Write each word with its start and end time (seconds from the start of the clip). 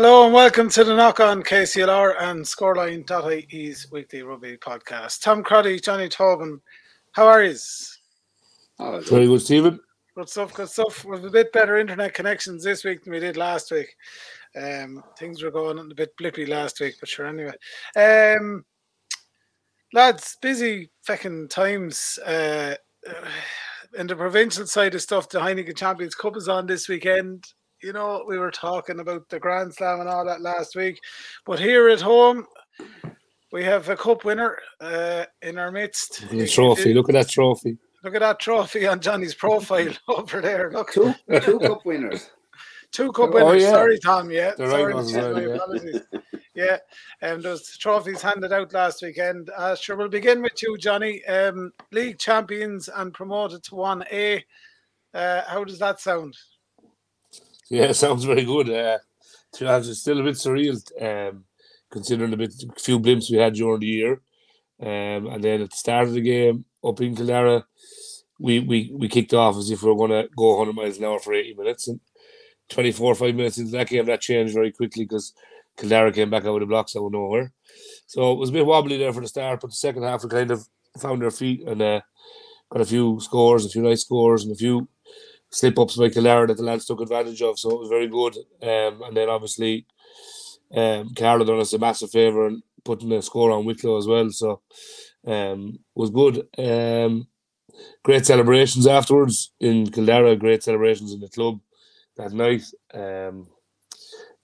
Hello 0.00 0.26
and 0.26 0.32
welcome 0.32 0.68
to 0.70 0.84
the 0.84 0.94
Knock 0.94 1.18
on 1.18 1.42
KCLR 1.42 2.22
and 2.22 2.44
Scoreline.ie's 2.44 3.90
weekly 3.90 4.22
rugby 4.22 4.56
podcast. 4.56 5.20
Tom 5.22 5.42
Crotty, 5.42 5.80
Johnny 5.80 6.08
Tobin, 6.08 6.60
how 7.14 7.26
are 7.26 7.42
you? 7.42 7.56
Oh, 8.78 9.00
Very 9.00 9.26
good, 9.26 9.42
Stephen. 9.42 9.80
Good 10.14 10.28
stuff, 10.28 10.54
good 10.54 10.68
stuff. 10.68 11.04
With 11.04 11.24
a 11.24 11.30
bit 11.30 11.52
better 11.52 11.78
internet 11.78 12.14
connections 12.14 12.62
this 12.62 12.84
week 12.84 13.02
than 13.02 13.12
we 13.12 13.18
did 13.18 13.36
last 13.36 13.72
week. 13.72 13.88
Um, 14.54 15.02
things 15.18 15.42
were 15.42 15.50
going 15.50 15.80
a 15.80 15.94
bit 15.96 16.16
blippy 16.16 16.46
last 16.46 16.78
week, 16.78 16.94
but 17.00 17.08
sure, 17.08 17.26
anyway. 17.26 17.56
Um, 17.96 18.64
lads, 19.92 20.36
busy 20.40 20.90
fucking 21.02 21.48
times. 21.48 22.20
Uh, 22.24 22.76
in 23.98 24.06
the 24.06 24.14
provincial 24.14 24.64
side 24.68 24.94
of 24.94 25.02
stuff, 25.02 25.28
the 25.28 25.40
Heineken 25.40 25.76
Champions 25.76 26.14
Cup 26.14 26.36
is 26.36 26.46
on 26.46 26.68
this 26.68 26.88
weekend 26.88 27.52
you 27.82 27.92
know, 27.92 28.24
we 28.26 28.38
were 28.38 28.50
talking 28.50 29.00
about 29.00 29.28
the 29.28 29.38
Grand 29.38 29.74
Slam 29.74 30.00
and 30.00 30.08
all 30.08 30.24
that 30.24 30.40
last 30.40 30.74
week, 30.74 31.00
but 31.44 31.58
here 31.58 31.88
at 31.88 32.00
home, 32.00 32.46
we 33.52 33.64
have 33.64 33.88
a 33.88 33.96
cup 33.96 34.24
winner 34.24 34.58
uh, 34.80 35.24
in 35.42 35.58
our 35.58 35.70
midst. 35.70 36.28
The 36.30 36.46
trophy. 36.46 36.92
Look 36.92 37.08
at 37.08 37.14
that 37.14 37.28
trophy. 37.28 37.78
Look 38.04 38.14
at 38.14 38.20
that 38.20 38.38
trophy 38.38 38.86
on 38.86 39.00
Johnny's 39.00 39.34
profile 39.34 39.92
over 40.08 40.40
there. 40.40 40.70
Look, 40.70 40.92
two, 40.92 41.14
two 41.42 41.58
cup 41.58 41.84
winners. 41.84 42.30
Two 42.92 43.12
cup 43.12 43.30
oh, 43.32 43.34
winners. 43.34 43.64
Oh, 43.64 43.66
yeah. 43.66 43.70
Sorry, 43.70 43.98
Tom. 43.98 44.30
Yeah, 44.30 44.52
the 44.56 44.70
sorry, 44.70 44.94
right 44.94 45.04
my 45.04 45.40
yeah. 45.40 45.54
apologies. 45.54 46.00
yeah, 46.54 46.76
um, 47.22 47.42
those 47.42 47.76
trophies 47.76 48.22
handed 48.22 48.52
out 48.52 48.72
last 48.72 49.02
weekend. 49.02 49.50
Uh, 49.56 49.74
sure, 49.74 49.96
we'll 49.96 50.08
begin 50.08 50.42
with 50.42 50.62
you, 50.62 50.76
Johnny. 50.78 51.24
Um, 51.26 51.72
league 51.92 52.18
champions 52.18 52.88
and 52.88 53.12
promoted 53.14 53.62
to 53.64 53.74
one 53.74 54.04
A. 54.12 54.44
Uh, 55.14 55.42
how 55.46 55.64
does 55.64 55.78
that 55.78 56.00
sound? 56.00 56.36
Yeah, 57.70 57.92
sounds 57.92 58.24
very 58.24 58.44
good. 58.44 58.70
Uh, 58.70 58.98
it's 59.52 60.00
still 60.00 60.20
a 60.20 60.24
bit 60.24 60.34
surreal, 60.34 60.76
um, 61.00 61.44
considering 61.90 62.30
the 62.30 62.36
bit 62.36 62.52
few 62.78 62.98
blimps 62.98 63.30
we 63.30 63.38
had 63.38 63.54
during 63.54 63.80
the 63.80 63.86
year. 63.86 64.20
Um, 64.80 65.26
and 65.26 65.42
then 65.42 65.62
at 65.62 65.70
the 65.70 65.76
start 65.76 66.06
of 66.06 66.14
the 66.14 66.20
game 66.20 66.64
up 66.84 67.00
in 67.00 67.16
Kildare, 67.16 67.64
we, 68.38 68.60
we, 68.60 68.92
we 68.94 69.08
kicked 69.08 69.34
off 69.34 69.56
as 69.56 69.70
if 69.70 69.82
we 69.82 69.90
were 69.90 69.96
going 69.96 70.10
to 70.10 70.28
go 70.36 70.56
100 70.56 70.72
miles 70.72 70.98
an 70.98 71.04
hour 71.04 71.18
for 71.18 71.34
80 71.34 71.54
minutes. 71.54 71.88
And 71.88 72.00
24 72.68 73.12
or 73.12 73.14
5 73.14 73.34
minutes 73.34 73.58
into 73.58 73.72
that 73.72 73.88
game, 73.88 74.06
that 74.06 74.20
changed 74.20 74.54
very 74.54 74.70
quickly 74.70 75.04
because 75.04 75.32
Kildare 75.76 76.12
came 76.12 76.30
back 76.30 76.44
out 76.44 76.54
of 76.54 76.60
the 76.60 76.66
blocks 76.66 76.94
out 76.94 77.06
of 77.06 77.12
nowhere. 77.12 77.52
So 78.06 78.32
it 78.32 78.38
was 78.38 78.50
a 78.50 78.52
bit 78.52 78.66
wobbly 78.66 78.98
there 78.98 79.12
for 79.12 79.20
the 79.20 79.28
start, 79.28 79.60
but 79.60 79.70
the 79.70 79.76
second 79.76 80.02
half 80.02 80.22
we 80.22 80.30
kind 80.30 80.50
of 80.50 80.66
found 81.00 81.24
our 81.24 81.30
feet 81.30 81.66
and 81.66 81.80
uh, 81.82 82.00
got 82.70 82.82
a 82.82 82.86
few 82.86 83.18
scores, 83.20 83.64
a 83.64 83.70
few 83.70 83.82
nice 83.82 84.02
scores, 84.02 84.44
and 84.44 84.52
a 84.52 84.56
few 84.56 84.88
slip 85.50 85.78
ups 85.78 85.96
by 85.96 86.08
Kildare 86.08 86.46
that 86.46 86.56
the 86.56 86.62
lads 86.62 86.84
took 86.84 87.00
advantage 87.00 87.42
of. 87.42 87.58
So 87.58 87.70
it 87.70 87.80
was 87.80 87.88
very 87.88 88.08
good. 88.08 88.36
Um, 88.62 89.02
and 89.02 89.16
then 89.16 89.28
obviously, 89.28 89.86
um, 90.74 91.14
Carlow 91.14 91.44
done 91.44 91.60
us 91.60 91.72
a 91.72 91.78
massive 91.78 92.10
favour 92.10 92.46
and 92.46 92.62
putting 92.84 93.12
a 93.12 93.22
score 93.22 93.50
on 93.50 93.64
Wicklow 93.64 93.96
as 93.96 94.06
well. 94.06 94.30
So 94.30 94.60
um, 95.26 95.78
was 95.94 96.10
good. 96.10 96.46
Um, 96.58 97.28
great 98.02 98.26
celebrations 98.26 98.86
afterwards 98.86 99.52
in 99.60 99.90
Kildare. 99.90 100.36
Great 100.36 100.62
celebrations 100.62 101.12
in 101.12 101.20
the 101.20 101.28
club 101.28 101.60
that 102.16 102.32
night. 102.32 102.64
Um, 102.92 103.48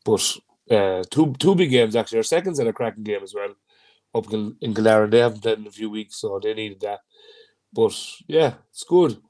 but 0.05 0.37
uh, 0.71 1.03
two 1.11 1.35
two 1.39 1.55
big 1.55 1.71
games 1.71 1.97
actually. 1.97 2.19
Our 2.19 2.25
seconds 2.25 2.59
and 2.59 2.69
a 2.69 2.73
cracking 2.73 3.05
game 3.05 3.23
as 3.23 3.35
well 3.35 3.55
up 4.15 4.33
in, 4.33 4.57
Kildare. 4.61 5.07
They 5.07 5.19
haven't 5.19 5.43
played 5.43 5.59
in 5.59 5.67
a 5.67 5.71
few 5.71 5.91
weeks, 5.91 6.21
so 6.21 6.41
they 6.43 6.55
needed 6.55 6.81
that. 6.81 7.01
But 7.73 7.99
yeah, 8.29 8.55
it's 8.71 8.85
good 8.85 9.21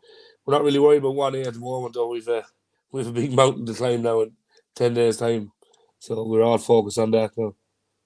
we're 0.47 0.55
not 0.55 0.65
really 0.65 0.79
worried 0.79 0.99
about 0.99 1.15
one 1.15 1.35
A 1.37 1.43
at 1.43 1.55
the 1.55 1.61
moment, 1.61 1.95
though. 1.95 2.09
We've 2.09 2.29
a 2.29 2.45
we've 2.93 3.07
a 3.09 3.13
big 3.13 3.33
mountain 3.33 3.67
to 3.67 3.75
climb 3.75 4.03
now 4.03 4.23
in 4.23 4.33
ten 4.77 4.95
days' 4.95 5.19
time, 5.19 5.53
so 6.01 6.25
we're 6.27 6.43
all 6.43 6.59
focused 6.59 6.99
on 6.99 7.13
that 7.13 7.33
now. 7.37 7.55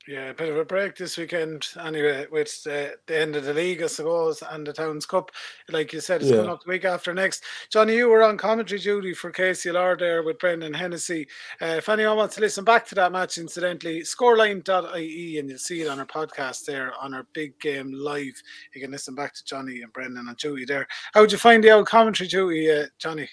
Yeah, 0.08 0.30
a 0.30 0.34
bit 0.34 0.48
of 0.48 0.56
a 0.56 0.64
break 0.64 0.96
this 0.96 1.18
weekend 1.18 1.66
anyway, 1.84 2.26
with 2.32 2.66
uh, 2.66 2.96
the 3.06 3.20
end 3.20 3.36
of 3.36 3.44
the 3.44 3.52
league, 3.52 3.82
I 3.82 3.88
suppose, 3.88 4.42
and 4.42 4.66
the 4.66 4.72
Towns 4.72 5.04
Cup. 5.04 5.30
Like 5.68 5.92
you 5.92 6.00
said, 6.00 6.22
it's 6.22 6.30
yeah. 6.30 6.36
coming 6.36 6.50
up 6.50 6.64
the 6.64 6.70
week 6.70 6.86
after 6.86 7.12
next. 7.12 7.44
Johnny, 7.68 7.96
you 7.96 8.08
were 8.08 8.22
on 8.22 8.38
commentary 8.38 8.80
duty 8.80 9.12
for 9.12 9.30
KCLR 9.30 9.98
there 9.98 10.22
with 10.22 10.38
Brendan 10.38 10.72
Hennessy. 10.72 11.28
Uh, 11.60 11.74
if 11.76 11.90
anyone 11.90 12.16
wants 12.16 12.36
to 12.36 12.40
listen 12.40 12.64
back 12.64 12.86
to 12.86 12.94
that 12.94 13.12
match, 13.12 13.36
incidentally, 13.36 14.00
scoreline.ie, 14.00 15.38
and 15.38 15.50
you'll 15.50 15.58
see 15.58 15.82
it 15.82 15.88
on 15.88 15.98
our 15.98 16.06
podcast 16.06 16.64
there 16.64 16.94
on 16.98 17.12
our 17.12 17.26
big 17.34 17.60
game 17.60 17.92
live. 17.92 18.42
You 18.74 18.80
can 18.80 18.92
listen 18.92 19.14
back 19.14 19.34
to 19.34 19.44
Johnny 19.44 19.82
and 19.82 19.92
Brendan 19.92 20.26
and 20.26 20.38
Judy 20.38 20.64
there. 20.64 20.88
How 21.12 21.20
would 21.20 21.32
you 21.32 21.36
find 21.36 21.62
the 21.62 21.72
old 21.72 21.86
commentary 21.86 22.28
duty, 22.28 22.72
uh, 22.72 22.86
Johnny? 22.98 23.28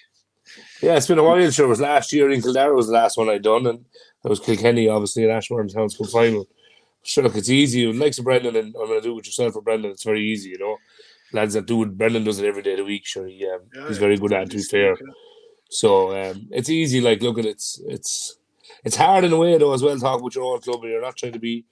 Yeah, 0.82 0.96
it's 0.96 1.06
been 1.06 1.18
a 1.18 1.24
while. 1.24 1.50
Sure, 1.50 1.64
it 1.64 1.70
was 1.70 1.80
last 1.80 2.12
year 2.12 2.30
in 2.30 2.42
Kildare 2.42 2.74
was 2.74 2.88
the 2.88 2.92
last 2.92 3.16
one 3.16 3.30
I'd 3.30 3.40
done, 3.40 3.66
and 3.66 3.82
it 4.22 4.28
was 4.28 4.40
Kilkenny, 4.40 4.90
obviously, 4.90 5.24
at 5.24 5.30
Ashbourne 5.30 5.68
Towns 5.68 5.96
Cup 5.96 6.08
final 6.08 6.46
sure, 7.06 7.24
look, 7.24 7.36
it's 7.36 7.48
easy. 7.48 7.90
Like 7.92 8.16
Brendan, 8.16 8.56
and 8.56 8.74
I'm 8.76 8.86
going 8.86 9.00
to 9.00 9.06
do 9.06 9.12
it 9.12 9.16
with 9.16 9.26
yourself 9.26 9.54
for 9.54 9.62
Brendan. 9.62 9.92
It's 9.92 10.04
very 10.04 10.22
easy, 10.22 10.50
you 10.50 10.58
know. 10.58 10.76
Lads 11.32 11.54
that 11.54 11.66
do 11.66 11.82
it, 11.82 11.96
Brendan 11.96 12.24
does 12.24 12.38
it 12.38 12.46
every 12.46 12.62
day 12.62 12.72
of 12.72 12.78
the 12.78 12.84
week. 12.84 13.04
Sure, 13.04 13.26
he, 13.26 13.46
um, 13.46 13.60
yeah, 13.74 13.88
he's 13.88 13.98
very 13.98 14.16
good 14.16 14.32
at 14.32 14.44
it, 14.44 14.50
to 14.50 14.56
be 14.56 14.62
fair. 14.62 14.96
So 15.68 16.10
um, 16.16 16.48
it's 16.50 16.68
easy. 16.68 17.00
Like, 17.00 17.22
look 17.22 17.38
at 17.38 17.46
it's 17.46 17.80
it's 17.86 18.38
it's 18.84 18.96
hard 18.96 19.24
in 19.24 19.32
a 19.32 19.36
way 19.36 19.58
though 19.58 19.72
as 19.72 19.82
well. 19.82 19.98
Talk 19.98 20.22
with 20.22 20.36
your 20.36 20.54
own 20.54 20.60
club, 20.60 20.80
you're 20.84 21.00
not 21.00 21.16
trying 21.16 21.32
to 21.32 21.38
be 21.38 21.64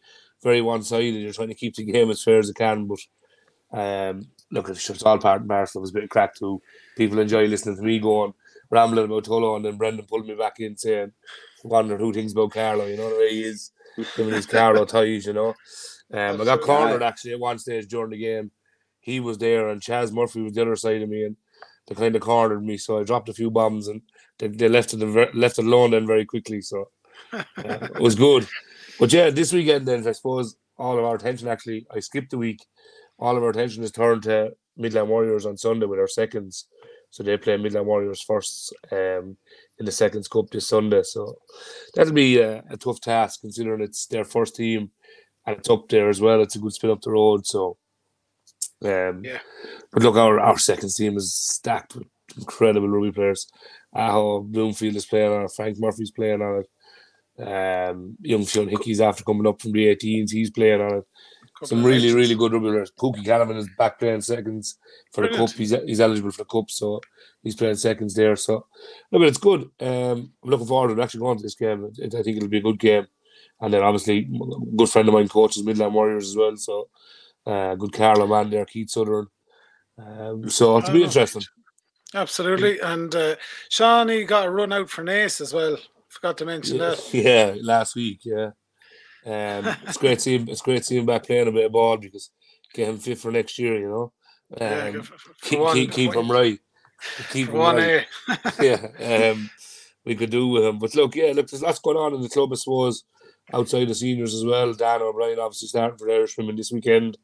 very 0.42 0.60
one 0.60 0.82
sided. 0.82 1.14
You're 1.14 1.32
trying 1.32 1.48
to 1.48 1.54
keep 1.54 1.76
the 1.76 1.84
game 1.84 2.10
as 2.10 2.22
fair 2.22 2.38
as 2.38 2.50
it 2.50 2.56
can. 2.56 2.86
But 2.86 2.98
um, 3.72 4.26
look, 4.50 4.68
it's, 4.68 5.02
all 5.02 5.18
part 5.18 5.40
and 5.40 5.50
parcel. 5.50 5.80
Was 5.80 5.90
a 5.90 5.94
bit 5.94 6.04
of 6.04 6.10
crack 6.10 6.34
too. 6.34 6.60
People 6.96 7.18
enjoy 7.18 7.46
listening 7.46 7.76
to 7.76 7.82
me 7.82 7.98
going 7.98 8.34
rambling 8.70 9.06
about 9.06 9.24
Tullow, 9.24 9.56
and 9.56 9.64
then 9.64 9.76
Brendan 9.76 10.06
pulled 10.06 10.26
me 10.26 10.34
back 10.34 10.60
in 10.60 10.76
saying, 10.76 11.12
"Wonder 11.62 11.96
who 11.96 12.12
thinks 12.12 12.32
about 12.32 12.52
Carlow." 12.52 12.86
You 12.86 12.96
know 12.96 13.10
the 13.10 13.16
way 13.16 13.30
he 13.30 13.42
is 13.42 13.72
him 13.96 14.26
and 14.26 14.34
his 14.34 14.46
Carlow 14.46 14.84
ties, 14.86 15.26
you 15.26 15.32
know. 15.32 15.54
Um, 16.12 16.40
I 16.40 16.44
got 16.44 16.60
cornered 16.60 17.02
actually 17.02 17.32
at 17.32 17.40
one 17.40 17.58
stage 17.58 17.86
during 17.88 18.10
the 18.10 18.18
game. 18.18 18.50
He 19.00 19.20
was 19.20 19.38
there, 19.38 19.68
and 19.68 19.80
Chaz 19.80 20.12
Murphy 20.12 20.42
was 20.42 20.54
the 20.54 20.62
other 20.62 20.76
side 20.76 21.02
of 21.02 21.08
me, 21.08 21.24
and 21.24 21.36
they 21.86 21.94
kind 21.94 22.16
of 22.16 22.22
cornered 22.22 22.64
me. 22.64 22.76
So 22.76 22.98
I 22.98 23.04
dropped 23.04 23.28
a 23.28 23.34
few 23.34 23.50
bombs, 23.50 23.88
and 23.88 24.02
they, 24.38 24.48
they 24.48 24.68
left 24.68 24.94
it 24.94 25.34
left 25.34 25.58
it 25.58 25.64
alone 25.64 25.90
then 25.92 26.06
very 26.06 26.24
quickly. 26.24 26.60
So 26.60 26.88
uh, 27.32 27.44
it 27.58 28.00
was 28.00 28.14
good. 28.14 28.46
But 28.98 29.12
yeah, 29.12 29.30
this 29.30 29.52
weekend 29.52 29.86
then 29.86 30.06
I 30.06 30.12
suppose 30.12 30.56
all 30.76 30.98
of 30.98 31.04
our 31.04 31.14
attention 31.14 31.48
actually 31.48 31.86
I 31.90 32.00
skipped 32.00 32.30
the 32.30 32.38
week. 32.38 32.64
All 33.18 33.36
of 33.36 33.42
our 33.42 33.50
attention 33.50 33.84
is 33.84 33.92
turned 33.92 34.24
to 34.24 34.52
Midland 34.76 35.08
Warriors 35.08 35.46
on 35.46 35.56
Sunday 35.56 35.86
with 35.86 35.98
our 36.00 36.08
seconds. 36.08 36.66
So 37.14 37.22
they 37.22 37.36
play 37.36 37.56
Midland 37.56 37.86
Warriors 37.86 38.20
first 38.22 38.74
um, 38.90 39.36
in 39.78 39.86
the 39.86 39.92
Seconds 39.92 40.26
Cup 40.26 40.50
this 40.50 40.66
Sunday. 40.66 41.04
So 41.04 41.36
that'll 41.94 42.12
be 42.12 42.40
a, 42.40 42.64
a, 42.68 42.76
tough 42.76 43.00
task 43.00 43.42
considering 43.42 43.82
it's 43.82 44.06
their 44.06 44.24
first 44.24 44.56
team 44.56 44.90
and 45.46 45.58
it's 45.58 45.70
up 45.70 45.88
there 45.88 46.08
as 46.08 46.20
well. 46.20 46.42
It's 46.42 46.56
a 46.56 46.58
good 46.58 46.72
spin 46.72 46.90
up 46.90 47.02
the 47.02 47.12
road. 47.12 47.46
So, 47.46 47.76
um, 48.84 49.22
yeah. 49.24 49.38
But 49.92 50.02
look, 50.02 50.16
our, 50.16 50.40
our 50.40 50.58
seconds 50.58 50.96
team 50.96 51.16
is 51.16 51.32
stacked 51.32 51.94
with 51.94 52.08
incredible 52.36 52.88
rugby 52.88 53.12
players. 53.12 53.46
Aho 53.94 54.40
Bloomfield 54.40 54.96
is 54.96 55.06
playing 55.06 55.32
on 55.32 55.44
it. 55.44 55.52
Frank 55.54 55.78
Murphy's 55.78 56.10
playing 56.10 56.42
on 56.42 56.64
it. 56.64 57.46
Um, 57.46 58.16
young 58.22 58.44
Sean 58.44 58.66
Hickey's 58.66 59.00
after 59.00 59.22
coming 59.22 59.46
up 59.46 59.62
from 59.62 59.70
the 59.70 59.86
18s. 59.86 60.32
He's 60.32 60.50
playing 60.50 60.80
on 60.80 60.94
it. 60.94 61.04
Some 61.62 61.84
really, 61.84 62.12
really 62.12 62.34
good 62.34 62.52
rugby 62.52 62.68
players. 62.68 62.90
Pookie 62.90 63.24
Canavan 63.24 63.56
is 63.56 63.68
back 63.78 63.98
playing 63.98 64.22
seconds 64.22 64.76
for 65.12 65.22
Brilliant. 65.22 65.48
the 65.48 65.52
cup. 65.52 65.56
He's 65.56 65.70
he's 65.86 66.00
eligible 66.00 66.32
for 66.32 66.38
the 66.38 66.44
cup, 66.46 66.70
so 66.70 67.00
he's 67.42 67.54
playing 67.54 67.76
seconds 67.76 68.14
there. 68.14 68.34
So, 68.34 68.66
no, 69.12 69.18
but 69.20 69.28
it's 69.28 69.38
good. 69.38 69.70
Um, 69.80 70.32
I'm 70.42 70.50
looking 70.50 70.66
forward 70.66 70.94
to 70.94 71.02
actually 71.02 71.20
going 71.20 71.38
to 71.38 71.42
this 71.42 71.54
game. 71.54 71.90
I 72.02 72.08
think 72.08 72.36
it'll 72.36 72.48
be 72.48 72.58
a 72.58 72.62
good 72.62 72.80
game. 72.80 73.06
And 73.60 73.72
then 73.72 73.82
obviously, 73.82 74.28
a 74.28 74.76
good 74.76 74.88
friend 74.88 75.08
of 75.08 75.14
mine 75.14 75.28
coaches 75.28 75.62
Midland 75.62 75.94
Warriors 75.94 76.28
as 76.28 76.36
well. 76.36 76.56
So, 76.56 76.88
uh, 77.46 77.76
good 77.76 77.92
Carlow 77.92 78.26
man 78.26 78.50
there, 78.50 78.64
Keith 78.64 78.90
Southern. 78.90 79.28
Um, 79.96 80.50
so 80.50 80.78
it'll 80.78 80.92
be 80.92 81.04
interesting. 81.04 81.42
Absolutely. 82.14 82.80
And 82.80 83.14
uh, 83.14 83.36
Shawnee 83.68 84.24
got 84.24 84.46
a 84.46 84.50
run 84.50 84.72
out 84.72 84.90
for 84.90 85.04
Naas 85.04 85.40
as 85.40 85.52
well. 85.52 85.76
Forgot 86.08 86.38
to 86.38 86.46
mention 86.46 86.76
yeah, 86.76 86.88
that. 86.90 87.08
Yeah, 87.14 87.54
last 87.60 87.96
week. 87.96 88.20
Yeah. 88.24 88.50
Um, 89.26 89.76
it's 89.86 89.96
great 89.96 90.16
to 90.16 90.20
see. 90.20 90.36
It's 90.36 90.60
great 90.60 90.78
to 90.78 90.84
see 90.84 90.98
him 90.98 91.06
back 91.06 91.24
playing 91.24 91.48
a 91.48 91.52
bit 91.52 91.66
of 91.66 91.72
ball 91.72 91.96
because 91.96 92.30
get 92.72 92.88
him 92.88 92.98
fit 92.98 93.18
for 93.18 93.30
next 93.30 93.58
year. 93.58 93.78
You 93.78 93.88
know, 93.88 94.12
um, 94.60 94.60
yeah, 94.60 95.02
keep, 95.42 95.58
one, 95.58 95.74
keep, 95.74 95.92
keep 95.92 96.14
him 96.14 96.30
right. 96.30 96.58
Keep 97.30 97.48
him 97.48 97.54
one 97.54 97.76
right. 97.76 98.06
yeah, 98.60 99.32
um, 99.32 99.50
we 100.04 100.14
could 100.14 100.30
do 100.30 100.48
with 100.48 100.64
him. 100.64 100.78
But 100.78 100.94
look, 100.94 101.16
yeah, 101.16 101.32
look, 101.34 101.48
there's 101.48 101.62
lots 101.62 101.78
going 101.78 101.96
on 101.96 102.14
in 102.14 102.20
the 102.20 102.28
club. 102.28 102.50
I 102.52 102.56
suppose 102.56 103.04
outside 103.52 103.88
the 103.88 103.94
seniors 103.94 104.34
as 104.34 104.44
well. 104.44 104.72
Dan 104.72 105.02
O'Brien 105.02 105.38
obviously 105.38 105.68
starting 105.68 105.98
for 105.98 106.10
Irish 106.10 106.36
women 106.36 106.56
this 106.56 106.72
weekend. 106.72 107.18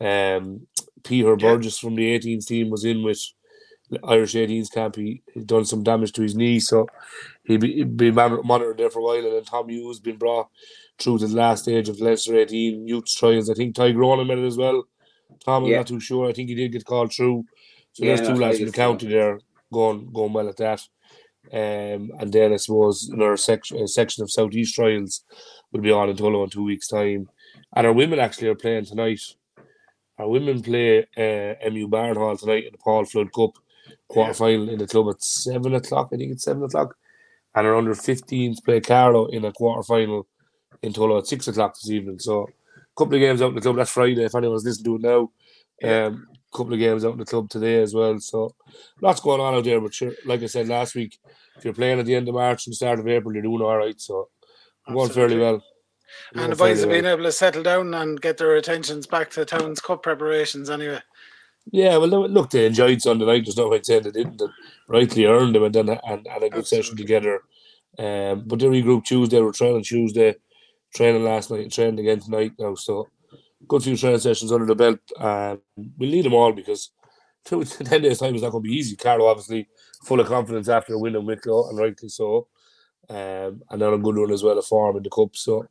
Um, 0.00 0.66
Peter 1.04 1.30
yeah. 1.30 1.36
Burgess 1.36 1.78
from 1.78 1.94
the 1.94 2.18
18s 2.18 2.46
team 2.46 2.70
was 2.70 2.84
in 2.84 3.02
with 3.02 3.20
Irish 4.04 4.34
18s 4.34 4.72
camp. 4.72 4.96
He, 4.96 5.22
done 5.44 5.64
some 5.64 5.82
damage 5.82 6.12
to 6.12 6.22
his 6.22 6.34
knee, 6.34 6.60
so 6.60 6.88
he'd 7.44 7.60
be, 7.60 7.74
he'd 7.74 7.96
be 7.96 8.10
monitored 8.10 8.78
there 8.78 8.90
for 8.90 9.00
a 9.00 9.02
while. 9.02 9.24
And 9.24 9.36
then 9.36 9.44
Tom 9.44 9.68
Hughes 9.68 10.00
been 10.00 10.16
brought 10.16 10.48
through 11.02 11.18
to 11.18 11.26
the 11.26 11.36
last 11.36 11.64
stage 11.64 11.88
of 11.88 12.00
Leinster 12.00 12.36
18 12.36 12.86
youth 12.86 13.06
trials. 13.06 13.50
I 13.50 13.54
think 13.54 13.74
Ty 13.74 13.92
Gronin 13.92 14.26
made 14.26 14.38
it 14.38 14.46
as 14.46 14.56
well. 14.56 14.84
Tom, 15.44 15.64
I'm 15.64 15.70
yeah. 15.70 15.78
not 15.78 15.86
too 15.88 16.00
sure. 16.00 16.28
I 16.28 16.32
think 16.32 16.48
he 16.48 16.54
did 16.54 16.72
get 16.72 16.84
called 16.84 17.12
through. 17.12 17.44
So 17.92 18.04
yeah, 18.04 18.16
there's 18.16 18.28
two 18.28 18.34
lads 18.34 18.58
from 18.58 18.66
the 18.66 18.72
county 18.72 19.08
there 19.08 19.40
going 19.72 20.12
going 20.12 20.32
well 20.32 20.48
at 20.48 20.56
that. 20.58 20.80
Um, 21.52 22.12
and 22.18 22.32
then 22.32 22.52
I 22.52 22.56
suppose 22.56 23.08
another 23.08 23.36
section, 23.36 23.86
section 23.88 24.22
of 24.22 24.30
Southeast 24.30 24.74
Trials 24.74 25.24
will 25.72 25.80
be 25.80 25.90
on 25.90 26.08
in 26.08 26.16
Tullow 26.16 26.44
in 26.44 26.50
two 26.50 26.62
weeks' 26.62 26.88
time. 26.88 27.28
And 27.74 27.86
our 27.86 27.92
women 27.92 28.18
actually 28.18 28.48
are 28.48 28.54
playing 28.54 28.84
tonight. 28.84 29.20
Our 30.18 30.28
women 30.28 30.62
play 30.62 31.00
uh, 31.00 31.70
MU 31.70 31.88
Barnhall 31.88 32.38
tonight 32.38 32.66
in 32.66 32.72
the 32.72 32.78
Paul 32.78 33.04
Flood 33.04 33.32
Cup 33.32 33.58
quarter 34.08 34.34
final 34.34 34.68
in 34.68 34.78
the 34.78 34.86
club 34.86 35.08
at 35.08 35.22
seven 35.22 35.74
o'clock. 35.74 36.10
I 36.12 36.16
think 36.16 36.32
it's 36.32 36.44
seven 36.44 36.62
o'clock. 36.62 36.96
And 37.54 37.66
our 37.66 37.76
under 37.76 37.94
15s 37.94 38.64
play 38.64 38.80
Carlow 38.80 39.26
in 39.26 39.44
a 39.44 39.52
quarter 39.52 39.82
final 39.82 40.26
Tullow 40.90 41.18
at 41.18 41.26
six 41.26 41.46
o'clock 41.48 41.74
this 41.74 41.90
evening. 41.90 42.18
So, 42.18 42.42
a 42.44 42.96
couple 42.96 43.14
of 43.14 43.20
games 43.20 43.40
out 43.40 43.50
in 43.50 43.54
the 43.54 43.60
club. 43.60 43.76
That's 43.76 43.90
Friday. 43.90 44.24
If 44.24 44.34
anyone's 44.34 44.64
listening 44.64 44.98
to 45.00 45.06
it 45.06 45.30
now, 45.82 46.06
um, 46.06 46.26
couple 46.52 46.72
of 46.72 46.78
games 46.78 47.04
out 47.04 47.12
in 47.12 47.18
the 47.18 47.24
club 47.24 47.48
today 47.48 47.80
as 47.82 47.94
well. 47.94 48.18
So 48.20 48.54
lots 49.00 49.20
going 49.20 49.40
on 49.40 49.54
out 49.54 49.64
there. 49.64 49.80
But 49.80 49.94
sure, 49.94 50.12
like 50.26 50.42
I 50.42 50.46
said 50.46 50.68
last 50.68 50.94
week, 50.94 51.18
if 51.56 51.64
you're 51.64 51.74
playing 51.74 51.98
at 51.98 52.06
the 52.06 52.14
end 52.14 52.28
of 52.28 52.34
March 52.34 52.66
and 52.66 52.72
the 52.72 52.76
start 52.76 53.00
of 53.00 53.08
April, 53.08 53.32
you're 53.32 53.42
doing 53.42 53.62
all 53.62 53.76
right. 53.76 54.00
So 54.00 54.28
we're 54.86 54.94
going 54.94 55.10
fairly 55.10 55.38
well. 55.38 55.62
and 56.34 56.52
the 56.52 56.56
boys 56.56 56.80
have 56.80 56.90
been 56.90 57.06
able 57.06 57.24
to 57.24 57.32
settle 57.32 57.62
down 57.62 57.94
and 57.94 58.20
get 58.20 58.36
their 58.36 58.56
attentions 58.56 59.06
back 59.06 59.30
to 59.30 59.44
Town's 59.44 59.80
Cup 59.80 60.02
preparations 60.02 60.70
anyway. 60.70 61.00
Yeah, 61.70 61.96
well, 61.96 62.08
look, 62.08 62.50
they 62.50 62.66
enjoyed 62.66 63.00
Sunday 63.00 63.24
night. 63.24 63.44
There's 63.44 63.56
no 63.56 63.68
point 63.68 63.86
saying 63.86 64.02
they 64.02 64.10
didn't. 64.10 64.42
Rightly 64.88 65.26
earned 65.26 65.54
them 65.54 65.62
and 65.62 65.74
then 65.74 65.88
and, 65.88 66.00
and 66.04 66.26
a 66.26 66.50
good 66.50 66.58
Absolutely. 66.58 66.64
session 66.64 66.96
together. 66.96 67.40
Um, 67.98 68.44
but 68.46 68.58
they 68.58 68.66
regrouped 68.66 69.04
Tuesday. 69.04 69.40
We're 69.40 69.52
training 69.52 69.84
Tuesday, 69.84 70.34
training 70.94 71.24
last 71.24 71.50
night, 71.50 71.70
training 71.70 72.00
again 72.00 72.20
tonight 72.20 72.52
now. 72.58 72.74
So 72.74 73.08
good 73.68 73.82
few 73.82 73.96
training 73.96 74.20
sessions 74.20 74.52
under 74.52 74.66
the 74.66 74.74
belt. 74.74 75.00
Um, 75.18 75.60
we'll 75.76 76.10
need 76.10 76.24
them 76.24 76.34
all 76.34 76.52
because 76.52 76.90
two, 77.44 77.64
10 77.64 78.02
days' 78.02 78.18
time 78.18 78.34
is 78.34 78.42
not 78.42 78.50
going 78.50 78.64
to 78.64 78.68
be 78.68 78.76
easy. 78.76 78.96
Carlow, 78.96 79.26
obviously, 79.26 79.68
full 80.04 80.20
of 80.20 80.28
confidence 80.28 80.68
after 80.68 80.94
a 80.94 80.98
win 80.98 81.16
in 81.16 81.26
Wicklow, 81.26 81.68
and 81.68 81.78
rightly 81.78 82.08
so. 82.08 82.48
Um, 83.08 83.62
and 83.68 83.82
then 83.82 83.92
a 83.92 83.98
good 83.98 84.16
run 84.16 84.30
as 84.30 84.42
well, 84.42 84.58
a 84.58 84.62
form 84.62 84.96
in 84.96 85.02
the 85.02 85.10
cup. 85.10 85.34
So, 85.34 85.66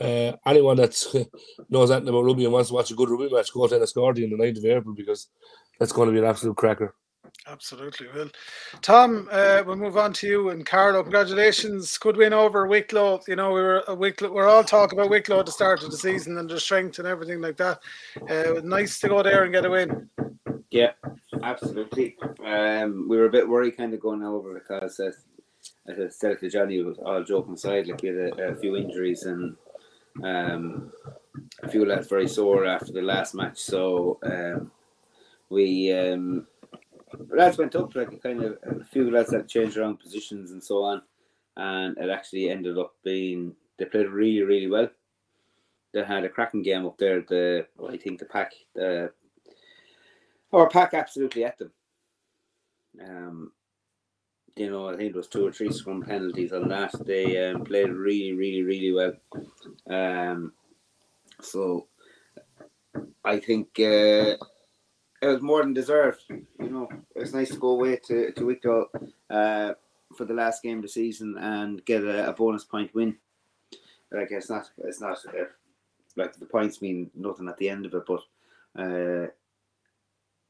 uh, 0.00 0.32
anyone 0.46 0.76
that 0.78 1.28
knows 1.68 1.90
anything 1.90 2.08
about 2.08 2.24
rugby 2.24 2.44
and 2.44 2.52
wants 2.52 2.70
to 2.70 2.74
watch 2.74 2.90
a 2.90 2.94
good 2.94 3.10
rugby 3.10 3.34
match, 3.34 3.52
go 3.52 3.66
to 3.66 3.74
Enniscorthy 3.74 4.24
on 4.24 4.30
the 4.30 4.44
9th 4.44 4.58
of 4.58 4.64
April 4.64 4.94
because 4.94 5.28
that's 5.78 5.92
going 5.92 6.08
to 6.08 6.12
be 6.12 6.18
an 6.18 6.24
absolute 6.24 6.56
cracker. 6.56 6.94
Absolutely. 7.48 8.06
Well, 8.14 8.28
Tom, 8.82 9.28
uh, 9.32 9.64
we'll 9.66 9.76
move 9.76 9.96
on 9.96 10.12
to 10.14 10.28
you 10.28 10.50
and 10.50 10.64
Carlow. 10.64 11.02
Congratulations. 11.02 11.98
Good 11.98 12.16
win 12.16 12.32
over 12.32 12.68
Wicklow. 12.68 13.20
You 13.26 13.34
know, 13.34 13.52
we 13.52 13.60
were 13.60 13.82
a 13.88 13.94
Wicklow, 13.94 14.30
we're 14.30 14.48
all 14.48 14.62
talking 14.62 14.96
about 14.96 15.10
Wicklow 15.10 15.40
at 15.40 15.46
the 15.46 15.52
start 15.52 15.82
of 15.82 15.90
the 15.90 15.96
season 15.96 16.38
and 16.38 16.48
their 16.48 16.60
strength 16.60 17.00
and 17.00 17.08
everything 17.08 17.40
like 17.40 17.56
that. 17.56 17.80
Uh, 18.30 18.60
nice 18.62 19.00
to 19.00 19.08
go 19.08 19.24
there 19.24 19.42
and 19.42 19.52
get 19.52 19.64
a 19.64 19.70
win. 19.70 20.08
Yeah, 20.70 20.92
absolutely. 21.42 22.16
Um, 22.46 23.08
we 23.08 23.16
were 23.16 23.26
a 23.26 23.32
bit 23.32 23.48
worried 23.48 23.76
kind 23.76 23.92
of 23.92 24.00
going 24.00 24.22
over 24.22 24.54
because, 24.54 25.00
uh, 25.00 25.10
as 25.88 25.98
I 25.98 26.08
said 26.10 26.38
to 26.38 26.48
Johnny, 26.48 26.80
was 26.82 26.98
all 26.98 27.24
joking 27.24 27.54
aside, 27.54 27.88
like 27.88 28.02
we 28.02 28.08
had 28.10 28.38
a, 28.38 28.52
a 28.52 28.56
few 28.56 28.76
injuries 28.76 29.24
and 29.24 29.56
um, 30.22 30.92
a 31.64 31.68
few 31.68 31.84
lads 31.84 32.06
very 32.06 32.28
sore 32.28 32.66
after 32.66 32.92
the 32.92 33.02
last 33.02 33.34
match. 33.34 33.58
So 33.58 34.20
um, 34.22 34.70
we. 35.50 35.92
Um, 35.92 36.46
lads 37.30 37.58
went 37.58 37.76
up 37.76 37.94
like 37.94 38.12
a 38.12 38.16
kind 38.16 38.42
of 38.42 38.58
a 38.64 38.84
few 38.84 39.10
lads 39.10 39.30
that 39.30 39.48
changed 39.48 39.76
around 39.76 39.98
positions 39.98 40.52
and 40.52 40.62
so 40.62 40.82
on, 40.82 41.02
and 41.56 41.96
it 41.98 42.10
actually 42.10 42.50
ended 42.50 42.78
up 42.78 42.94
being 43.04 43.54
they 43.78 43.84
played 43.84 44.08
really 44.08 44.42
really 44.42 44.68
well. 44.68 44.88
They 45.92 46.04
had 46.04 46.24
a 46.24 46.28
cracking 46.28 46.62
game 46.62 46.86
up 46.86 46.98
there. 46.98 47.22
The 47.22 47.66
I 47.88 47.96
think 47.96 48.18
the 48.18 48.26
pack 48.26 48.52
the 48.74 49.12
our 50.52 50.68
pack 50.68 50.94
absolutely 50.94 51.44
at 51.44 51.58
them. 51.58 51.72
Um, 53.00 53.52
you 54.56 54.70
know, 54.70 54.88
I 54.88 54.96
think 54.96 55.10
it 55.10 55.16
was 55.16 55.28
two 55.28 55.46
or 55.46 55.52
three 55.52 55.72
scrum 55.72 56.02
penalties 56.02 56.52
on 56.52 56.68
that. 56.68 56.92
They 57.06 57.48
um, 57.48 57.64
played 57.64 57.90
really, 57.90 58.32
really, 58.34 58.62
really 58.62 58.92
well. 58.92 59.14
Um, 59.88 60.52
so 61.40 61.86
I 63.24 63.38
think 63.38 63.68
uh, 63.80 64.36
it 65.22 65.28
was 65.28 65.40
more 65.40 65.62
than 65.62 65.72
deserved. 65.72 66.24
You 66.28 66.46
know, 66.58 66.88
it's 67.14 67.32
nice 67.32 67.50
to 67.50 67.56
go 67.56 67.70
away 67.70 67.98
to 68.08 68.32
to 68.32 68.44
Wicklow 68.44 68.88
uh, 69.30 69.72
for 70.16 70.24
the 70.24 70.34
last 70.34 70.62
game 70.62 70.78
of 70.78 70.82
the 70.82 70.88
season 70.88 71.38
and 71.38 71.84
get 71.84 72.02
a, 72.02 72.28
a 72.28 72.32
bonus 72.32 72.64
point 72.64 72.94
win. 72.94 73.16
Like 74.10 74.32
it's 74.32 74.50
not, 74.50 74.68
it's 74.78 75.00
not 75.00 75.18
uh, 75.28 75.44
like 76.16 76.34
the 76.34 76.44
points 76.44 76.82
mean 76.82 77.10
nothing 77.14 77.48
at 77.48 77.56
the 77.56 77.70
end 77.70 77.86
of 77.86 77.94
it, 77.94 78.02
but 78.06 78.20
uh, 78.76 79.28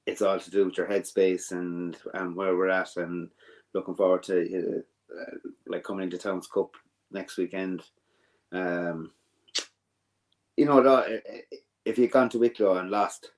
it's 0.07 0.23
all 0.23 0.41
to 0.41 0.51
do 0.51 0.65
with 0.65 0.77
your 0.79 0.89
headspace 0.89 1.53
and 1.53 1.97
and 2.15 2.35
where 2.35 2.57
we're 2.57 2.71
at, 2.71 2.97
and 2.97 3.29
looking 3.75 3.95
forward 3.95 4.23
to 4.25 4.83
uh, 5.15 5.37
like 5.67 5.85
coming 5.85 6.05
into 6.05 6.19
Towns 6.19 6.47
Cup 6.47 6.75
next 7.11 7.37
weekend. 7.37 7.83
Um, 8.53 9.13
you 10.57 10.65
know, 10.65 11.05
if 11.85 11.99
you 11.99 12.09
gone 12.09 12.31
to 12.31 12.39
Wicklow 12.39 12.79
and 12.79 12.91
lost 12.91 13.31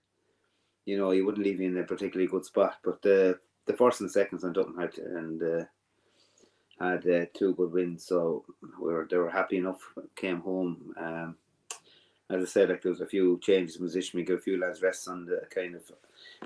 you 0.84 0.98
know, 0.98 1.10
he 1.10 1.22
wouldn't 1.22 1.44
leave 1.44 1.60
you 1.60 1.68
in 1.68 1.78
a 1.78 1.84
particularly 1.84 2.30
good 2.30 2.44
spot. 2.44 2.76
But 2.84 3.02
the 3.02 3.38
the 3.66 3.74
first 3.74 4.00
and 4.00 4.10
seconds 4.10 4.44
on 4.44 4.52
Dutton 4.52 4.78
had 4.78 4.98
and 4.98 5.42
uh, 5.42 5.64
had 6.78 7.08
uh, 7.08 7.26
two 7.34 7.54
good 7.54 7.72
wins, 7.72 8.04
so 8.04 8.44
we 8.80 8.92
were 8.92 9.06
they 9.10 9.16
were 9.16 9.30
happy 9.30 9.58
enough. 9.58 9.80
Came 10.16 10.40
home. 10.40 10.94
Um, 10.98 11.36
as 12.30 12.42
I 12.42 12.46
said, 12.46 12.70
like 12.70 12.82
there 12.82 12.90
was 12.90 13.02
a 13.02 13.06
few 13.06 13.38
changes 13.42 13.76
in 13.76 13.82
position. 13.82 14.18
We 14.18 14.24
got 14.24 14.34
a 14.34 14.38
few 14.38 14.58
lads 14.58 14.82
rests 14.82 15.08
on 15.08 15.26
the 15.26 15.42
kind 15.50 15.76
of. 15.76 15.82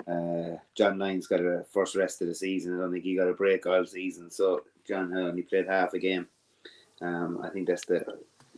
Uh, 0.07 0.59
John 0.75 0.99
Lyons 0.99 1.27
got 1.27 1.41
a 1.41 1.65
first 1.73 1.95
rest 1.95 2.21
of 2.21 2.29
the 2.29 2.35
season. 2.35 2.77
I 2.77 2.81
don't 2.81 2.93
think 2.93 3.05
he 3.05 3.17
got 3.17 3.29
a 3.29 3.35
break 3.35 3.67
all 3.67 3.87
season, 3.87 4.31
so 4.31 4.65
John 4.87 5.17
only 5.17 5.43
played 5.43 5.67
half 5.67 5.95
a 5.95 5.99
game. 5.99 6.27
Um, 7.01 7.41
I 7.43 7.49
think 7.51 7.69
that's 7.69 7.87
the 7.87 8.05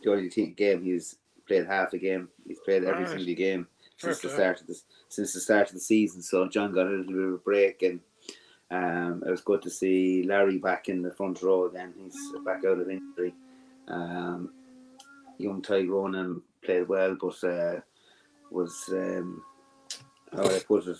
the 0.01 0.11
only 0.11 0.29
game 0.29 0.83
he's 0.83 1.17
played 1.47 1.67
half 1.67 1.93
a 1.93 1.97
game. 1.97 2.29
He's 2.47 2.59
played 2.59 2.83
every 2.83 3.03
right. 3.03 3.09
single 3.09 3.35
game 3.35 3.67
since 4.01 4.19
the 4.19 4.29
start 4.29 4.61
of 4.61 4.67
this 4.67 4.83
since 5.09 5.33
the 5.33 5.39
start 5.39 5.67
of 5.67 5.73
the 5.73 5.79
season. 5.79 6.21
So 6.21 6.47
John 6.47 6.73
got 6.73 6.87
a 6.87 6.89
little 6.89 7.05
bit 7.05 7.27
of 7.27 7.33
a 7.33 7.37
break, 7.37 7.83
and 7.83 7.99
um, 8.71 9.23
it 9.25 9.29
was 9.29 9.41
good 9.41 9.61
to 9.63 9.69
see 9.69 10.23
Larry 10.23 10.57
back 10.57 10.89
in 10.89 11.01
the 11.01 11.11
front 11.11 11.41
row 11.41 11.67
again. 11.67 11.93
He's 11.97 12.17
back 12.45 12.65
out 12.65 12.79
of 12.79 12.89
injury. 12.89 13.33
Um, 13.87 14.51
young 15.37 15.61
Tyrone 15.61 16.41
played 16.63 16.87
well, 16.87 17.17
but 17.19 17.43
uh, 17.43 17.81
was 18.49 18.89
um, 18.91 19.43
how 20.33 20.43
I 20.43 20.59
put 20.59 20.87
it, 20.87 20.97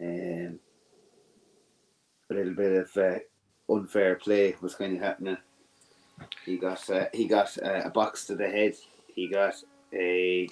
um, 0.00 0.58
a 2.30 2.34
little 2.34 2.54
bit 2.54 2.72
of 2.72 2.96
uh, 2.96 3.18
unfair 3.72 4.16
play 4.16 4.56
was 4.60 4.74
kind 4.74 4.96
of 4.96 5.02
happening. 5.02 5.36
He 6.44 6.56
got 6.56 6.88
uh, 6.90 7.06
he 7.12 7.26
got 7.26 7.56
uh, 7.62 7.82
a 7.84 7.90
box 7.90 8.26
to 8.26 8.36
the 8.36 8.48
head. 8.48 8.74
He 9.14 9.28
got 9.28 9.54
a 9.92 10.48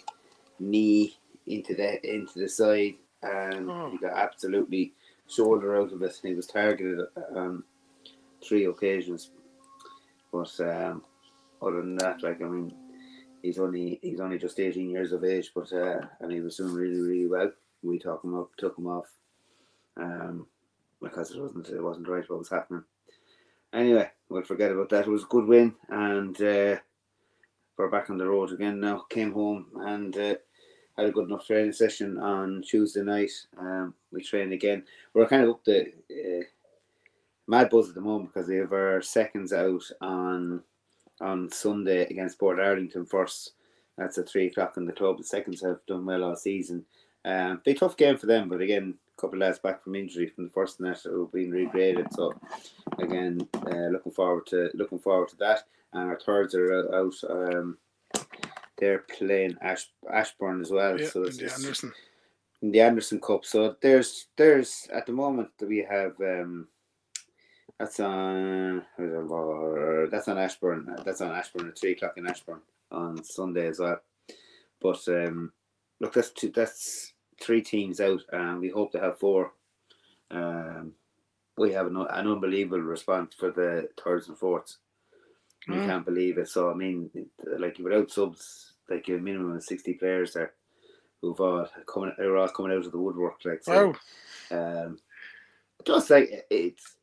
knee 0.58 1.16
into 1.46 1.74
the 1.74 2.14
into 2.14 2.38
the 2.38 2.48
side, 2.48 2.94
and 3.22 3.70
oh. 3.70 3.90
he 3.90 3.98
got 3.98 4.16
absolutely 4.16 4.92
shoulder 5.28 5.76
out 5.76 5.92
of 5.92 6.02
it. 6.02 6.18
And 6.22 6.30
he 6.30 6.34
was 6.34 6.46
targeted 6.46 7.00
on 7.34 7.62
three 8.46 8.66
occasions. 8.66 9.30
But 10.32 10.52
um, 10.60 11.02
other 11.60 11.80
than 11.80 11.96
that, 11.96 12.22
like 12.22 12.40
I 12.40 12.44
mean, 12.44 12.72
he's 13.42 13.58
only 13.58 13.98
he's 14.02 14.20
only 14.20 14.38
just 14.38 14.60
eighteen 14.60 14.90
years 14.90 15.12
of 15.12 15.24
age, 15.24 15.50
but 15.54 15.72
uh, 15.72 16.00
and 16.20 16.32
he 16.32 16.40
was 16.40 16.56
doing 16.56 16.74
really 16.74 17.00
really 17.00 17.26
well. 17.26 17.50
We 17.82 17.98
took 17.98 18.22
him 18.22 18.38
up, 18.38 18.50
took 18.56 18.78
him 18.78 18.86
off, 18.86 19.06
um, 19.96 20.46
because 21.02 21.30
it 21.30 21.40
wasn't 21.40 21.68
it 21.68 21.82
wasn't 21.82 22.08
right 22.08 22.28
what 22.28 22.38
was 22.38 22.50
happening. 22.50 22.84
Anyway, 23.72 24.10
we'll 24.28 24.42
forget 24.42 24.72
about 24.72 24.90
that. 24.90 25.06
It 25.06 25.10
was 25.10 25.22
a 25.22 25.26
good 25.26 25.46
win, 25.46 25.74
and 25.88 26.36
uh, 26.42 26.76
we're 27.76 27.90
back 27.90 28.10
on 28.10 28.18
the 28.18 28.26
road 28.26 28.52
again 28.52 28.80
now. 28.80 29.04
Came 29.10 29.32
home 29.32 29.66
and. 29.76 30.16
Uh, 30.16 30.34
had 30.96 31.06
a 31.06 31.12
good 31.12 31.28
enough 31.28 31.46
training 31.46 31.72
session 31.72 32.18
on 32.18 32.62
Tuesday 32.62 33.02
night. 33.02 33.30
Um, 33.58 33.94
we 34.12 34.22
trained 34.22 34.52
again. 34.52 34.84
We're 35.14 35.26
kind 35.26 35.44
of 35.44 35.50
up 35.50 35.64
the 35.64 35.92
uh, 36.10 36.44
mad 37.46 37.70
buzz 37.70 37.88
at 37.88 37.94
the 37.94 38.00
moment 38.00 38.32
because 38.32 38.48
they 38.48 38.56
have 38.56 38.72
our 38.72 39.02
seconds 39.02 39.52
out 39.52 39.82
on 40.00 40.62
on 41.20 41.50
Sunday 41.50 42.06
against 42.06 42.38
Portarlington 42.38 43.08
first. 43.08 43.52
That's 43.98 44.16
at 44.16 44.28
three 44.28 44.46
o'clock 44.46 44.76
in 44.76 44.86
the 44.86 44.92
club. 44.92 45.18
The 45.18 45.24
seconds 45.24 45.62
have 45.62 45.84
done 45.86 46.06
well 46.06 46.24
all 46.24 46.36
season. 46.36 46.86
Um, 47.24 47.60
be 47.64 47.74
tough 47.74 47.98
game 47.98 48.16
for 48.16 48.26
them, 48.26 48.48
but 48.48 48.62
again, 48.62 48.94
a 49.18 49.20
couple 49.20 49.36
of 49.36 49.40
lads 49.40 49.58
back 49.58 49.82
from 49.84 49.94
injury 49.94 50.28
from 50.28 50.44
the 50.44 50.50
first 50.50 50.80
net 50.80 51.00
who 51.04 51.20
have 51.20 51.32
been 51.32 51.50
regraded. 51.50 52.10
So 52.12 52.32
again, 52.98 53.46
uh, 53.66 53.88
looking 53.88 54.12
forward 54.12 54.46
to 54.46 54.70
looking 54.72 54.98
forward 54.98 55.28
to 55.30 55.36
that. 55.36 55.64
And 55.92 56.08
our 56.08 56.18
thirds 56.18 56.54
are 56.54 56.94
out. 56.94 57.14
Um, 57.28 57.76
they're 58.80 59.04
playing 59.16 59.56
Ash, 59.60 59.88
Ashbourne 60.12 60.60
as 60.60 60.70
well. 60.70 60.98
Yeah, 60.98 61.08
so 61.08 61.22
it's, 61.24 61.36
the 61.36 61.52
Anderson. 61.52 61.92
In 62.62 62.72
the 62.72 62.80
Anderson 62.80 63.20
Cup. 63.20 63.44
So 63.44 63.76
there's 63.80 64.26
there's 64.36 64.88
at 64.92 65.06
the 65.06 65.12
moment 65.12 65.50
we 65.60 65.78
have 65.88 66.12
um 66.20 66.68
that's 67.78 68.00
on 68.00 68.84
that's 68.98 70.28
on 70.28 70.38
Ashbourne. 70.38 70.96
That's 71.04 71.20
on 71.20 71.30
Ashbourne 71.30 71.68
at 71.68 71.78
three 71.78 71.92
o'clock 71.92 72.14
in 72.16 72.26
Ashbourne 72.26 72.60
on 72.90 73.22
Sunday 73.22 73.68
as 73.68 73.78
well. 73.78 74.00
But 74.80 75.00
um 75.08 75.52
look 76.00 76.14
that's 76.14 76.30
two, 76.30 76.50
that's 76.50 77.12
three 77.40 77.62
teams 77.62 78.00
out 78.00 78.22
and 78.32 78.60
we 78.60 78.68
hope 78.68 78.92
to 78.92 79.00
have 79.00 79.18
four 79.18 79.52
um 80.30 80.92
we 81.56 81.72
have 81.72 81.86
an, 81.86 81.96
an 81.96 82.26
unbelievable 82.26 82.80
response 82.80 83.34
for 83.34 83.50
the 83.50 83.88
thirds 84.02 84.28
and 84.28 84.38
fourths. 84.38 84.78
Mm. 85.68 85.86
can't 85.86 86.04
believe 86.04 86.38
it. 86.38 86.48
So 86.48 86.70
I 86.70 86.74
mean, 86.74 87.10
like 87.58 87.78
without 87.78 88.10
subs, 88.10 88.69
like 88.90 89.08
a 89.08 89.12
minimum 89.12 89.56
of 89.56 89.62
sixty 89.62 89.94
players 89.94 90.34
there, 90.34 90.52
who've 91.22 91.40
all 91.40 91.68
coming, 91.86 92.12
they're 92.18 92.36
all 92.36 92.48
coming 92.48 92.72
out 92.72 92.84
of 92.84 92.92
the 92.92 92.98
woodwork. 92.98 93.40
Like 93.44 93.62
so, 93.62 93.94
Wow. 94.50 94.84
um, 94.86 94.98
just 95.84 96.10
like 96.10 96.46
it's 96.50 96.96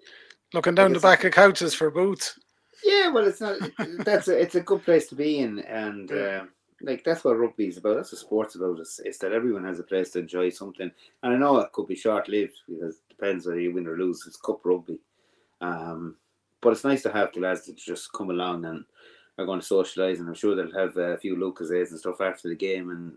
Looking 0.53 0.75
down 0.75 0.93
the 0.93 0.99
back 0.99 1.23
of 1.23 1.33
couches 1.33 1.73
for 1.73 1.91
boots. 1.91 2.39
yeah, 2.83 3.09
well, 3.09 3.27
it's 3.27 3.41
not. 3.41 3.57
that's 4.05 4.27
a, 4.29 4.39
it's 4.39 4.55
a 4.55 4.61
good 4.61 4.83
place 4.83 5.07
to 5.07 5.15
be 5.15 5.39
in, 5.39 5.59
and 5.59 6.09
Yeah. 6.11 6.41
um, 6.41 6.49
like 6.81 7.03
that's 7.03 7.23
what 7.23 7.37
rugby 7.39 7.67
is 7.67 7.77
about. 7.77 7.95
That's 7.95 8.11
what 8.13 8.19
sports 8.21 8.55
about. 8.55 8.79
It's, 8.79 8.99
it's 9.03 9.17
that 9.19 9.33
everyone 9.33 9.65
has 9.65 9.79
a 9.79 9.83
place 9.83 10.11
to 10.11 10.19
enjoy 10.19 10.49
something, 10.49 10.89
and 11.23 11.33
I 11.33 11.37
know 11.37 11.57
it 11.59 11.71
could 11.73 11.87
be 11.87 11.95
short 11.95 12.29
lived 12.29 12.61
because 12.67 12.97
it 12.97 13.09
depends 13.09 13.45
whether 13.45 13.59
you 13.59 13.73
win 13.73 13.87
or 13.87 13.97
lose. 13.97 14.23
It's 14.27 14.37
cup 14.37 14.61
rugby, 14.63 14.99
um, 15.59 16.15
but 16.61 16.71
it's 16.71 16.83
nice 16.85 17.01
to 17.03 17.11
have 17.11 17.33
the 17.33 17.41
lads 17.41 17.65
that 17.65 17.75
just 17.77 18.13
come 18.13 18.29
along 18.29 18.63
and 18.65 18.85
are 19.37 19.45
going 19.45 19.61
to 19.61 19.65
socialise, 19.65 20.19
and 20.19 20.27
I'm 20.27 20.33
sure 20.33 20.55
they'll 20.55 20.79
have 20.79 20.97
a 20.97 21.17
few 21.17 21.35
Lucozades 21.35 21.91
and 21.91 21.99
stuff 21.99 22.21
after 22.21 22.49
the 22.49 22.55
game 22.55 23.15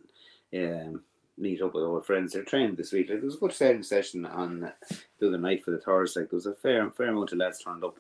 and 0.53 0.91
um, 0.93 1.03
meet 1.39 1.63
up 1.63 1.75
with 1.75 1.85
old 1.85 2.05
friends. 2.05 2.33
They're 2.33 2.45
training 2.45 2.77
this 2.77 2.93
week. 2.93 3.09
Like, 3.09 3.21
there 3.21 3.27
was 3.27 3.37
a 3.37 3.39
good 3.39 3.53
training 3.53 3.83
session 3.83 4.27
on 4.27 4.65
uh, 4.65 4.73
the 5.19 5.29
other 5.29 5.39
night 5.39 5.65
for 5.65 5.71
the 5.71 5.79
Thursday. 5.79 6.21
Like, 6.21 6.31
there 6.31 6.37
was 6.37 6.47
a 6.47 6.55
fair 6.55 6.91
fair 6.91 7.09
amount 7.09 7.33
of 7.33 7.39
lads 7.39 7.63
turned 7.63 7.85
up, 7.85 7.99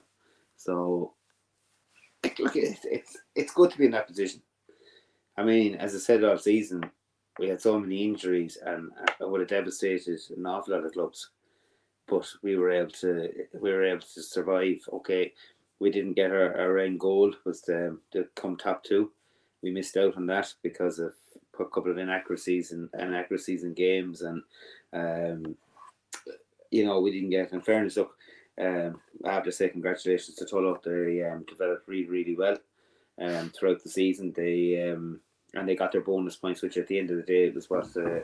so 0.56 1.14
look, 2.38 2.56
it's, 2.56 2.84
it's 2.84 3.18
it's 3.34 3.54
good 3.54 3.70
to 3.70 3.78
be 3.78 3.86
in 3.86 3.92
that 3.92 4.06
position. 4.06 4.42
I 5.36 5.44
mean, 5.44 5.76
as 5.76 5.94
I 5.94 5.98
said 5.98 6.24
all 6.24 6.36
season, 6.36 6.90
we 7.38 7.48
had 7.48 7.60
so 7.60 7.78
many 7.78 8.04
injuries 8.04 8.58
and 8.64 8.90
it 9.18 9.28
would 9.28 9.40
have 9.40 9.48
devastated 9.48 10.20
an 10.36 10.46
awful 10.46 10.74
lot 10.74 10.84
of 10.84 10.92
clubs. 10.92 11.30
But 12.06 12.28
we 12.42 12.56
were 12.56 12.70
able 12.70 12.90
to 12.90 13.30
we 13.58 13.72
were 13.72 13.84
able 13.84 14.00
to 14.02 14.22
survive. 14.22 14.80
Okay, 14.92 15.32
we 15.80 15.90
didn't 15.90 16.14
get 16.14 16.30
our, 16.30 16.56
our 16.56 16.78
end 16.78 17.00
goal 17.00 17.34
was 17.44 17.60
to, 17.62 17.98
to 18.12 18.26
come 18.36 18.56
top 18.56 18.84
two. 18.84 19.10
We 19.62 19.70
missed 19.70 19.96
out 19.96 20.16
on 20.16 20.26
that 20.26 20.52
because 20.62 20.98
of 20.98 21.12
a 21.58 21.64
couple 21.64 21.90
of 21.90 21.98
inaccuracies 21.98 22.72
and 22.72 22.88
inaccuracies 22.98 23.64
in 23.64 23.74
games 23.74 24.22
and 24.22 24.42
um, 24.94 25.56
you 26.70 26.86
know 26.86 27.00
we 27.00 27.10
didn't 27.10 27.28
get 27.28 27.52
in 27.52 27.60
fairness 27.60 27.98
look 27.98 28.16
um, 28.60 29.00
I 29.24 29.32
have 29.32 29.44
to 29.44 29.52
say 29.52 29.68
congratulations 29.68 30.36
to 30.36 30.44
Tullow. 30.44 30.82
They 30.82 31.22
um, 31.24 31.44
developed 31.48 31.88
really, 31.88 32.08
really 32.08 32.36
well 32.36 32.58
um, 33.20 33.50
throughout 33.50 33.82
the 33.82 33.88
season. 33.88 34.32
They 34.36 34.90
um, 34.90 35.20
and 35.54 35.68
they 35.68 35.74
got 35.74 35.92
their 35.92 36.02
bonus 36.02 36.36
points, 36.36 36.62
which 36.62 36.76
at 36.76 36.86
the 36.86 36.98
end 36.98 37.10
of 37.10 37.16
the 37.16 37.22
day 37.22 37.50
was 37.50 37.70
what 37.70 37.92
the 37.94 38.22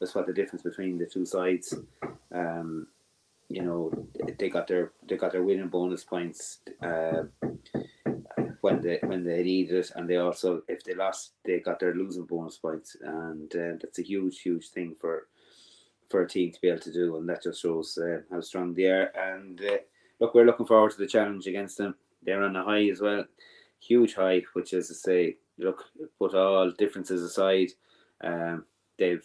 was 0.00 0.14
what 0.14 0.26
the 0.26 0.32
difference 0.32 0.62
between 0.62 0.98
the 0.98 1.06
two 1.06 1.26
sides. 1.26 1.74
Um, 2.32 2.86
you 3.48 3.62
know, 3.62 3.92
they 4.38 4.48
got 4.48 4.66
their 4.66 4.92
they 5.08 5.16
got 5.16 5.32
their 5.32 5.42
winning 5.42 5.68
bonus 5.68 6.04
points 6.04 6.60
uh, 6.82 7.24
when 8.60 8.80
they 8.80 8.98
when 9.02 9.24
they 9.24 9.42
needed 9.42 9.76
it, 9.76 9.92
and 9.94 10.08
they 10.08 10.16
also 10.16 10.62
if 10.68 10.82
they 10.84 10.94
lost, 10.94 11.32
they 11.44 11.60
got 11.60 11.78
their 11.78 11.94
losing 11.94 12.24
bonus 12.24 12.56
points, 12.58 12.96
and 13.02 13.54
uh, 13.54 13.76
that's 13.80 13.98
a 13.98 14.02
huge, 14.02 14.40
huge 14.40 14.68
thing 14.68 14.94
for 14.98 15.28
for 16.10 16.22
a 16.22 16.28
team 16.28 16.52
to 16.52 16.60
be 16.60 16.68
able 16.68 16.80
to 16.80 16.92
do, 16.92 17.16
and 17.16 17.28
that 17.28 17.42
just 17.42 17.60
shows 17.60 17.98
uh, 17.98 18.20
how 18.30 18.40
strong 18.40 18.74
they 18.74 18.86
are. 18.86 19.12
And 19.16 19.60
uh, 19.60 19.78
look, 20.20 20.34
we're 20.34 20.46
looking 20.46 20.66
forward 20.66 20.92
to 20.92 20.98
the 20.98 21.06
challenge 21.06 21.46
against 21.46 21.78
them. 21.78 21.94
They're 22.22 22.42
on 22.42 22.56
a 22.56 22.64
high 22.64 22.88
as 22.88 23.00
well, 23.00 23.24
huge 23.80 24.14
high, 24.14 24.42
which 24.54 24.72
is 24.72 24.88
to 24.88 24.94
say, 24.94 25.36
look, 25.58 25.84
put 26.18 26.34
all 26.34 26.70
differences 26.70 27.22
aside, 27.22 27.68
um, 28.22 28.64
they've 28.98 29.24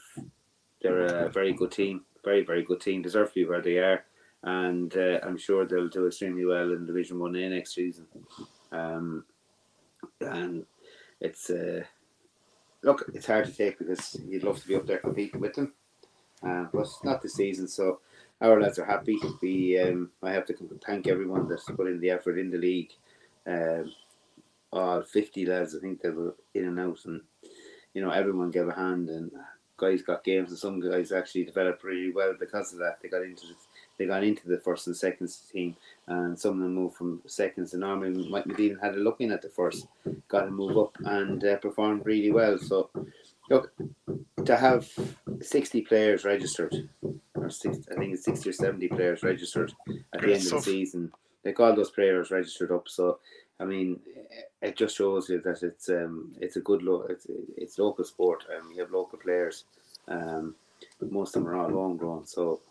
they're 0.81 1.25
a 1.25 1.29
very 1.29 1.53
good 1.53 1.71
team, 1.71 2.05
very 2.23 2.43
very 2.43 2.63
good 2.63 2.81
team, 2.81 3.01
deserve 3.01 3.29
to 3.29 3.35
be 3.35 3.45
where 3.45 3.61
they 3.61 3.77
are, 3.77 4.05
and 4.43 4.95
uh, 4.95 5.19
I'm 5.23 5.38
sure 5.38 5.65
they'll 5.65 5.88
do 5.88 6.07
extremely 6.07 6.45
well 6.45 6.71
in 6.71 6.85
Division 6.85 7.19
One 7.19 7.35
A 7.35 7.49
next 7.49 7.75
season. 7.75 8.05
Um, 8.71 9.25
and 10.21 10.65
it's 11.19 11.49
uh, 11.49 11.83
look, 12.83 13.09
it's 13.13 13.27
hard 13.27 13.45
to 13.45 13.51
take 13.51 13.79
because 13.79 14.19
you'd 14.27 14.43
love 14.43 14.61
to 14.61 14.67
be 14.67 14.75
up 14.75 14.85
there 14.85 14.99
competing 14.99 15.41
with 15.41 15.53
them. 15.53 15.73
Uh, 16.41 16.65
but 16.73 16.88
not 17.03 17.21
this 17.21 17.33
season, 17.33 17.67
so 17.67 17.99
our 18.39 18.61
lads 18.61 18.79
are 18.79 18.85
happy. 18.85 19.19
We 19.41 19.77
um, 19.79 20.11
I 20.23 20.31
have 20.31 20.45
to 20.45 20.79
thank 20.85 21.07
everyone 21.07 21.49
that's 21.49 21.65
put 21.65 21.88
in 21.88 21.99
the 21.99 22.11
effort 22.11 22.38
in 22.38 22.49
the 22.49 22.57
league. 22.57 22.91
Um, 23.45 23.93
all 24.71 25.01
fifty 25.01 25.45
lads, 25.45 25.75
I 25.75 25.79
think 25.79 26.01
they 26.01 26.09
were 26.09 26.35
in 26.53 26.65
and 26.65 26.79
out, 26.79 26.99
and 27.05 27.21
you 27.93 28.01
know 28.01 28.11
everyone 28.11 28.51
gave 28.51 28.69
a 28.69 28.73
hand, 28.73 29.09
and 29.09 29.31
guys 29.79 30.01
got 30.01 30.24
games, 30.24 30.50
and 30.50 30.59
some 30.59 30.79
guys 30.79 31.12
actually 31.12 31.45
developed 31.45 31.83
really 31.83 32.12
well 32.12 32.33
because 32.39 32.74
of 32.74 32.79
that. 32.79 32.98
They 33.01 33.09
got 33.09 33.24
into 33.24 33.48
the, 33.48 33.55
they 33.98 34.05
got 34.05 34.24
into 34.24 34.48
the 34.48 34.59
first 34.59 34.88
and 34.88 34.95
second 34.95 35.29
team, 35.51 35.75
and 36.07 36.38
some 36.38 36.53
of 36.53 36.59
them 36.59 36.75
moved 36.75 36.95
from 36.95 37.21
seconds, 37.25 37.74
and 37.74 37.81
normally 37.81 38.29
might 38.29 38.48
have 38.48 38.59
even 38.59 38.77
had 38.79 38.95
a 38.95 39.00
look 39.00 39.21
in 39.21 39.31
at 39.31 39.41
the 39.41 39.50
first, 39.50 39.88
got 40.27 40.41
to 40.41 40.51
move 40.51 40.77
up 40.77 40.98
and 41.05 41.43
uh, 41.43 41.57
performed 41.57 42.05
really 42.05 42.31
well. 42.31 42.57
So 42.57 42.89
look 43.50 43.71
to 44.45 44.55
have 44.55 44.88
60 45.41 45.81
players 45.81 46.24
registered 46.24 46.89
or 47.36 47.50
six, 47.50 47.77
I 47.91 47.95
think 47.95 48.13
it's 48.13 48.25
60 48.25 48.50
or 48.50 48.53
70 48.53 48.88
players 48.89 49.24
registered 49.24 49.74
at 50.13 50.21
the 50.21 50.33
end 50.33 50.45
of 50.45 50.51
the 50.51 50.62
season 50.62 51.12
they 51.43 51.51
got 51.51 51.75
those 51.75 51.91
players 51.91 52.31
registered 52.31 52.71
up 52.71 52.88
so 52.88 53.19
I 53.59 53.65
mean 53.65 53.99
it 54.61 54.75
just 54.77 54.95
shows 54.97 55.29
you 55.29 55.41
that 55.41 55.63
it's 55.63 55.89
um 55.89 56.33
it's 56.39 56.55
a 56.55 56.61
good 56.61 56.81
lo- 56.83 57.05
it's 57.09 57.27
it's 57.57 57.77
local 57.79 58.05
sport 58.05 58.45
and 58.53 58.67
we 58.69 58.77
have 58.77 58.91
local 58.91 59.17
players 59.19 59.65
um 60.07 60.55
but 60.99 61.11
most 61.11 61.35
of 61.35 61.43
them 61.43 61.51
are 61.51 61.57
all 61.57 61.69
homegrown 61.71 62.25
so 62.25 62.61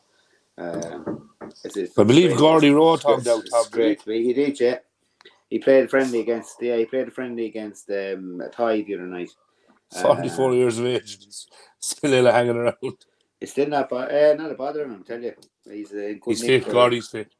um 0.56 1.30
it's, 1.64 1.76
it's 1.76 1.98
I 1.98 2.04
believe 2.04 2.30
great. 2.30 2.38
Gordy 2.38 2.70
Rowe 2.70 2.94
It's- 2.94 3.02
talked 3.02 3.26
out 3.26 3.40
it's 3.40 3.50
top 3.50 3.70
great 3.70 4.00
he 4.02 4.32
did 4.32 4.58
yeah 4.60 4.78
he 5.50 5.58
played 5.58 5.84
a 5.84 5.88
friendly 5.88 6.20
against 6.20 6.56
yeah 6.60 6.76
he 6.76 6.84
played 6.86 7.08
a 7.08 7.10
friendly 7.10 7.46
against 7.46 7.90
um 7.90 8.42
Thai 8.52 8.82
the 8.82 8.94
other 8.94 9.06
night 9.06 9.30
44 9.90 10.50
Uh, 10.50 10.52
years 10.52 10.78
of 10.78 10.84
age, 10.84 11.18
still 11.80 12.30
hanging 12.30 12.56
around. 12.56 12.76
It's 13.40 13.52
still 13.52 13.68
not, 13.68 13.88
bo- 13.88 13.96
uh, 14.00 14.34
not 14.36 14.50
a 14.50 14.54
bother 14.54 14.82
him, 14.84 15.02
I 15.02 15.08
tell 15.08 15.22
you. 15.22 15.32
He's 15.64 15.90
uh, 15.94 16.12
He's 16.26 16.42
fit, 16.44 16.68
Gordy's 16.68 17.08
fit. 17.08 17.32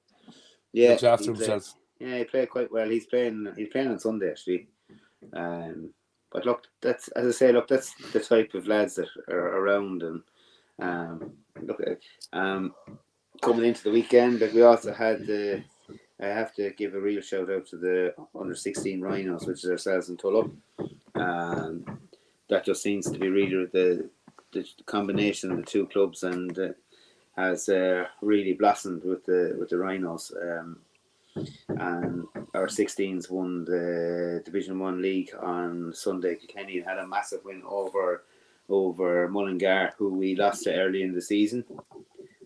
Yeah, 0.72 0.90
Looks 0.92 1.02
after 1.04 1.24
himself. 1.26 1.74
Yeah, 2.00 2.18
he 2.18 2.24
played 2.24 2.50
quite 2.50 2.70
well. 2.70 2.88
He's 2.88 3.06
playing. 3.06 3.52
He's 3.56 3.68
playing 3.68 3.88
on 3.88 3.98
Sunday 3.98 4.30
actually. 4.30 4.68
Um, 5.32 5.90
but 6.32 6.44
look, 6.44 6.64
that's 6.80 7.08
as 7.08 7.26
I 7.26 7.30
say. 7.30 7.52
Look, 7.52 7.68
that's 7.68 7.94
the 8.12 8.20
type 8.20 8.54
of 8.54 8.66
lads 8.66 8.96
that 8.96 9.08
are 9.28 9.58
around, 9.58 10.02
and 10.02 10.22
um, 10.80 11.32
look, 11.62 11.80
um, 12.32 12.74
coming 13.42 13.64
into 13.64 13.82
the 13.82 13.90
weekend, 13.90 14.40
like 14.40 14.52
we 14.52 14.62
also 14.62 14.92
had 14.92 15.26
the. 15.26 15.62
I 16.20 16.26
have 16.26 16.52
to 16.56 16.70
give 16.70 16.94
a 16.94 17.00
real 17.00 17.22
shout 17.22 17.48
out 17.48 17.66
to 17.68 17.76
the 17.76 18.14
under 18.38 18.54
sixteen 18.54 19.00
Rhinos, 19.00 19.46
which 19.46 19.64
is 19.64 19.70
ourselves 19.70 20.08
in 20.08 20.16
Tullow. 20.16 20.50
Um, 21.14 22.00
that 22.48 22.64
just 22.64 22.82
seems 22.82 23.10
to 23.10 23.18
be 23.18 23.28
really 23.28 23.66
the 23.66 24.10
the 24.52 24.66
combination 24.86 25.50
of 25.50 25.58
the 25.58 25.62
two 25.62 25.86
clubs 25.86 26.22
and 26.22 26.58
uh, 26.58 26.68
has 27.36 27.68
uh, 27.68 28.06
really 28.20 28.52
blossomed 28.52 29.04
with 29.04 29.24
the 29.24 29.56
with 29.58 29.70
the 29.70 29.78
Rhinos. 29.78 30.32
Um, 30.40 30.78
and 31.36 32.24
our 32.54 32.66
16s 32.66 33.30
won 33.30 33.64
the 33.64 34.42
Division 34.44 34.78
One 34.78 35.00
league 35.00 35.30
on 35.40 35.92
Sunday. 35.94 36.36
Kilkenny 36.36 36.80
had 36.80 36.98
a 36.98 37.06
massive 37.06 37.44
win 37.44 37.62
over 37.66 38.24
over 38.68 39.28
Mullingar, 39.28 39.94
who 39.96 40.14
we 40.14 40.36
lost 40.36 40.64
to 40.64 40.74
early 40.74 41.02
in 41.02 41.14
the 41.14 41.22
season 41.22 41.64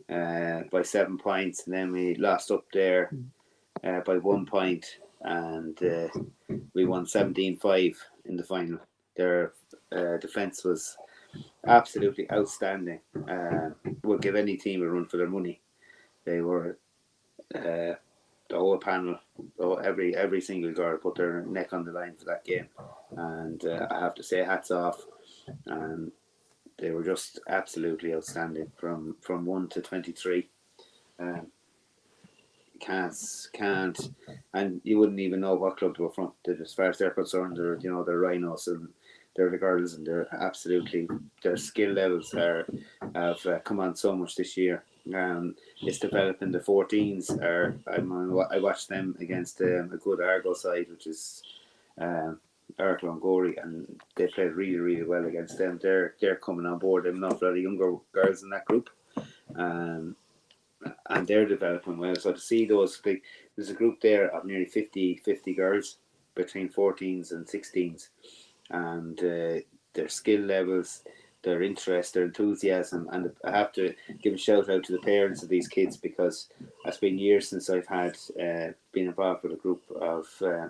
uh, 0.09 0.62
by 0.71 0.83
seven 0.83 1.19
points, 1.19 1.67
and 1.67 1.75
then 1.75 1.93
we 1.93 2.15
lost 2.15 2.51
up 2.51 2.65
there 2.73 3.11
uh, 3.85 4.01
by 4.01 4.19
one 4.19 4.47
point, 4.47 4.99
and 5.23 5.83
uh, 5.83 6.09
we 6.75 6.85
won 6.85 7.07
17-5 7.07 7.97
in 8.27 8.37
the 8.37 8.45
final. 8.45 8.79
Their 9.17 9.53
uh, 9.91 10.17
defense 10.19 10.65
was 10.65 10.97
absolutely 11.67 12.31
outstanding. 12.31 13.01
Uh, 13.29 13.71
would 14.05 14.23
give 14.23 14.37
any 14.37 14.57
team 14.57 14.83
a 14.83 14.87
run 14.87 15.07
for 15.07 15.17
their 15.17 15.29
money. 15.29 15.61
They 16.25 16.41
were 16.41 16.79
uh, 17.55 17.95
the 18.52 18.59
whole 18.59 18.76
panel, 18.76 19.18
every 19.82 20.14
every 20.14 20.40
single 20.42 20.73
girl 20.73 20.99
put 20.99 21.14
their 21.14 21.42
neck 21.47 21.73
on 21.73 21.85
the 21.87 21.90
line 21.90 22.14
for 22.18 22.26
that 22.26 22.44
game, 22.44 22.68
and 23.16 23.64
uh, 23.64 23.87
I 23.90 24.00
have 24.00 24.14
to 24.16 24.23
say 24.23 24.44
hats 24.44 24.71
off. 24.71 25.02
And 25.66 26.12
they 26.78 26.90
were 26.90 27.02
just 27.02 27.40
absolutely 27.49 28.14
outstanding 28.14 28.71
from 28.76 29.16
from 29.23 29.47
one 29.47 29.68
to 29.68 29.80
twenty 29.80 30.12
three. 30.12 30.50
Um, 31.18 31.47
can't 32.78 33.16
can't, 33.54 33.99
and 34.52 34.82
you 34.85 34.99
wouldn't 34.99 35.21
even 35.21 35.40
know 35.40 35.54
what 35.54 35.78
club 35.78 35.97
they 35.97 36.04
were 36.04 36.11
from. 36.11 36.32
As 36.47 36.75
far 36.75 36.90
as 36.90 36.99
they're 36.99 37.11
concerned, 37.11 37.56
they're 37.56 37.78
you 37.80 37.90
know 37.90 38.04
they're 38.04 38.18
rhinos 38.18 38.68
and 38.68 38.88
they're 39.35 39.50
the 39.50 39.56
girls, 39.56 39.94
and 39.94 40.06
they're 40.06 40.28
absolutely 40.38 41.09
their 41.42 41.56
skill 41.56 41.92
levels 41.92 42.35
are 42.35 42.66
have 43.14 43.47
uh, 43.47 43.61
come 43.61 43.80
on 43.80 43.97
so 43.97 44.14
much 44.14 44.37
this 44.37 44.59
year. 44.59 44.85
Um, 45.14 45.56
it's 45.80 45.99
developing 45.99 46.52
the 46.52 46.61
14s 46.61 47.42
are 47.42 47.76
I'm 47.92 48.12
on, 48.12 48.47
I 48.52 48.59
watched 48.61 48.88
them 48.88 49.16
against 49.18 49.61
um, 49.61 49.90
a 49.92 49.97
good 49.97 50.21
Argo 50.21 50.54
side 50.54 50.87
which 50.90 51.09
is 51.09 51.42
um 52.00 52.38
Arklow 52.78 53.44
and 53.44 53.59
and 53.59 54.00
they 54.14 54.28
played 54.28 54.52
really 54.52 54.78
really 54.78 55.02
well 55.02 55.26
against 55.26 55.59
them. 55.59 55.78
They're 55.82 56.14
they're 56.21 56.37
coming 56.37 56.66
on 56.66 56.78
board. 56.78 57.04
They 57.04 57.09
have 57.09 57.16
an 57.16 57.25
awful 57.25 57.49
lot 57.49 57.56
of 57.56 57.62
younger 57.62 57.97
girls 58.12 58.42
in 58.42 58.50
that 58.50 58.64
group. 58.64 58.88
Um, 59.54 60.16
and 61.11 61.26
they're 61.26 61.47
developing 61.47 61.99
well. 61.99 62.16
So 62.16 62.32
to 62.32 62.40
see 62.40 62.64
those, 62.64 63.00
like, 63.04 63.23
there's 63.54 63.71
a 63.71 63.75
group 63.75 64.00
there 64.00 64.35
of 64.35 64.44
nearly 64.44 64.64
50, 64.64 65.21
50 65.25 65.54
girls 65.54 65.99
between 66.35 66.68
14s 66.68 67.32
and 67.32 67.47
16s, 67.47 68.09
and 68.71 69.18
uh, 69.21 69.61
their 69.92 70.09
skill 70.09 70.40
levels, 70.40 71.02
their 71.42 71.62
interest, 71.62 72.14
their 72.14 72.25
enthusiasm, 72.25 73.08
and 73.12 73.32
I 73.44 73.50
have 73.50 73.72
to 73.72 73.94
give 74.22 74.34
a 74.34 74.38
shout 74.38 74.68
out 74.70 74.84
to 74.84 74.92
the 74.92 74.99
parents 74.99 75.42
of 75.42 75.49
these 75.49 75.68
kids 75.68 75.96
because 75.96 76.49
it's 76.84 76.99
been 76.99 77.18
years 77.18 77.49
since 77.49 77.68
I've 77.68 77.87
had 77.87 78.16
uh, 78.40 78.72
been 78.92 79.06
involved 79.06 79.42
with 79.42 79.52
a 79.52 79.56
group 79.56 79.82
of. 80.00 80.26
Uh, 80.40 80.68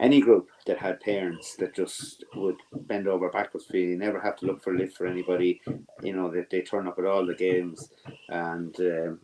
any 0.00 0.20
group 0.20 0.50
that 0.66 0.78
had 0.78 1.00
parents 1.00 1.54
that 1.56 1.74
just 1.74 2.24
would 2.34 2.56
bend 2.72 3.06
over 3.06 3.30
backwards 3.30 3.66
for 3.66 3.76
you, 3.76 3.90
you 3.90 3.96
never 3.96 4.20
have 4.20 4.36
to 4.36 4.46
look 4.46 4.62
for 4.62 4.74
a 4.74 4.76
lift 4.76 4.96
for 4.96 5.06
anybody, 5.06 5.60
you 6.02 6.12
know, 6.12 6.30
that 6.30 6.50
they, 6.50 6.58
they 6.58 6.64
turn 6.64 6.88
up 6.88 6.98
at 6.98 7.04
all 7.04 7.24
the 7.24 7.34
games 7.34 7.90
and 8.28 8.74
um, 8.80 9.20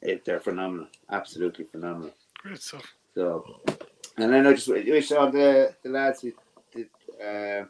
it, 0.00 0.24
they're 0.24 0.40
phenomenal, 0.40 0.86
absolutely 1.10 1.64
phenomenal. 1.64 2.12
Great 2.38 2.60
stuff. 2.60 2.94
So, 3.14 3.60
and 4.16 4.32
then 4.32 4.46
I 4.46 4.52
just 4.54 4.68
wish 4.68 5.12
all 5.12 5.30
the, 5.30 5.74
the 5.82 5.90
lads 5.90 6.22
who 6.22 6.32
did, 6.74 6.88
uh, 7.22 7.64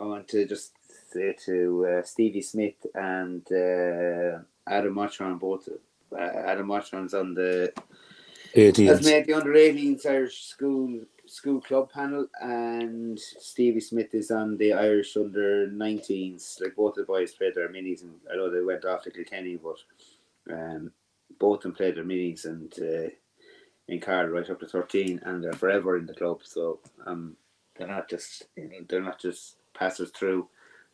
I 0.00 0.04
want 0.04 0.28
to 0.28 0.46
just 0.46 0.72
to 1.12 1.86
uh, 1.86 2.02
Stevie 2.02 2.42
Smith 2.42 2.86
and 2.94 3.42
uh, 3.52 4.38
Adam 4.66 4.94
Watchorn, 4.94 5.38
both 5.38 5.68
uh, 6.12 6.18
Adam 6.18 6.68
Watchorn's 6.68 7.14
on 7.14 7.34
the 7.34 7.72
18s. 8.54 8.86
has 8.86 9.04
made 9.04 9.26
the 9.26 9.34
under 9.34 9.52
18s 9.52 10.06
Irish 10.06 10.44
school 10.44 11.00
school 11.26 11.60
club 11.60 11.90
panel, 11.90 12.26
and 12.40 13.18
Stevie 13.18 13.80
Smith 13.80 14.14
is 14.14 14.30
on 14.30 14.56
the 14.58 14.72
Irish 14.72 15.16
under 15.16 15.68
19s. 15.68 16.60
Like 16.60 16.76
both 16.76 16.94
the 16.94 17.04
boys 17.04 17.32
played 17.32 17.54
their 17.54 17.68
minis, 17.68 18.02
and 18.02 18.14
I 18.30 18.36
know 18.36 18.50
they 18.50 18.60
went 18.60 18.84
off 18.84 19.02
to 19.04 19.10
Kilkenny, 19.10 19.56
but 19.56 19.78
um, 20.52 20.92
both 21.38 21.58
of 21.58 21.62
them 21.62 21.72
played 21.74 21.96
their 21.96 22.04
minis 22.04 22.44
and 22.44 22.72
uh, 22.80 23.10
in 23.88 24.00
Carlow 24.00 24.30
right 24.30 24.48
up 24.50 24.60
to 24.60 24.66
13, 24.66 25.20
and 25.24 25.42
they're 25.42 25.52
forever 25.52 25.96
in 25.96 26.06
the 26.06 26.14
club. 26.14 26.40
So 26.44 26.80
um, 27.06 27.36
they're 27.76 27.88
not 27.88 28.08
just 28.08 28.44
you 28.56 28.68
know, 28.68 28.76
they're 28.88 29.02
not 29.02 29.20
just 29.20 29.56
passers 29.74 30.10
through. 30.10 30.48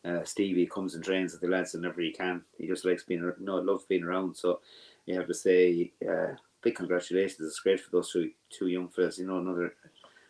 Uh, 0.05 0.23
Stevie 0.23 0.65
comes 0.65 0.95
and 0.95 1.03
trains 1.03 1.33
with 1.33 1.41
the 1.41 1.47
lads 1.47 1.73
whenever 1.73 2.01
he 2.01 2.11
can. 2.11 2.41
He 2.57 2.67
just 2.67 2.85
likes 2.85 3.03
being, 3.03 3.31
no, 3.39 3.57
loves 3.57 3.85
being 3.85 4.03
around. 4.03 4.35
So 4.35 4.61
you 5.05 5.15
have 5.15 5.27
to 5.27 5.33
say, 5.33 5.91
uh, 6.09 6.35
big 6.61 6.75
congratulations. 6.75 7.41
It's 7.41 7.59
great 7.59 7.79
for 7.79 7.91
those 7.91 8.11
two 8.11 8.31
two 8.49 8.67
young 8.67 8.87
fellas. 8.89 9.19
You 9.19 9.27
know, 9.27 9.39
another 9.39 9.73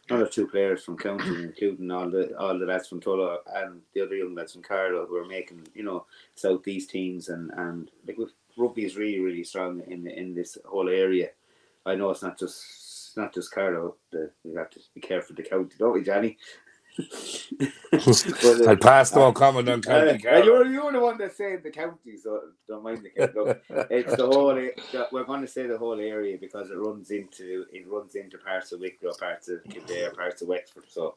another 0.10 0.28
two 0.28 0.48
players 0.48 0.84
from 0.84 0.98
County, 0.98 1.44
including 1.44 1.92
all 1.92 2.10
the 2.10 2.36
all 2.38 2.58
the 2.58 2.66
lads 2.66 2.88
from 2.88 3.02
Tullow 3.02 3.38
and 3.56 3.82
the 3.94 4.02
other 4.02 4.16
young 4.16 4.36
lads 4.36 4.54
from 4.54 4.64
Carlow 4.64 5.06
who 5.06 5.18
are 5.18 5.26
making 5.26 5.68
you 5.76 5.84
know 5.84 6.06
southeast 6.36 6.90
teams 6.90 7.30
and 7.30 7.52
and 7.58 7.92
like 8.08 8.18
with- 8.18 8.34
rugby 8.58 8.86
is 8.86 8.98
really 8.98 9.20
really 9.20 9.44
strong 9.44 9.82
in 9.88 10.08
in 10.08 10.34
this 10.34 10.58
whole 10.66 10.90
area. 10.90 11.30
I 11.86 11.96
know 11.96 12.10
it's 12.10 12.24
not 12.24 12.38
just 12.38 12.64
it's 12.66 13.14
not 13.18 13.34
just 13.34 13.52
Carlow. 13.52 13.96
The, 14.12 14.32
we 14.44 14.56
have 14.56 14.70
to 14.72 14.80
be 14.94 15.02
careful 15.02 15.36
the 15.36 15.44
county, 15.44 15.76
don't 15.78 15.94
we, 15.94 16.04
Johnny? 16.04 16.38
But, 18.42 18.62
uh, 18.62 18.70
I'll 18.70 18.78
pass 18.78 19.16
no 19.16 19.34
comment 19.34 19.70
on 19.70 19.82
County 19.84 20.18
uh, 20.30 20.40
Carlow. 20.40 20.46
you're, 20.46 20.68
you're 20.68 20.92
the 20.94 21.00
one 21.00 21.18
that 21.20 21.36
said 21.36 21.64
the 21.64 21.72
county, 21.72 22.18
so 22.18 22.42
don't 22.68 22.84
mind 22.84 23.04
the 23.06 23.10
county. 23.12 23.34
Look, 23.36 23.64
it's 23.90 24.16
the 24.16 24.28
whole. 24.28 24.52
a- 24.58 24.72
the- 24.92 25.08
We're 25.12 25.26
going 25.26 25.42
to 25.42 25.48
say 25.48 25.68
the 25.68 25.78
whole 25.78 26.00
area 26.00 26.38
because 26.40 26.72
it 26.72 26.78
runs 26.78 27.12
into 27.12 27.66
it 27.74 27.88
runs 27.88 28.16
into 28.16 28.38
parts 28.40 28.72
of 28.74 28.82
Wicklow, 28.82 29.14
parts 29.20 29.50
of 29.50 29.68
Kildare, 29.70 30.12
parts 30.12 30.42
of 30.42 30.50
Wexford. 30.50 30.86
So 30.90 31.16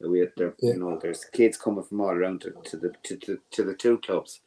we 0.00 0.26
there, 0.36 0.54
Yeah. 0.60 0.74
you 0.74 0.80
know, 0.80 0.98
there's 1.00 1.24
kids 1.26 1.56
coming 1.58 1.84
from 1.84 2.00
all 2.02 2.10
around 2.10 2.42
to, 2.42 2.52
to 2.66 2.76
the 2.78 2.92
to, 3.04 3.16
to, 3.18 3.40
to 3.52 3.64
the 3.64 3.74
two 3.74 3.98
clubs, 3.98 4.40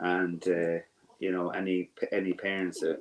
and 0.00 0.42
uh, 0.48 0.80
you 1.20 1.32
know 1.32 1.50
any 1.50 1.90
any 2.12 2.34
parents 2.34 2.80
that 2.80 3.00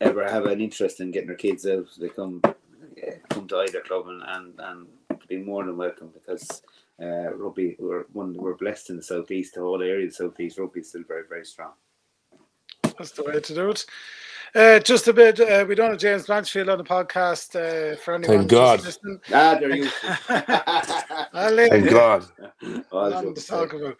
ever 0.00 0.28
have 0.28 0.46
an 0.46 0.60
interest 0.60 1.00
in 1.00 1.12
getting 1.12 1.28
their 1.28 1.36
kids 1.36 1.66
out, 1.66 1.86
they 2.00 2.08
come 2.10 2.42
uh, 2.46 3.12
come 3.30 3.48
to 3.48 3.58
either 3.58 3.80
club 3.82 4.08
and 4.08 4.22
and, 4.26 4.54
and 4.60 4.88
be 5.26 5.38
more 5.38 5.64
than 5.64 5.76
welcome 5.76 6.10
because 6.14 6.62
uh, 7.02 7.34
rugby 7.34 7.76
we're 7.78 8.04
one 8.12 8.34
we're 8.34 8.54
blessed 8.54 8.90
in 8.90 8.96
the 8.96 9.02
southeast. 9.02 9.54
The 9.54 9.60
whole 9.60 9.82
area 9.82 10.04
of 10.06 10.10
the 10.10 10.16
southeast 10.16 10.58
rugby 10.58 10.80
is 10.80 10.88
still 10.90 11.02
very 11.08 11.24
very 11.28 11.44
strong. 11.44 11.72
That's 12.82 13.12
the 13.12 13.24
way 13.24 13.40
to 13.40 13.54
do 13.54 13.70
it. 13.70 13.84
Uh, 14.54 14.78
just 14.78 15.06
a 15.08 15.12
bit. 15.12 15.38
Uh, 15.40 15.64
we 15.68 15.74
don't 15.74 15.90
have 15.90 15.98
James 15.98 16.26
Blanchfield 16.26 16.72
on 16.72 16.78
the 16.78 16.84
podcast 16.84 17.54
uh, 17.54 17.96
for 17.96 18.14
anyone. 18.14 18.38
Thank 18.38 18.50
God. 18.50 18.80
just 18.82 19.04
listening. 19.04 19.20
Ah, 19.32 19.56
they're 19.60 19.76
used. 19.76 19.92
Thank 21.68 21.90
God. 21.90 22.24
All 22.90 23.10
nothing 23.10 23.28
jokes 23.34 23.44
to 23.44 23.48
talk 23.50 23.72
about. 23.74 23.96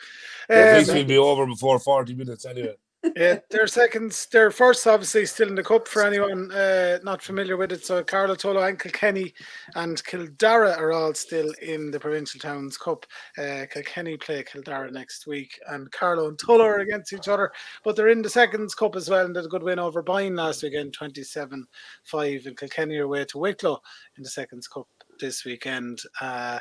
At 0.49 0.69
Um, 0.73 0.79
least 0.79 0.93
we'll 0.95 1.05
be 1.05 1.19
over 1.19 1.47
before 1.47 1.79
40 1.79 2.15
minutes 2.15 2.47
anyway. 2.47 2.77
Yeah, 3.17 3.39
their 3.51 3.69
seconds, 3.69 4.27
their 4.33 4.51
first, 4.51 4.85
obviously, 4.87 5.25
still 5.27 5.49
in 5.49 5.55
the 5.55 5.63
cup 5.63 5.87
for 5.87 6.05
anyone 6.05 6.51
uh, 6.51 6.99
not 7.05 7.23
familiar 7.23 7.57
with 7.57 7.71
it. 7.71 7.85
So, 7.85 8.03
Carlow 8.03 8.35
Tullow 8.35 8.69
and 8.69 8.79
Kilkenny 8.79 9.35
and 9.77 10.03
Cill 10.05 10.27
Dara 10.37 10.73
are 10.73 10.93
all 10.93 11.15
still 11.15 11.53
in 11.63 11.93
the 11.93 12.01
Provincial 12.01 12.41
Towns 12.41 12.77
Cup. 12.77 13.07
Uh, 13.39 13.67
Kilkenny 13.73 14.17
play 14.17 14.45
Cill 14.51 14.63
Dara 14.63 14.91
next 14.91 15.29
week, 15.29 15.59
and 15.69 15.91
Carlow 15.93 16.27
and 16.27 16.39
Tullow 16.39 16.65
are 16.65 16.81
against 16.81 17.13
each 17.13 17.29
other. 17.29 17.53
But 17.85 17.95
they're 17.95 18.09
in 18.09 18.23
the 18.23 18.31
Seconds 18.31 18.75
Cup 18.75 18.97
as 18.97 19.09
well, 19.09 19.25
and 19.25 19.35
did 19.35 19.45
a 19.45 19.49
good 19.49 19.63
win 19.63 19.79
over 19.79 20.03
Boyne 20.03 20.35
last 20.35 20.65
weekend, 20.65 20.93
27 20.93 21.67
5. 22.05 22.47
And 22.47 22.57
Kilkenny 22.57 22.97
are 22.97 23.05
away 23.05 23.25
to 23.27 23.39
Wicklow 23.39 23.79
in 24.17 24.25
the 24.25 24.31
Seconds 24.31 24.67
Cup 24.67 24.89
this 25.21 25.45
weekend. 25.45 26.01
Uh, 26.21 26.59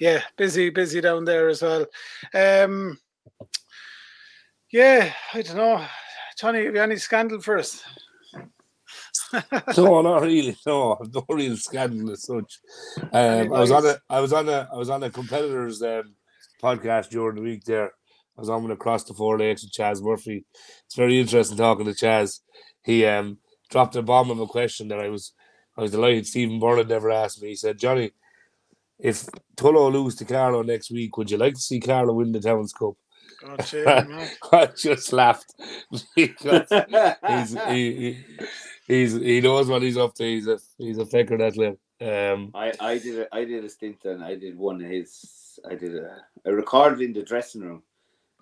yeah, 0.00 0.22
busy, 0.36 0.70
busy 0.70 1.00
down 1.00 1.24
there 1.24 1.48
as 1.48 1.62
well. 1.62 1.86
Um, 2.34 2.98
yeah, 4.70 5.12
I 5.32 5.42
don't 5.42 5.56
know. 5.56 5.84
Johnny, 6.38 6.64
have 6.64 6.74
you 6.74 6.80
any 6.80 6.96
scandal 6.96 7.40
for 7.40 7.58
us? 7.58 7.82
No, 9.32 9.42
not 10.02 10.22
really. 10.22 10.56
No, 10.66 10.98
no 11.14 11.24
real 11.28 11.56
scandal 11.56 12.10
as 12.12 12.22
such. 12.22 12.60
Um, 13.12 13.52
I 13.52 13.60
was 13.60 13.70
on 13.70 13.86
a, 13.86 13.98
I 14.08 14.20
was 14.20 14.32
on 14.32 14.48
a, 14.48 14.68
I 14.72 14.76
was 14.76 14.90
on 14.90 15.02
a 15.02 15.10
competitor's 15.10 15.82
um, 15.82 16.14
podcast 16.62 17.10
during 17.10 17.36
the 17.36 17.42
week. 17.42 17.64
There, 17.64 17.86
I 17.86 18.40
was 18.40 18.48
on 18.48 18.62
one 18.62 18.72
across 18.72 19.04
the 19.04 19.14
four 19.14 19.38
lakes 19.38 19.62
with 19.62 19.72
Chaz 19.72 20.02
Murphy. 20.02 20.44
It's 20.84 20.94
very 20.94 21.20
interesting 21.20 21.56
talking 21.56 21.86
to 21.86 21.92
Chaz. 21.92 22.40
He 22.84 23.06
um, 23.06 23.38
dropped 23.70 23.96
a 23.96 24.02
bomb 24.02 24.30
of 24.30 24.40
a 24.40 24.46
question 24.46 24.88
that 24.88 25.00
I 25.00 25.08
was, 25.08 25.32
I 25.76 25.82
was 25.82 25.90
delighted 25.90 26.26
Stephen 26.26 26.60
Burnett 26.60 26.88
never 26.88 27.10
asked 27.10 27.42
me. 27.42 27.48
He 27.48 27.56
said, 27.56 27.78
"Johnny, 27.78 28.12
if 28.98 29.26
Tullow 29.56 29.92
lose 29.92 30.16
to 30.16 30.24
Carlow 30.24 30.62
next 30.62 30.90
week, 30.90 31.16
would 31.16 31.30
you 31.30 31.38
like 31.38 31.54
to 31.54 31.60
see 31.60 31.80
Carlow 31.80 32.14
win 32.14 32.32
the 32.32 32.40
Towns 32.40 32.72
Cup?" 32.72 32.94
God, 33.40 33.64
shame. 33.64 33.86
I 34.52 34.66
just 34.66 35.12
laughed 35.12 35.54
because 36.14 36.68
he's 37.26 37.52
he, 37.68 37.92
he 37.92 38.24
he's 38.86 39.12
he 39.14 39.40
knows 39.40 39.68
what 39.68 39.82
he's 39.82 39.96
up 39.96 40.14
to. 40.14 40.24
He's 40.24 40.46
a 40.46 40.58
he's 40.78 40.98
a 40.98 41.06
faker 41.06 41.36
that 41.38 41.56
lip. 41.56 41.78
Um, 42.00 42.50
I, 42.54 42.72
I 42.78 42.98
did 42.98 43.20
a, 43.20 43.34
I 43.34 43.44
did 43.44 43.64
a 43.64 43.68
stint 43.68 44.04
and 44.04 44.22
I 44.22 44.34
did 44.34 44.56
one 44.56 44.82
of 44.82 44.90
his 44.90 45.58
I 45.68 45.74
did 45.74 45.96
a, 45.96 46.18
a 46.44 46.52
recorded 46.52 47.00
in 47.00 47.12
the 47.12 47.22
dressing 47.22 47.62
room. 47.62 47.82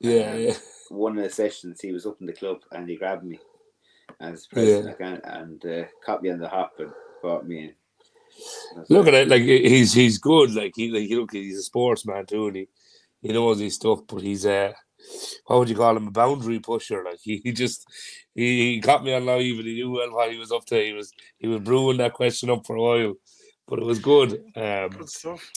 yeah, 0.00 0.34
yeah, 0.34 0.54
One 0.88 1.16
of 1.18 1.24
the 1.24 1.30
sessions 1.30 1.80
he 1.80 1.92
was 1.92 2.06
up 2.06 2.20
in 2.20 2.26
the 2.26 2.32
club 2.32 2.58
and 2.72 2.88
he 2.88 2.96
grabbed 2.96 3.24
me 3.24 3.38
as 4.20 4.46
president 4.46 4.96
and, 5.00 5.20
and 5.24 5.66
uh, 5.66 5.86
caught 6.04 6.22
me 6.22 6.30
on 6.30 6.38
the 6.38 6.48
hop 6.48 6.72
and 6.78 6.90
brought 7.22 7.46
me 7.46 7.64
in. 7.64 7.74
Look 8.88 9.06
at 9.06 9.14
it. 9.14 9.28
Like 9.28 9.42
he's 9.42 9.92
he's 9.92 10.18
good. 10.18 10.54
Like 10.54 10.72
he 10.74 10.90
like 10.90 11.08
look 11.10 11.32
he's 11.32 11.58
a 11.58 11.62
sportsman 11.62 12.26
too, 12.26 12.48
and 12.48 12.56
he 12.56 12.68
he 13.22 13.32
knows 13.32 13.60
his 13.60 13.74
stuff. 13.74 14.00
But 14.06 14.22
he's 14.22 14.44
uh, 14.44 14.72
what 15.46 15.58
would 15.58 15.68
you 15.68 15.76
call 15.76 15.96
him? 15.96 16.08
A 16.08 16.10
boundary 16.10 16.60
pusher. 16.60 17.02
Like 17.04 17.20
he, 17.22 17.40
he 17.42 17.52
just 17.52 17.86
he, 18.34 18.74
he 18.74 18.80
caught 18.80 19.04
me 19.04 19.14
on 19.14 19.26
live, 19.26 19.58
and 19.58 19.66
he 19.66 19.74
knew 19.74 19.90
well 19.90 20.12
what 20.12 20.30
he 20.30 20.38
was 20.38 20.52
up 20.52 20.64
to. 20.66 20.82
He 20.82 20.92
was 20.92 21.12
he 21.38 21.48
was 21.48 21.60
brewing 21.60 21.98
that 21.98 22.14
question 22.14 22.50
up 22.50 22.66
for 22.66 22.76
a 22.76 22.82
while, 22.82 23.14
but 23.66 23.78
it 23.78 23.84
was 23.84 23.98
good. 23.98 24.32
Um, 24.56 24.90
Good 24.90 25.10
stuff. 25.10 25.50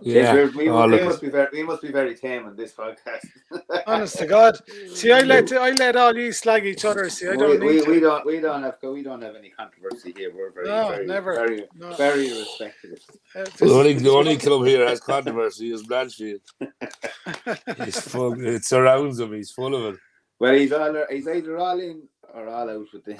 Yeah, 0.00 0.34
Yes, 0.34 0.54
we, 0.54 0.64
we, 0.64 0.70
Oh, 0.70 0.86
we 0.86 0.92
look, 0.92 1.04
must 1.04 1.20
be 1.20 1.28
very 1.28 1.48
we 1.52 1.62
must 1.62 1.82
be 1.82 1.90
very 1.92 2.14
tame 2.14 2.46
on 2.46 2.56
this 2.56 2.72
podcast. 2.74 3.26
Honest 3.86 4.18
to 4.18 4.26
God. 4.26 4.58
See, 4.94 5.12
I 5.12 5.20
let 5.20 5.52
I 5.52 5.70
let 5.72 5.96
all 5.96 6.16
you 6.16 6.32
slag 6.32 6.66
each 6.66 6.84
other. 6.84 7.08
See, 7.10 7.28
I 7.28 7.36
don't 7.36 7.60
we, 7.60 7.66
need 7.72 7.86
we 7.88 7.94
to. 7.94 8.00
don't 8.00 8.26
we 8.26 8.40
don't 8.40 8.62
have 8.62 8.76
we 8.82 9.02
don't 9.02 9.22
have 9.22 9.34
any 9.36 9.50
controversy 9.50 10.14
here. 10.16 10.32
We're 10.34 10.52
very 10.52 10.68
No, 10.68 10.88
very 10.88 11.06
never. 11.06 11.34
very 11.34 11.64
No. 11.74 11.92
very 11.96 12.28
respected. 12.30 13.00
Uh, 13.34 13.44
the 13.58 13.70
only 13.72 13.92
the 13.94 14.10
only 14.10 14.36
club 14.36 14.66
here 14.66 14.86
has 14.86 15.00
controversy 15.00 15.72
is 15.72 15.82
Blanchfield. 15.86 16.40
He's 17.84 18.00
full, 18.00 18.44
it 18.46 18.64
surrounds 18.64 19.18
him. 19.20 19.32
He's 19.32 19.50
full 19.50 19.74
of 19.74 19.94
it. 19.94 20.00
Well, 20.40 20.54
he's 20.54 20.72
all 20.72 21.04
he's 21.10 21.26
either 21.26 21.58
all 21.58 21.78
in 21.80 22.02
or 22.34 22.48
all 22.48 22.70
out 22.70 22.86
with 22.92 23.04
them. 23.04 23.18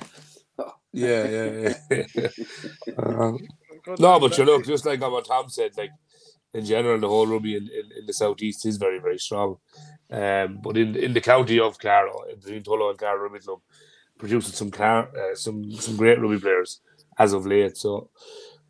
Yeah, 0.92 1.24
yeah, 1.28 1.74
yeah. 1.90 2.12
Good 3.84 4.00
no, 4.00 4.18
but 4.20 4.36
you 4.36 4.44
look, 4.44 4.64
just 4.64 4.84
like 4.86 5.00
what 5.00 5.26
Tom 5.26 5.48
said, 5.48 5.72
like 5.76 5.90
in 6.54 6.64
general, 6.64 6.98
the 7.00 7.08
whole 7.08 7.26
rugby 7.26 7.56
in, 7.56 7.64
in, 7.64 7.98
in 7.98 8.06
the 8.06 8.12
southeast 8.12 8.66
is 8.66 8.76
very, 8.76 8.98
very 8.98 9.18
strong. 9.18 9.58
Um, 10.10 10.60
but 10.62 10.76
in 10.76 10.96
in 10.96 11.12
the 11.12 11.20
county 11.20 11.60
of 11.60 11.78
Carlow, 11.78 12.24
between 12.40 12.62
Tullow 12.62 12.90
and 12.90 12.98
Carlow 12.98 13.28
Midlum, 13.28 13.60
producing 14.18 14.54
some 14.54 14.70
car, 14.70 15.10
uh, 15.16 15.34
some 15.34 15.70
some 15.72 15.96
great 15.96 16.20
rugby 16.20 16.40
players 16.40 16.80
as 17.18 17.32
of 17.32 17.46
late. 17.46 17.76
So 17.76 18.10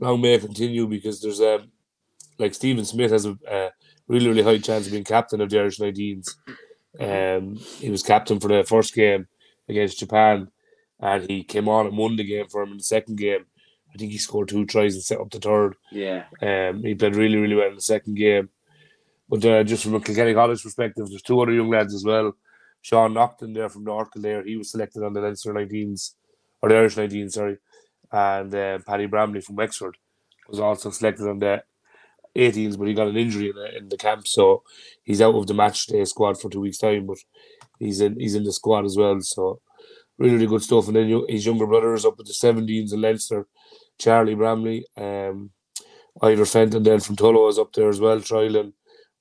long 0.01 0.21
may 0.21 0.39
continue 0.39 0.87
because 0.87 1.21
there's 1.21 1.41
um 1.41 1.71
like 2.39 2.55
Stephen 2.55 2.85
Smith 2.85 3.13
has 3.13 3.27
a, 3.27 3.37
a 3.49 3.71
really 4.09 4.29
really 4.29 4.43
high 4.43 4.59
chance 4.59 4.87
of 4.87 4.93
being 4.93 5.05
captain 5.05 5.41
of 5.41 5.51
the 5.51 5.59
Irish 5.61 5.79
19s. 5.79 6.29
Um, 6.99 7.57
he 7.57 7.91
was 7.91 8.03
captain 8.03 8.41
for 8.41 8.49
the 8.49 8.65
first 8.65 8.95
game 8.95 9.29
against 9.69 9.99
Japan 10.01 10.49
and 11.01 11.31
he 11.31 11.45
came 11.45 11.69
on 11.69 11.87
and 11.87 11.97
won 11.97 12.17
the 12.17 12.25
game 12.25 12.49
for 12.49 12.63
him 12.63 12.73
in 12.73 12.79
the 12.79 12.85
second 12.85 13.17
game. 13.17 13.47
I 13.99 14.01
think 14.01 14.13
he 14.13 14.19
scored 14.19 14.49
two 14.49 14.65
tries 14.65 14.95
and 14.95 15.03
set 15.03 15.21
up 15.21 15.29
the 15.31 15.41
third. 15.41 15.75
Yeah. 15.91 16.27
Um, 16.41 16.85
he 16.85 16.95
played 16.95 17.17
really, 17.17 17.37
really 17.37 17.57
well 17.57 17.69
in 17.69 17.75
the 17.75 17.81
second 17.81 18.15
game. 18.15 18.49
But 19.29 19.45
uh, 19.45 19.65
just 19.65 19.83
from 19.83 19.97
a 19.97 20.01
Kilkenny 20.01 20.35
College 20.35 20.63
perspective, 20.63 21.09
there's 21.09 21.23
two 21.23 21.41
other 21.41 21.53
young 21.53 21.69
lads 21.69 21.93
as 21.95 22.05
well. 22.05 22.33
Sean 22.81 23.15
Nocton 23.15 23.55
there 23.55 23.69
from 23.69 23.83
North 23.83 24.13
Kildare, 24.13 24.45
he 24.45 24.57
was 24.57 24.71
selected 24.71 25.03
on 25.03 25.15
the 25.15 25.21
Leinster 25.21 25.53
19s, 25.53 26.15
or 26.63 26.69
the 26.69 26.77
Irish 26.77 26.95
19s, 26.95 27.33
sorry. 27.33 27.57
And 28.13 28.55
uh, 28.55 28.79
Paddy 28.87 29.07
Bramley 29.07 29.41
from 29.41 29.57
Wexford 29.57 29.97
was 30.49 30.61
also 30.61 30.91
selected 30.91 31.29
on 31.29 31.41
the 31.41 31.65
18s, 32.37 32.79
but 32.79 32.87
he 32.87 32.95
got 32.95 33.09
an 33.09 33.17
injury 33.17 33.51
in 33.51 33.57
the, 33.57 33.79
in 33.79 33.89
the 33.89 33.97
camp, 33.97 34.29
so 34.29 34.63
he's 35.03 35.21
out 35.21 35.35
of 35.35 35.49
the 35.49 35.55
match 35.55 35.87
day 35.87 36.05
squad 36.05 36.41
for 36.41 36.49
two 36.49 36.61
weeks' 36.61 36.79
time. 36.79 37.05
But 37.05 37.19
he's 37.81 38.01
in 38.01 38.19
he's 38.19 38.37
in 38.37 38.45
the 38.45 38.53
squad 38.53 38.85
as 38.85 38.97
well, 38.97 39.21
so 39.21 39.61
really, 40.19 40.35
really 40.35 40.47
good 40.47 40.63
stuff. 40.63 40.87
And 40.87 40.97
then 40.97 41.25
his 41.29 41.47
younger 41.47 41.67
brother 41.67 41.95
is 41.95 42.05
up 42.05 42.19
at 42.19 42.27
the 42.27 42.33
17s 42.33 42.93
in 42.93 43.01
Leinster, 43.01 43.47
Charlie 43.99 44.35
Bramley, 44.35 44.87
um, 44.97 45.51
Ivor 46.23 46.45
Fenton 46.45 46.83
then 46.83 47.01
from 47.01 47.17
Tullow 47.17 47.49
is 47.49 47.59
up 47.59 47.73
there 47.73 47.89
as 47.89 48.01
well, 48.01 48.19
trialing 48.19 48.73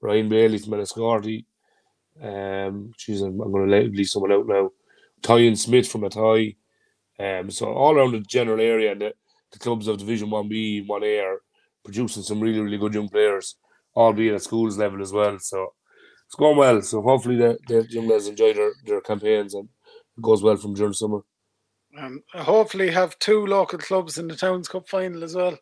Ryan 0.01 0.29
Bailey 0.29 0.57
from 0.57 0.73
Enniscorthy. 0.73 1.45
Um, 2.21 2.91
geez, 2.97 3.21
I'm, 3.21 3.39
I'm 3.41 3.51
going 3.51 3.69
to 3.69 3.89
leave 3.89 4.09
someone 4.09 4.31
out 4.31 4.47
now. 4.47 4.71
Tyan 5.21 5.55
Smith 5.55 5.87
from 5.87 6.01
Athy. 6.01 6.57
Um, 7.19 7.49
so 7.49 7.67
all 7.67 7.97
around 7.97 8.11
the 8.11 8.19
general 8.19 8.61
area 8.61 8.95
the, 8.95 9.13
the 9.51 9.59
clubs 9.59 9.87
of 9.87 9.97
Division 9.97 10.29
1B, 10.29 10.87
1A 10.87 11.23
are 11.23 11.41
producing 11.83 12.23
some 12.23 12.39
really, 12.39 12.59
really 12.59 12.77
good 12.77 12.93
young 12.93 13.09
players, 13.09 13.55
albeit 13.95 14.35
at 14.35 14.43
schools 14.43 14.77
level 14.77 15.01
as 15.01 15.11
well. 15.11 15.39
So 15.39 15.73
it's 16.25 16.35
going 16.35 16.57
well. 16.57 16.81
So 16.81 17.01
hopefully 17.01 17.37
the, 17.37 17.57
the 17.67 17.87
young 17.89 18.07
lads 18.07 18.27
enjoy 18.27 18.53
their, 18.53 18.71
their 18.85 19.01
campaigns 19.01 19.53
and 19.53 19.69
it 20.17 20.21
goes 20.21 20.43
well 20.43 20.57
from 20.57 20.73
during 20.73 20.93
summer. 20.93 21.21
Um, 21.97 22.23
hopefully 22.33 22.91
have 22.91 23.17
two 23.19 23.45
local 23.47 23.79
clubs 23.79 24.17
in 24.17 24.27
the 24.27 24.35
Towns 24.35 24.67
Cup 24.67 24.87
final 24.87 25.23
as 25.23 25.35
well. 25.35 25.57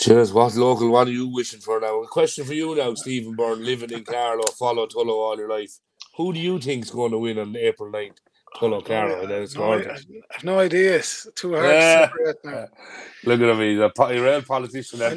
Cheers. 0.00 0.32
What 0.32 0.54
local 0.54 0.90
one 0.90 1.08
are 1.08 1.10
you 1.10 1.26
wishing 1.26 1.60
for 1.60 1.80
now? 1.80 2.02
A 2.02 2.06
question 2.06 2.44
for 2.44 2.54
you 2.54 2.74
now, 2.76 2.94
Stephen 2.94 3.34
Byrne, 3.34 3.64
living 3.64 3.90
in 3.90 4.04
Carlow, 4.04 4.44
follow 4.58 4.86
Tullow 4.86 5.08
all 5.14 5.36
your 5.36 5.48
life. 5.48 5.72
Who 6.16 6.32
do 6.32 6.38
you 6.38 6.60
think 6.60 6.84
is 6.84 6.90
going 6.90 7.10
to 7.10 7.18
win 7.18 7.38
on 7.38 7.56
April 7.56 7.90
9th? 7.90 8.18
Tullow, 8.56 8.84
Carlow, 8.84 9.22
and 9.22 9.30
then 9.30 9.42
it's 9.42 9.54
no, 9.56 9.72
I, 9.72 9.76
I 9.78 9.98
have 10.30 10.44
no 10.44 10.58
idea. 10.60 10.96
It's 10.96 11.26
too 11.34 11.54
hard 11.54 11.66
Yeah. 11.66 12.06
to 12.06 12.06
separate 12.06 12.36
now. 12.44 12.66
Look 13.24 13.40
at 13.40 13.48
him, 13.48 13.60
he's 13.60 13.78
a, 13.80 13.90
po- 13.94 14.08
real 14.10 14.42
politician. 14.42 15.02
I 15.02 15.12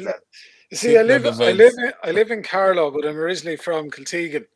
You 0.70 0.76
see, 0.76 0.98
I 0.98 1.02
live, 1.02 1.24
I 1.40 1.52
live, 1.52 1.74
in, 1.78 1.92
I 2.02 2.10
live 2.10 2.30
in 2.30 2.42
Carlow, 2.42 2.90
but 2.90 3.06
I'm 3.06 3.16
originally 3.16 3.56
from 3.56 3.90
Kiltegan. 3.90 4.46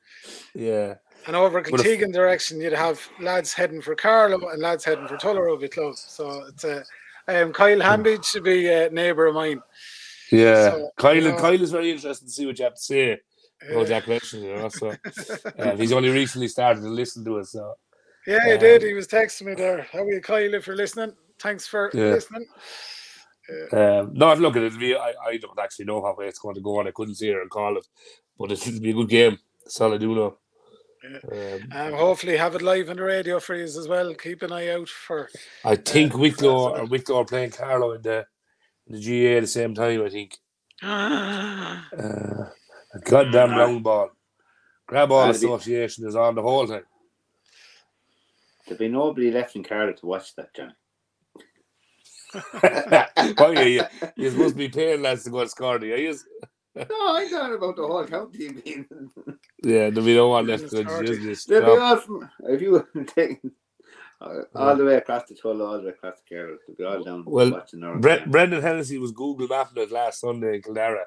yeah. 0.54 0.94
And 1.26 1.34
over 1.36 1.58
if- 1.58 2.12
direction, 2.12 2.60
you'd 2.60 2.72
have 2.72 3.00
lads 3.20 3.52
heading 3.52 3.82
for 3.82 3.94
Carlow 3.94 4.48
and 4.50 4.62
lads 4.62 4.84
heading 4.84 5.08
for 5.08 5.16
Tullow 5.16 5.46
will 5.46 5.56
be 5.56 5.68
close. 5.68 6.04
So 6.08 6.44
it's 6.46 6.64
a 6.64 6.84
um, 7.28 7.52
Kyle 7.52 7.78
Hambidge 7.80 8.24
should 8.24 8.44
be 8.44 8.68
a 8.68 8.88
neighbour 8.90 9.26
of 9.26 9.34
mine. 9.34 9.60
Yeah. 10.30 10.70
So, 10.70 10.90
Kyle, 10.96 11.14
you 11.16 11.22
know- 11.22 11.36
Kyle 11.36 11.60
is 11.60 11.72
very 11.72 11.90
interesting 11.90 12.28
to 12.28 12.32
see 12.32 12.46
what 12.46 12.58
you 12.58 12.64
have 12.64 12.74
to 12.74 12.80
say. 12.80 13.20
Oh, 13.70 13.80
Uh, 13.84 14.00
mentioned, 14.06 14.44
you 14.44 14.54
know. 14.54 14.68
So 14.68 14.94
uh, 15.58 15.76
he's 15.76 15.92
only 15.92 16.10
recently 16.10 16.48
started 16.48 16.82
to 16.82 16.88
listen 16.88 17.24
to 17.24 17.38
us. 17.38 17.52
So 17.52 17.74
yeah, 18.26 18.44
he 18.44 18.52
um, 18.52 18.58
did. 18.60 18.82
He 18.82 18.92
was 18.92 19.08
texting 19.08 19.46
me 19.46 19.54
there. 19.54 19.86
How 19.92 20.00
are 20.02 20.12
you, 20.12 20.20
Kyle, 20.20 20.54
if 20.54 20.66
you're 20.66 20.76
listening? 20.76 21.12
Thanks 21.40 21.66
for 21.66 21.90
Yeah. 21.94 22.10
listening. 22.12 22.46
Um, 23.72 24.12
no, 24.14 24.28
I've 24.28 24.40
looked 24.40 24.56
at 24.56 24.64
it. 24.64 24.96
I, 24.96 25.14
I 25.24 25.36
don't 25.36 25.58
actually 25.58 25.84
know 25.84 26.02
how 26.02 26.16
it's 26.20 26.38
going 26.38 26.56
to 26.56 26.60
go, 26.60 26.80
and 26.80 26.88
I 26.88 26.92
couldn't 26.92 27.14
see 27.14 27.28
it 27.30 27.36
and 27.36 27.48
call 27.48 27.76
it, 27.78 27.86
but 28.38 28.50
it 28.52 28.58
should 28.58 28.82
be 28.82 28.90
a 28.90 28.94
good 28.94 29.08
game. 29.08 29.38
That's 29.64 29.80
all 29.80 29.94
I 29.94 29.98
do 29.98 30.14
know. 30.14 30.38
Um, 31.06 31.68
Um, 31.72 31.92
hopefully, 31.92 32.36
have 32.36 32.54
it 32.54 32.62
live 32.62 32.90
on 32.90 32.96
the 32.96 33.02
radio 33.02 33.38
for 33.40 33.54
you 33.54 33.64
as 33.64 33.88
well. 33.88 34.14
Keep 34.14 34.42
an 34.42 34.52
eye 34.52 34.68
out 34.70 34.88
for. 34.88 35.28
I 35.64 35.76
think 35.76 36.14
Uh, 36.14 36.18
Wicklow 36.18 36.70
that's 36.70 36.80
or 36.82 36.86
Wicklow 36.86 37.20
are 37.20 37.24
playing 37.24 37.50
Carlow 37.50 37.92
in 37.92 38.02
the 38.02 38.26
in 38.86 38.94
the 38.94 39.00
GA 39.00 39.36
at 39.36 39.40
the 39.40 39.46
same 39.46 39.74
time. 39.74 40.02
I 40.04 40.08
think. 40.08 40.36
Ah, 40.82 41.88
Uh, 41.92 42.50
a 42.94 42.98
goddamn 43.04 43.50
Mm. 43.50 43.56
long 43.58 43.82
ball. 43.82 44.10
Grab 44.86 45.10
all 45.10 45.26
That'd 45.26 45.40
be- 45.40 45.46
association 45.46 46.06
is 46.06 46.14
on 46.16 46.34
the 46.34 46.42
whole 46.42 46.66
thing. 46.66 46.82
There'll 48.66 48.78
be 48.78 48.88
nobody 48.88 49.30
left 49.30 49.56
in 49.56 49.62
Carlow 49.64 49.92
to 49.92 50.06
watch 50.06 50.34
that, 50.36 50.54
Johnny. 50.54 50.74
oh 53.38 53.50
yeah, 53.52 53.62
yeah. 53.62 53.88
You 54.16 54.30
must 54.32 54.56
be 54.56 54.68
paying 54.68 55.02
lads 55.02 55.24
to 55.24 55.30
go 55.30 55.40
and 55.40 55.50
score 55.50 55.78
the 55.78 55.86
yes. 55.88 56.24
No, 56.76 57.16
I'm 57.16 57.30
talking 57.30 57.56
about 57.56 57.76
the 57.76 57.86
whole 57.86 58.04
county 58.04 58.48
being. 58.52 58.86
Yeah, 59.64 59.88
there'll 59.90 60.04
be 60.04 60.14
no 60.14 60.28
one 60.28 60.46
left 60.46 60.68
to 60.70 60.82
Score 60.84 61.02
use 61.02 61.18
the- 61.18 61.26
this. 61.26 61.44
They'll 61.46 61.60
be 61.62 61.66
No. 61.66 61.80
all 61.82 61.96
from, 61.96 62.30
if 62.44 62.60
you 62.60 62.72
were 62.72 62.88
taking 63.06 63.50
uh, 64.20 64.42
all 64.54 64.76
the 64.76 64.84
way 64.84 64.96
across 64.96 65.24
the 65.28 65.34
Tullow, 65.34 65.66
all 65.66 65.78
the 65.78 65.84
way 65.84 65.90
across 65.90 66.16
the 66.28 66.34
Carlow, 66.36 66.56
they'll 66.66 66.76
be 66.76 66.84
all 66.84 67.02
down 67.04 67.24
Well, 67.26 67.50
watching 67.52 67.80
Bre- 68.00 68.28
Brendan 68.28 68.62
Hennessy 68.62 68.98
was 68.98 69.12
Google 69.12 69.48
mapping 69.48 69.82
it 69.82 69.90
last 69.90 70.20
Sunday 70.20 70.56
in 70.56 70.62
Kildare. 70.62 71.04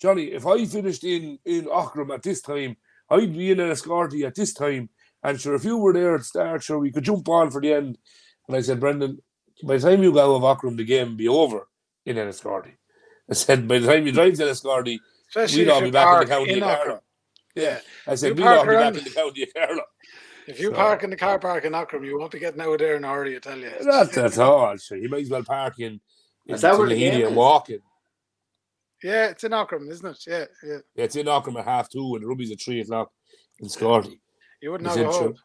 Johnny, 0.00 0.32
if 0.32 0.46
I 0.46 0.64
finished 0.64 1.04
in 1.04 1.38
in 1.44 1.66
Aughrim 1.66 2.12
at 2.12 2.22
this 2.22 2.40
time, 2.40 2.76
I'd 3.10 3.32
be 3.32 3.50
in 3.52 3.58
Enniscorthy 3.58 4.24
at 4.26 4.34
this 4.34 4.52
time. 4.54 4.88
And 5.22 5.40
sure, 5.40 5.54
if 5.54 5.64
you 5.64 5.76
were 5.76 5.92
there 5.92 6.16
at 6.16 6.24
start, 6.24 6.62
sure, 6.64 6.78
we 6.80 6.90
could 6.90 7.04
jump 7.04 7.28
on 7.28 7.50
for 7.50 7.60
the 7.60 7.72
end. 7.74 7.98
And 8.48 8.56
I 8.56 8.60
said, 8.62 8.80
Brendan, 8.80 9.18
by 9.62 9.76
the 9.76 9.88
time 9.90 10.02
you 10.02 10.12
go 10.12 10.34
of 10.34 10.42
Aughrim, 10.42 10.76
the 10.76 10.84
game 10.84 11.16
be 11.16 11.28
over 11.28 11.68
in 12.04 12.16
Enniscorthy. 12.16 12.72
I 13.32 13.34
said, 13.34 13.66
by 13.68 13.78
the 13.78 13.86
time 13.86 14.06
you 14.06 14.12
drive 14.12 14.34
to 14.34 14.42
Enniscorthy, 14.44 14.98
especially 15.28 15.60
we'd 15.62 15.68
if 15.68 15.74
all 15.74 15.80
be 15.80 15.90
back 15.90 16.14
in 16.22 16.28
the 16.28 16.34
county 16.34 16.52
in 16.52 16.62
of 16.62 16.68
Aughrim. 16.68 16.76
Carlow. 16.84 17.02
Yeah. 17.54 17.80
I 18.06 18.14
said, 18.14 18.28
You 18.28 18.34
we'd 18.44 18.46
all 18.46 18.64
be 18.66 18.70
back 18.74 18.94
in 18.96 19.04
the 19.04 19.10
county 19.10 19.42
of 19.44 19.54
Carlow. 19.54 19.82
If 20.46 20.60
you 20.60 20.68
So- 20.70 20.74
park 20.74 21.02
in 21.04 21.10
the 21.10 21.16
car 21.16 21.38
park 21.38 21.64
in 21.64 21.72
Aughrim, 21.72 22.04
you 22.04 22.18
won't 22.18 22.32
be 22.32 22.38
getting 22.38 22.60
out 22.60 22.72
of 22.72 22.78
there 22.78 22.96
in 22.96 23.04
a 23.04 23.08
hurry, 23.08 23.36
I 23.36 23.38
tell 23.38 23.58
you. 23.58 23.70
Not 23.82 24.16
at 24.18 24.38
all. 24.38 24.76
Sure. 24.76 24.98
You 24.98 25.08
might 25.08 25.22
as 25.22 25.30
well 25.30 25.44
park 25.44 25.78
in, 25.78 26.00
in 26.46 26.54
Is 26.54 26.60
that 26.62 26.76
where 26.78 26.88
the 26.88 26.94
Tinahely 26.94 26.98
game 26.98 27.14
and 27.22 27.30
is? 27.32 27.36
walk 27.36 27.70
in. 27.70 27.80
Yeah, 29.02 29.26
it's 29.30 29.44
in 29.44 29.52
Aughrim, 29.52 29.90
isn't 29.90 30.06
it? 30.06 30.18
Yeah, 30.26 30.44
yeah. 30.64 30.78
Yeah, 30.94 31.04
it's 31.04 31.16
in 31.16 31.26
Aughrim 31.26 31.58
at 31.58 31.64
half 31.64 31.88
two 31.90 32.14
and 32.14 32.22
the 32.22 32.26
rugby's 32.28 32.52
at 32.52 32.60
three 32.60 32.80
o'clock 32.80 33.10
in 33.60 33.68
Scotty. 33.68 34.20
You 34.60 34.70
wouldn't 34.72 34.88
He's 34.90 34.96
have 34.98 35.06
a 35.06 35.08
in 35.08 35.14
hope. 35.28 35.36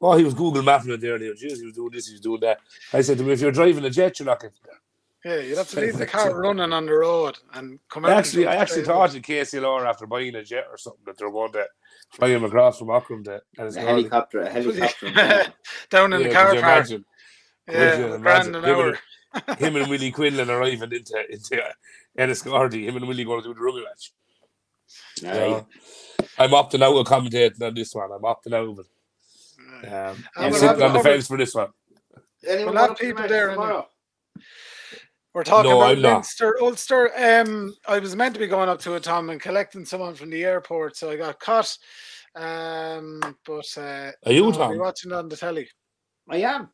Oh, 0.00 0.16
he 0.16 0.24
was 0.24 0.34
Google 0.34 0.62
mapping 0.62 0.92
it 0.92 1.00
there. 1.00 1.18
he 1.18 1.28
was, 1.30 1.40
"Jeez, 1.42 1.56
he 1.58 1.64
was 1.66 1.74
doing 1.74 1.90
this, 1.92 2.06
he 2.06 2.12
was 2.14 2.20
doing 2.20 2.40
that. 2.40 2.58
I 2.92 3.00
said 3.00 3.16
to 3.18 3.24
him, 3.24 3.30
if 3.30 3.40
you're 3.40 3.50
driving 3.52 3.84
a 3.84 3.90
jet, 3.90 4.18
you're 4.18 4.26
not 4.26 4.40
getting 4.40 4.56
there. 4.64 4.78
Yeah, 5.26 5.40
you'd 5.40 5.58
have 5.58 5.68
to 5.70 5.80
leave 5.80 5.96
the 5.98 6.06
car 6.06 6.38
running 6.40 6.72
on 6.72 6.86
the 6.86 6.92
road 6.92 7.36
and 7.54 7.80
come 7.90 8.04
out. 8.04 8.12
Actually, 8.12 8.46
I 8.46 8.54
actually 8.56 8.82
straight 8.82 8.86
thought 8.94 9.14
in 9.16 9.22
KCLR 9.22 9.84
after 9.84 10.06
buying 10.06 10.36
a 10.36 10.44
jet 10.44 10.66
or 10.70 10.78
something 10.78 11.02
that 11.06 11.18
they're 11.18 11.30
going 11.32 11.50
to 11.52 11.66
fly 12.12 12.28
him 12.28 12.44
across 12.44 12.78
from 12.78 12.88
Aughrim 12.88 13.24
to 13.24 13.40
and 13.58 13.66
it's 13.66 13.76
A 13.76 13.80
helicopter, 13.80 14.42
a 14.42 14.48
helicopter. 14.48 15.10
down 15.90 16.12
in 16.12 16.20
Yeah, 16.20 16.28
the 16.28 16.32
car 16.34 16.46
could 16.50 16.54
you 16.56 16.60
park. 16.62 16.76
imagine? 16.78 17.04
Yeah, 17.68 17.98
you 17.98 18.04
a 18.14 18.18
grand 18.20 18.46
imagine? 18.48 18.54
an 18.54 18.64
Him 18.64 18.76
hour. 18.76 18.88
and- 18.88 19.58
him 19.58 19.76
and 19.76 19.90
Willie 19.90 20.12
Quinlan 20.12 20.48
arriving 20.56 20.92
into 20.92 21.24
into 21.28 21.62
Enniscorthy. 22.16 22.84
Him 22.84 22.96
and 22.96 23.08
Willie 23.08 23.24
going 23.24 23.42
to 23.42 23.48
do 23.48 23.54
the 23.54 23.60
rugby 23.60 23.82
match. 23.84 24.12
Aye. 25.26 25.64
I'm 26.38 26.50
opting 26.50 26.82
out 26.82 26.96
of 26.96 27.06
commentating 27.06 27.60
on 27.62 27.74
this 27.74 27.92
one. 27.94 28.10
I'm 28.12 28.22
opting 28.22 28.54
out 28.54 28.68
of 28.68 28.78
it. 28.78 29.88
Um, 29.92 30.24
I'm 30.36 30.52
sitting 30.52 30.82
on 30.82 30.92
the 30.92 31.00
it 31.00 31.02
fence 31.02 31.26
for 31.26 31.36
this 31.36 31.52
one. 31.54 31.70
Anyone 32.46 32.74
We'll 32.74 32.86
have 32.86 32.88
going 32.88 32.90
up 32.92 32.96
to 32.98 33.02
the 33.06 33.12
people 33.14 33.28
there, 33.28 33.50
tomorrow? 33.50 33.88
We're 35.36 35.44
talking 35.44 35.70
No, 35.70 35.82
about 35.82 35.96
I'm. 35.98 36.00
Leinster, 36.02 36.56
Ulster. 36.62 37.10
Um, 37.14 37.74
I 37.86 37.98
was 37.98 38.16
meant 38.16 38.32
to 38.32 38.40
be 38.40 38.46
going 38.46 38.70
up 38.70 38.80
to 38.80 38.94
a 38.94 39.00
Tom, 39.00 39.28
and 39.28 39.38
collecting 39.38 39.84
someone 39.84 40.14
from 40.14 40.30
the 40.30 40.42
airport, 40.42 40.96
so 40.96 41.10
I 41.10 41.16
got 41.16 41.38
caught. 41.38 41.76
Um, 42.34 43.20
but 43.44 43.66
uh, 43.76 44.12
Are 44.24 44.32
you, 44.32 44.50
I'll 44.50 44.72
be 44.72 44.78
watching 44.78 45.12
on 45.12 45.28
the 45.28 45.36
telly. 45.36 45.68
I 46.30 46.38
am. 46.38 46.70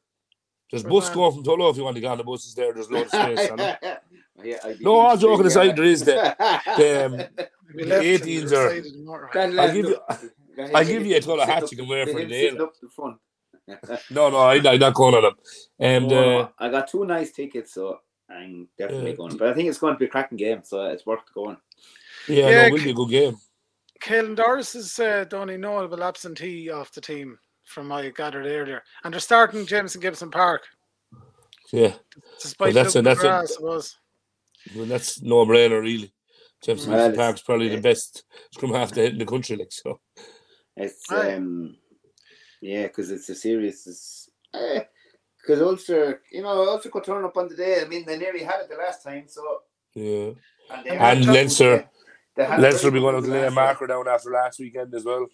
There's 0.70 0.84
Good 0.84 0.90
bus 0.92 1.06
man. 1.08 1.14
going 1.16 1.32
from 1.34 1.42
Tullow 1.42 1.72
if 1.72 1.76
you 1.76 1.82
want 1.82 1.96
to 1.96 2.00
get 2.00 2.12
on 2.12 2.18
the 2.18 2.22
buses 2.24 2.54
there. 2.54 2.72
There's 2.72 2.88
loads 2.88 3.12
of 3.12 3.20
space. 3.36 3.50
on 3.50 3.58
it. 3.58 3.78
Yeah, 4.44 4.56
I'd 4.64 4.78
be 4.78 4.84
No, 4.84 4.94
all 4.94 5.14
to 5.16 5.20
joking 5.20 5.42
be 5.42 5.48
aside, 5.48 5.76
there 5.76 5.84
is 5.84 6.04
the, 6.04 6.14
the 6.78 7.04
um, 7.06 7.16
The 7.74 7.96
on 7.96 8.02
18s 8.04 8.48
the 8.48 8.56
are- 8.56 8.68
side 8.70 8.78
of 8.78 8.84
the 8.84 9.04
motorway. 9.04 9.58
I'll 9.58 9.72
give 9.74 9.86
you, 9.86 9.98
I'll 10.74 10.84
give 10.84 11.04
you 11.06 11.16
a 11.16 11.20
Sit 11.20 11.30
Tullow 11.30 11.44
hat 11.46 11.70
you 11.70 11.76
can 11.76 11.88
wear 11.88 12.06
for 12.06 12.18
him 12.20 12.28
the 12.28 12.50
day. 12.50 12.56
up 12.58 12.72
the 12.80 12.88
front. 12.88 13.18
No, 14.10 14.30
no, 14.30 14.36
I, 14.38 14.54
I'm 14.54 14.78
not 14.78 14.94
going 14.94 15.14
on 15.16 15.22
them. 15.22 15.34
And 15.80 16.08
No, 16.08 16.38
uh, 16.40 16.48
I 16.60 16.68
got 16.70 16.88
two 16.88 17.04
nice 17.04 17.32
tickets, 17.32 17.74
so 17.74 17.98
I'm 18.34 18.68
definitely 18.78 19.10
Yeah. 19.10 19.16
going. 19.16 19.36
But 19.36 19.48
I 19.48 19.54
think 19.54 19.68
it's 19.68 19.78
going 19.78 19.94
to 19.94 19.98
be 19.98 20.06
a 20.06 20.08
cracking 20.08 20.38
game, 20.38 20.62
so 20.64 20.84
it's 20.86 21.06
worth 21.06 21.20
going. 21.34 21.56
yeah, 22.28 22.48
Yeah, 22.48 22.50
no, 22.50 22.66
it 22.66 22.72
will 22.72 22.84
be 22.84 22.90
a 22.90 22.94
good 22.94 23.10
game. 23.10 23.36
Caelan 24.02 24.34
Doris 24.36 24.74
is 24.74 24.98
uh, 24.98 25.24
the 25.28 25.36
only 25.36 25.56
notable 25.56 26.02
absentee 26.02 26.70
off 26.70 26.92
the 26.92 27.00
team 27.00 27.38
from 27.64 27.88
what 27.88 28.04
I 28.04 28.10
gathered 28.10 28.46
earlier. 28.46 28.82
And 29.04 29.12
they're 29.14 29.20
starting 29.20 29.64
Jamison 29.66 30.00
Gibson-Park, 30.00 30.62
Yeah, 31.72 31.94
despite 32.40 32.74
Well, 32.74 32.84
that's 32.84 32.96
a- 32.96 33.02
that's 33.02 33.20
grass, 33.20 33.52
it 33.52 33.62
was. 33.62 33.96
well, 34.74 34.86
that's 34.86 35.22
no 35.22 35.46
brainer 35.46 35.80
really. 35.80 36.12
Jamison 36.62 36.90
Well, 36.90 36.98
Wilson 36.98 37.12
it's- 37.14 37.26
Park's 37.26 37.42
probably 37.42 37.68
the 37.68 37.74
yeah. 37.76 37.80
best 37.80 38.24
scrum 38.52 38.72
half 38.74 38.92
the 38.92 39.04
in 39.06 39.18
the 39.18 39.24
country, 39.26 39.56
like 39.56 39.72
so. 39.72 40.00
It's 40.76 41.10
um, 41.12 41.76
yeah, 42.60 42.82
because 42.88 43.10
it's 43.10 43.28
a 43.28 43.34
serious. 43.34 44.28
Because 45.42 45.60
Ulster, 45.60 46.22
you 46.30 46.42
know, 46.42 46.68
Ulster 46.68 46.88
could 46.90 47.04
turn 47.04 47.24
up 47.24 47.36
on 47.36 47.48
the 47.48 47.56
day. 47.56 47.80
I 47.82 47.88
mean, 47.88 48.06
they 48.06 48.16
nearly 48.16 48.44
had 48.44 48.60
it 48.60 48.68
the 48.70 48.76
last 48.76 49.02
time, 49.02 49.24
so 49.26 49.58
Yeah, 49.94 50.30
and, 50.70 50.84
they 50.84 50.90
And 50.90 51.00
had 51.00 51.18
a 51.18 51.24
tough 51.24 51.34
Leinster- 51.34 51.76
one, 51.76 51.84
they 52.36 52.44
had 52.44 52.58
a 52.58 52.62
Leinster 52.62 52.86
will 52.86 52.92
be 52.94 53.00
going 53.00 53.14
to 53.22 53.28
one 53.28 53.30
lay 53.40 53.46
a 53.46 53.50
marker 53.50 53.86
down 53.86 54.06
after 54.08 54.30
last 54.30 54.58
weekend 54.60 54.94
as 54.94 55.04
well. 55.04 55.26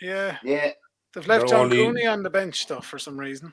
Yeah, 0.00 0.38
Yeah, 0.44 0.70
they've 1.12 1.26
left 1.26 1.48
They're 1.48 1.56
John 1.58 1.64
only- 1.66 1.76
Cooney 1.78 2.06
on 2.06 2.22
the 2.22 2.30
bench 2.30 2.60
stuff 2.62 2.86
for 2.86 2.98
some 2.98 3.18
reason. 3.18 3.52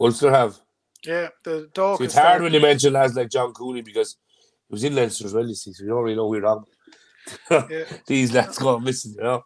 Ulster 0.00 0.30
have. 0.30 0.58
Yeah, 1.04 1.28
the 1.44 1.68
dog. 1.74 1.98
See, 1.98 2.04
it's 2.06 2.14
hard 2.16 2.42
when 2.42 2.52
you 2.54 2.60
mention 2.60 2.92
lads 2.94 3.14
like 3.14 3.28
John 3.30 3.52
Cooney 3.52 3.82
because 3.82 4.16
he 4.68 4.72
was 4.74 4.82
in 4.84 4.94
Leinster 4.96 5.26
as 5.26 5.34
well, 5.34 5.46
you 5.46 5.54
see, 5.54 5.72
so 5.72 5.84
you 5.84 5.90
don't 5.90 6.02
really 6.02 6.16
know 6.16 6.26
who 6.28 6.36
you're 6.36 6.46
on. 6.46 6.64
Yeah. 7.50 7.84
These 8.06 8.32
lads 8.32 8.58
go 8.58 8.78
missing, 8.80 9.14
you 9.16 9.22
know. 9.22 9.42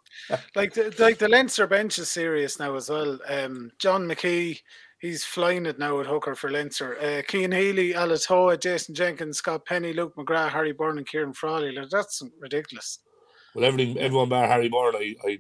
like 0.54 0.72
the 0.72 0.94
like 0.98 1.18
the 1.18 1.28
Leinster 1.28 1.66
bench 1.66 1.98
is 1.98 2.08
serious 2.10 2.58
now 2.60 2.76
as 2.76 2.88
well. 2.88 3.18
Um, 3.28 3.72
John 3.78 4.06
McKee, 4.06 4.60
he's 5.02 5.24
flying 5.24 5.66
it 5.66 5.78
now 5.78 6.00
at 6.00 6.06
hooker 6.06 6.34
for 6.34 6.50
Leinster. 6.50 6.96
Uh, 6.98 7.20
Cian 7.30 7.52
Healy, 7.52 7.92
Alatoa, 7.92 8.58
Jason 8.58 8.94
Jenkins, 8.94 9.36
Scott 9.38 9.66
Penny, 9.66 9.92
Luke 9.92 10.14
McGrath, 10.16 10.50
Harry 10.50 10.72
Byrne, 10.72 10.96
and 10.96 11.06
Ciarán 11.06 11.36
Frawley. 11.36 11.72
Like, 11.72 11.90
that's 11.90 12.22
ridiculous. 12.40 13.00
Well, 13.54 13.66
everything, 13.66 13.98
everyone 13.98 14.30
bar 14.30 14.46
Harry 14.46 14.70
Byrne, 14.70 14.96
I, 14.96 15.14
I, 15.26 15.38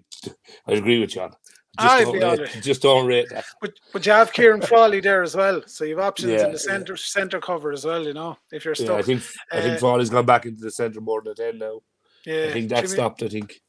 I 0.66 0.72
agree 0.72 1.00
with 1.00 1.14
you 1.14 1.22
on. 1.22 1.32
I'd 1.78 1.84
Just, 1.84 2.12
be 2.12 2.20
don't 2.20 2.30
rate, 2.30 2.40
honest. 2.40 2.62
just 2.62 2.82
don't 2.82 3.06
rate 3.06 3.28
that. 3.30 3.46
But 3.62 3.72
but 3.94 4.04
you 4.04 4.12
have 4.12 4.30
Ciarán 4.32 4.62
Frawley 4.68 5.00
there 5.00 5.22
as 5.22 5.34
well, 5.34 5.62
so 5.66 5.84
you 5.84 5.96
have 5.96 6.04
options 6.06 6.32
Yeah, 6.32 6.44
in 6.44 6.52
the 6.52 6.58
centre 6.58 6.96
centre 6.98 7.40
cover 7.40 7.72
as 7.72 7.86
well. 7.86 8.04
You 8.04 8.12
know, 8.12 8.36
if 8.50 8.66
you're 8.66 8.74
Yeah, 8.74 8.84
stuck. 8.84 8.98
I 8.98 9.02
think 9.02 9.22
I 9.50 9.56
Uh, 9.56 9.60
think 9.62 9.78
Frawley's 9.78 10.10
gone 10.10 10.26
back 10.26 10.44
into 10.44 10.60
the 10.60 10.70
centre 10.70 11.00
more 11.00 11.22
than 11.22 11.32
a 11.32 11.34
ten 11.34 11.58
now. 11.58 11.80
yeah, 12.26 12.48
I 12.48 12.52
think 12.52 12.68
that 12.68 12.84
Jimmy, 12.84 12.92
stopped. 12.92 13.22
I 13.22 13.28
think 13.28 13.62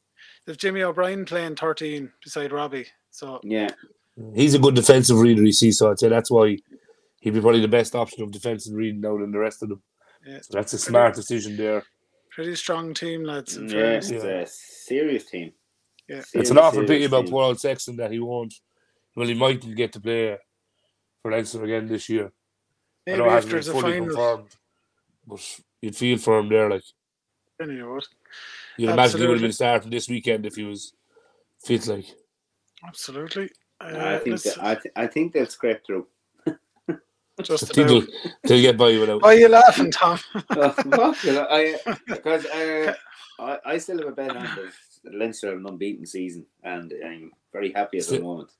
There's 0.44 0.58
Jimmy 0.58 0.82
O'Brien 0.82 1.24
playing 1.24 1.56
13 1.56 2.12
beside 2.22 2.52
Robbie. 2.52 2.88
So 3.10 3.40
Yeah, 3.42 3.70
Mm. 4.18 4.36
he's 4.36 4.54
a 4.54 4.58
good 4.58 4.74
defensive 4.74 5.18
reader. 5.18 5.42
You 5.42 5.52
see, 5.52 5.72
so 5.72 5.90
I'd 5.90 5.98
say 5.98 6.08
that's 6.08 6.30
why 6.30 6.58
he'd 7.20 7.34
be 7.34 7.40
probably 7.40 7.60
the 7.60 7.68
best 7.68 7.94
option 7.94 8.22
of 8.22 8.30
defensive 8.30 8.74
reading 8.74 9.00
now 9.00 9.18
than 9.18 9.32
the 9.32 9.38
rest 9.38 9.62
of 9.62 9.70
them. 9.70 9.82
Yeah. 10.26 10.38
So 10.40 10.56
that's 10.56 10.72
a 10.72 10.78
smart 10.78 11.14
decision 11.14 11.56
there. 11.56 11.82
pretty 12.30 12.54
strong 12.56 12.94
team, 12.94 13.24
lads. 13.24 13.56
in 13.56 13.64
yeah, 13.68 14.00
fairness. 14.00 14.10
it's 14.10 14.24
a 14.24 14.46
serious 14.86 15.24
team. 15.26 15.52
Yeah. 16.08 16.18
It's 16.18 16.30
Serious, 16.30 16.50
an 16.50 16.58
awful 16.58 16.84
pity 16.84 17.04
about 17.04 17.22
team. 17.24 17.32
Paul 17.32 17.54
Sexton 17.54 17.96
that 17.96 18.10
he 18.12 18.18
won't. 18.20 18.54
Well, 19.16 19.26
he 19.28 19.34
mightn't 19.34 19.76
get 19.76 19.92
to 19.94 20.00
play 20.00 20.36
for 21.22 21.30
Leinster 21.32 21.64
again 21.64 21.86
this 21.88 22.08
year. 22.08 22.26
I 23.06 23.10
Maybe 23.10 23.18
know 23.18 23.34
it 23.34 23.38
if 23.38 23.48
there's 23.48 23.68
a 23.68 23.72
fully 23.72 23.92
final. 23.98 24.06
confirmed, 24.06 24.48
but 25.26 25.60
you'd 25.80 25.96
feel 25.96 26.18
for 26.18 26.38
him 26.38 26.48
there. 26.48 26.68
Like 26.70 26.82
then 27.58 27.70
you 27.70 27.90
would. 27.90 28.04
you'd 28.76 28.90
imagine 28.90 29.20
he 29.20 29.26
would 29.26 29.34
have 29.34 29.42
been 29.42 29.52
starting 29.52 29.90
this 29.90 30.08
weekend 30.08 30.46
if 30.46 30.54
he 30.56 30.64
was 30.64 30.92
fit. 31.64 31.86
Like 31.86 32.06
Absolutely. 32.86 33.50
Uh, 33.80 33.86
I 33.86 34.18
think 34.18 34.26
let's- 34.30 34.54
that, 34.54 34.62
I, 34.64 34.74
th- 34.74 34.92
I 34.96 35.06
think 35.06 35.32
they'll 35.32 35.46
scrape 35.46 35.84
through. 35.86 36.06
just 37.42 37.64
I 37.64 37.74
think 37.74 37.88
about. 37.90 38.08
they'll, 38.22 38.32
they'll 38.44 38.62
get 38.62 38.76
by 38.78 38.98
without. 38.98 39.22
Why 39.22 39.28
are 39.34 39.38
you 39.38 39.48
laughing, 39.48 39.90
Tom? 39.90 40.18
What? 40.54 41.24
You 41.24 41.40
I 41.40 41.76
because 42.06 42.46
uh, 42.46 42.94
I, 43.40 43.58
I 43.66 43.78
still 43.78 43.98
have 43.98 44.08
a 44.08 44.12
bet 44.12 44.36
on 44.36 44.44
the 45.04 45.10
Leinster 45.18 45.48
have 45.48 45.58
an 45.58 45.66
unbeaten 45.66 46.06
season, 46.06 46.46
and 46.62 46.92
I'm 47.04 47.32
very 47.52 47.72
happy 47.72 47.98
at 47.98 48.06
the 48.06 48.20
moment. 48.20 48.50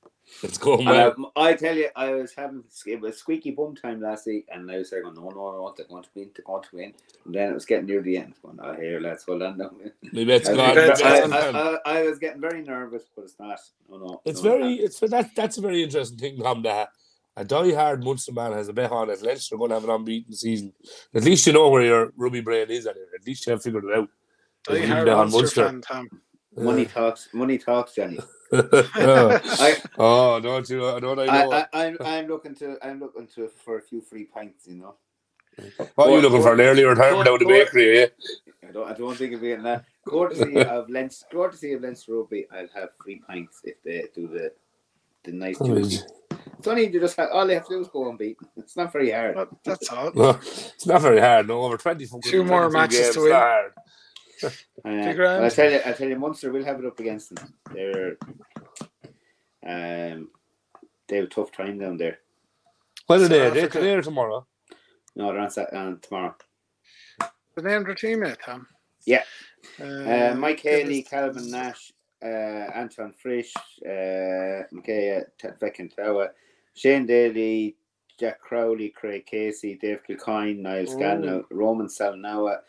It's 0.41 0.57
going 0.57 0.87
And 0.87 0.87
well. 0.87 1.31
I, 1.35 1.49
I 1.49 1.53
tell 1.53 1.75
you, 1.75 1.89
I 1.95 2.13
was 2.13 2.33
having 2.33 2.63
it 2.85 2.99
was 2.99 3.17
squeaky 3.17 3.51
bum 3.51 3.75
time 3.75 4.01
last 4.01 4.25
week, 4.25 4.47
and 4.51 4.69
I 4.69 4.79
was 4.79 4.89
saying, 4.89 5.03
oh, 5.05 5.11
no, 5.11 5.29
no, 5.29 5.51
no, 5.51 5.73
they're 5.77 5.85
going 5.85 6.03
to 6.03 6.09
win, 6.15 6.31
they're 6.35 6.45
going 6.45 6.63
to 6.63 6.75
win. 6.75 6.93
And 7.25 7.35
then 7.35 7.51
it 7.51 7.53
was 7.53 7.65
getting 7.65 7.85
near 7.85 8.01
the 8.01 8.17
end. 8.17 8.33
Going, 8.41 8.57
oh, 8.61 8.73
here, 8.73 8.99
let's 8.99 9.23
hold 9.23 9.43
on. 9.43 9.57
now." 9.57 9.71
Maybe 10.11 10.33
it's 10.33 10.49
I, 10.49 10.55
gone. 10.55 11.33
I, 11.33 11.37
I, 11.37 11.77
I, 11.85 11.99
I 11.99 12.03
was 12.03 12.19
getting 12.19 12.41
very 12.41 12.63
nervous, 12.63 13.03
but 13.15 13.23
it's 13.23 13.39
not. 13.39 13.59
No, 13.89 13.97
no. 13.97 14.21
it's 14.25 14.41
no, 14.41 14.57
very. 14.57 14.73
It's 14.75 14.99
that. 14.99 15.35
That's 15.35 15.57
a 15.57 15.61
very 15.61 15.83
interesting 15.83 16.17
thing, 16.17 16.37
Tom. 16.39 16.63
That 16.63 16.89
a 17.37 17.45
die-hard 17.45 18.03
Munster 18.03 18.33
man 18.33 18.53
has 18.53 18.67
a 18.67 18.73
bet 18.73 18.91
on 18.91 19.09
it. 19.09 19.21
Leinster 19.21 19.55
are 19.55 19.57
going 19.57 19.69
to 19.69 19.75
have 19.75 19.83
an 19.83 19.89
unbeaten 19.89 20.33
season. 20.33 20.73
At 21.13 21.23
least 21.23 21.45
you 21.45 21.53
know 21.53 21.69
where 21.69 21.83
your 21.83 22.13
Ruby 22.17 22.41
brain 22.41 22.69
is. 22.69 22.87
At 22.87 22.95
it. 22.95 23.07
At 23.13 23.27
least 23.27 23.45
you 23.45 23.51
have 23.51 23.61
figured 23.61 23.85
it 23.85 23.97
out. 23.97 24.09
Die-hard 24.67 25.07
that 25.07 25.13
on 25.13 25.25
Ulster 25.25 25.39
Munster. 25.39 25.65
fan, 25.65 25.81
Tom. 25.81 26.09
Money 26.57 26.85
talks. 26.85 27.29
Money 27.33 27.57
talks, 27.57 27.93
Johnny. 27.95 28.19
oh, 29.97 30.35
I, 30.37 30.39
don't 30.41 30.69
you? 30.69 30.79
Don't 30.99 31.19
I 31.19 31.25
know? 31.25 31.51
I, 31.51 31.59
I, 31.73 31.85
I'm, 31.85 31.97
I'm 32.01 32.27
looking 32.27 32.55
to, 32.55 32.77
I'm 32.83 32.99
looking 32.99 33.27
to 33.35 33.47
for 33.47 33.77
a 33.77 33.81
few 33.81 34.01
free 34.01 34.25
pints. 34.25 34.67
You 34.67 34.75
know. 34.75 34.95
what 35.95 36.09
are 36.09 36.11
you 36.11 36.21
looking 36.21 36.41
for? 36.41 36.53
An 36.53 36.61
early 36.61 36.83
retirement 36.83 37.25
Go- 37.25 37.33
out 37.33 37.41
of 37.41 37.47
the 37.47 37.53
go- 37.53 37.65
bakery, 37.65 37.99
eh? 38.03 38.07
I 38.67 38.71
don't, 38.71 38.89
I 38.89 38.93
don't 38.93 39.15
think 39.15 39.33
of 39.33 39.41
getting 39.41 39.63
that. 39.63 39.85
Courtesy 40.07 40.57
of 40.63 40.89
Leinster, 40.89 41.25
courtesy 41.31 41.73
of 41.73 41.81
Leinster 41.81 42.13
Rugby, 42.13 42.47
I'll 42.51 42.67
have 42.75 42.89
free 43.03 43.21
pints 43.27 43.61
if 43.63 43.81
they 43.83 44.05
do 44.13 44.27
the 44.27 44.51
the 45.23 45.31
nice 45.31 45.57
Oh, 45.59 45.65
juicy. 45.67 46.03
It's 46.59 46.67
only 46.67 46.87
you 46.87 46.99
just 46.99 47.17
have, 47.17 47.29
all 47.33 47.45
they 47.47 47.55
have 47.55 47.67
to 47.67 47.75
do 47.75 47.81
is 47.81 47.87
go 47.89 48.09
unbeaten. 48.09 48.47
It's 48.57 48.77
not 48.77 48.91
very 48.93 49.11
hard. 49.11 49.35
That- 49.37 49.49
That's 49.63 49.89
all. 49.91 50.11
It's 50.41 50.85
not 50.85 51.01
very 51.01 51.19
hard. 51.19 51.47
No, 51.47 51.61
over 51.63 51.77
twenty. 51.77 52.07
Two 52.23 52.43
more 52.43 52.69
matches 52.69 53.13
to 53.15 53.21
win. 53.21 53.31
I 54.85 55.49
tell 55.49 55.71
you, 55.71 55.79
I 55.85 55.91
tell 55.93 56.07
you, 56.09 56.19
Munster 56.19 56.51
will 56.51 56.63
have 56.65 56.79
it 56.79 56.85
up 56.85 56.99
against 56.99 57.33
them. 57.35 57.53
They're 57.73 58.17
um, 59.65 60.29
they 61.07 61.17
have 61.17 61.25
a 61.25 61.27
tough 61.29 61.51
time 61.51 61.79
down 61.79 61.97
there. 61.97 62.19
When 63.07 63.19
are 63.19 63.23
South 63.23 63.29
they? 63.29 63.49
They're 63.49 63.69
today 63.69 63.93
or 63.93 64.01
tomorrow? 64.01 64.45
No, 65.15 65.31
they're 65.31 65.39
on, 65.41 65.49
Sat- 65.49 65.73
on 65.73 65.99
tomorrow. 65.99 66.35
The 67.55 67.61
name 67.61 67.81
of 67.81 67.87
the 67.87 67.95
team, 67.95 68.23
yet, 68.23 68.39
Tom? 68.43 68.67
Yeah. 69.05 69.23
Uh, 69.79 69.83
Uh, 69.83 70.35
Mike 70.37 70.61
give 70.63 70.73
Haley, 70.73 71.03
us- 71.03 71.09
Calvin 71.09 71.49
Nash, 71.51 71.91
uh, 72.23 72.27
Antoine 72.75 73.13
Frisch, 73.13 73.53
uh, 73.85 74.63
Micaiah 74.71 75.25
Vekintawa, 75.61 76.29
Shane 76.73 77.05
Daly, 77.05 77.77
Jack 78.19 78.39
Crowley, 78.41 78.89
Craig 78.89 79.25
Casey, 79.25 79.75
Dave 79.75 80.01
Kilcoyne, 80.07 80.59
Niall 80.59 80.87
Scanlon, 80.87 81.45
Roman 81.51 81.87
Salanoa, 81.87 82.59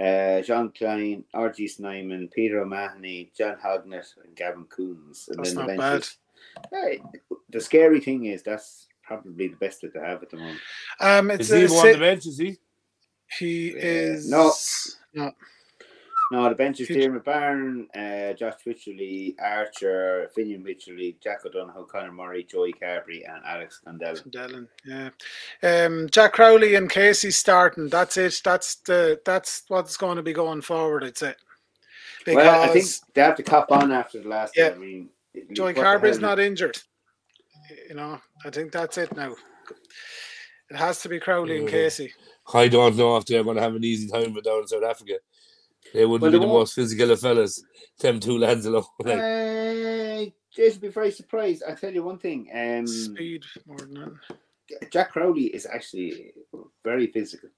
uh, 0.00 0.42
Jean 0.42 0.70
Kleyn, 0.70 1.24
R.G. 1.34 1.68
Snyman, 1.68 2.28
Peter 2.34 2.60
O'Mahony, 2.60 3.30
John 3.36 3.56
Hodnett, 3.64 4.06
and 4.24 4.34
Gavin 4.36 4.64
Coombes. 4.64 5.28
And 5.28 5.38
That's 5.38 5.54
then 5.54 5.66
the 5.66 5.74
not 5.74 5.80
benches. 5.80 6.18
Hey, 6.72 7.00
the 7.50 7.60
scary 7.60 8.00
thing 8.00 8.26
is 8.26 8.42
that's 8.42 8.86
probably 9.02 9.48
the 9.48 9.56
best 9.56 9.80
that 9.82 9.94
they 9.94 10.00
have 10.00 10.22
at 10.22 10.30
the 10.30 10.36
moment. 10.36 10.60
Um, 11.00 11.30
it's 11.30 11.50
Is 11.50 11.50
he 11.50 11.56
a, 11.56 11.64
even 11.64 11.76
on 11.76 11.92
the 11.92 11.98
bench? 11.98 12.26
Is 12.26 12.38
he? 12.38 12.56
he 13.38 13.72
Uh, 13.74 13.78
is 13.78 14.30
no. 14.30 14.52
no. 15.14 15.32
No, 16.32 16.48
the 16.48 16.54
bench 16.56 16.80
is 16.80 16.88
Future- 16.88 17.02
Dermot 17.08 17.24
Byrne, 17.24 17.88
uh, 17.94 18.32
Josh 18.32 18.54
Wycherley, 18.66 19.36
Archer, 19.40 20.28
Fineen 20.36 20.64
Wycherley, 20.64 21.16
Jack 21.22 21.44
O'Donoghue, 21.46 21.86
Conor 21.86 22.10
Murray, 22.12 22.42
Joey 22.42 22.72
Carbery, 22.72 23.22
and 23.28 23.44
Alex 23.46 23.80
Condell. 23.84 24.16
Dillon, 24.30 24.68
yeah. 24.84 25.10
Um, 25.62 26.08
Jack 26.10 26.32
Crowley 26.32 26.74
and 26.74 26.90
Casey 26.90 27.30
starting. 27.30 27.88
That's 27.88 28.16
it. 28.16 28.40
That's 28.44 28.76
the 28.76 29.20
that's 29.24 29.62
what's 29.68 29.96
going 29.96 30.16
to 30.16 30.22
be 30.22 30.32
going 30.32 30.62
forward. 30.62 31.04
It's 31.04 31.22
it. 31.22 31.36
Because 32.24 32.36
well, 32.44 32.62
I 32.62 32.68
think 32.72 32.86
they 33.14 33.20
have 33.22 33.36
to 33.36 33.44
cop 33.44 33.70
on 33.70 33.92
after 33.92 34.20
the 34.20 34.28
last 34.28 34.56
Yeah. 34.56 34.70
one. 34.70 34.78
I 34.78 34.80
mean, 34.80 35.08
it- 35.32 35.52
Joey 35.52 35.74
what 35.74 35.76
Carbery's 35.84 36.18
not 36.18 36.40
injured. 36.40 36.76
You 37.88 37.94
know, 37.94 38.20
I 38.44 38.50
think 38.50 38.72
that's 38.72 38.98
it 38.98 39.14
now. 39.16 39.34
It 40.70 40.76
has 40.76 41.00
to 41.02 41.08
be 41.08 41.20
Crowley 41.20 41.58
and 41.58 41.68
Casey. 41.68 42.12
I 42.52 42.66
don't 42.66 42.96
know 42.96 43.16
if 43.16 43.26
they're 43.26 43.44
going 43.44 43.56
to 43.56 43.62
have 43.62 43.74
an 43.76 43.84
easy 43.84 44.08
time 44.08 44.34
with 44.34 44.44
down 44.44 44.62
in 44.62 44.66
South 44.66 44.82
Africa. 44.82 45.14
They 45.94 46.04
wouldn't 46.06 46.22
Well, 46.32 46.40
be 46.40 46.46
the 46.46 46.52
most 46.52 46.74
physical 46.74 47.10
of 47.10 47.20
fellas. 47.20 47.62
Them 48.00 48.20
two 48.20 48.38
lads 48.38 48.66
alone. 48.66 48.84
Like, 49.04 49.18
Uh, 49.18 50.30
Jason, 50.54 50.80
be 50.80 50.88
very 50.88 51.10
surprised. 51.10 51.62
I 51.68 51.74
tell 51.74 51.92
you 51.92 52.02
one 52.02 52.18
thing. 52.18 52.48
Um, 52.54 52.86
Speed 52.86 53.44
more 53.66 53.76
than 53.78 53.94
that. 53.94 54.90
Jack 54.90 55.12
Crowley 55.12 55.44
is 55.46 55.66
actually 55.66 56.32
very 56.84 57.06
physical. 57.08 57.50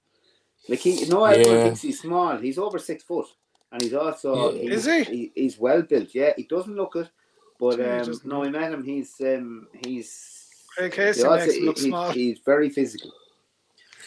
Like 0.68 0.80
he, 0.80 1.04
no, 1.06 1.24
everyone 1.24 1.54
Yeah. 1.56 1.64
thinks 1.64 1.80
he's 1.82 2.00
small. 2.00 2.36
He's 2.36 2.58
over 2.58 2.78
six 2.78 3.02
foot, 3.04 3.26
and 3.72 3.80
he's 3.80 3.94
also 3.94 4.52
Yeah. 4.52 4.62
he's, 4.62 4.86
Is 4.86 5.06
he? 5.08 5.32
He's 5.34 5.58
well 5.58 5.82
built. 5.82 6.14
Yeah, 6.14 6.32
he 6.36 6.42
doesn't 6.44 6.74
look 6.74 6.96
it, 6.96 7.08
but 7.58 7.80
um, 7.80 8.12
no, 8.24 8.44
I 8.44 8.50
met 8.50 8.72
him. 8.72 8.84
He's 8.84 9.14
um, 9.20 9.68
he's 9.84 10.46
Craig 10.76 10.92
he 10.92 10.96
Casey 10.96 11.24
also- 11.24 11.46
makes 11.46 11.56
him 11.56 11.74
he- 11.74 11.88
small. 11.88 12.10
He's 12.10 12.38
very 12.44 12.68
physical. 12.68 13.12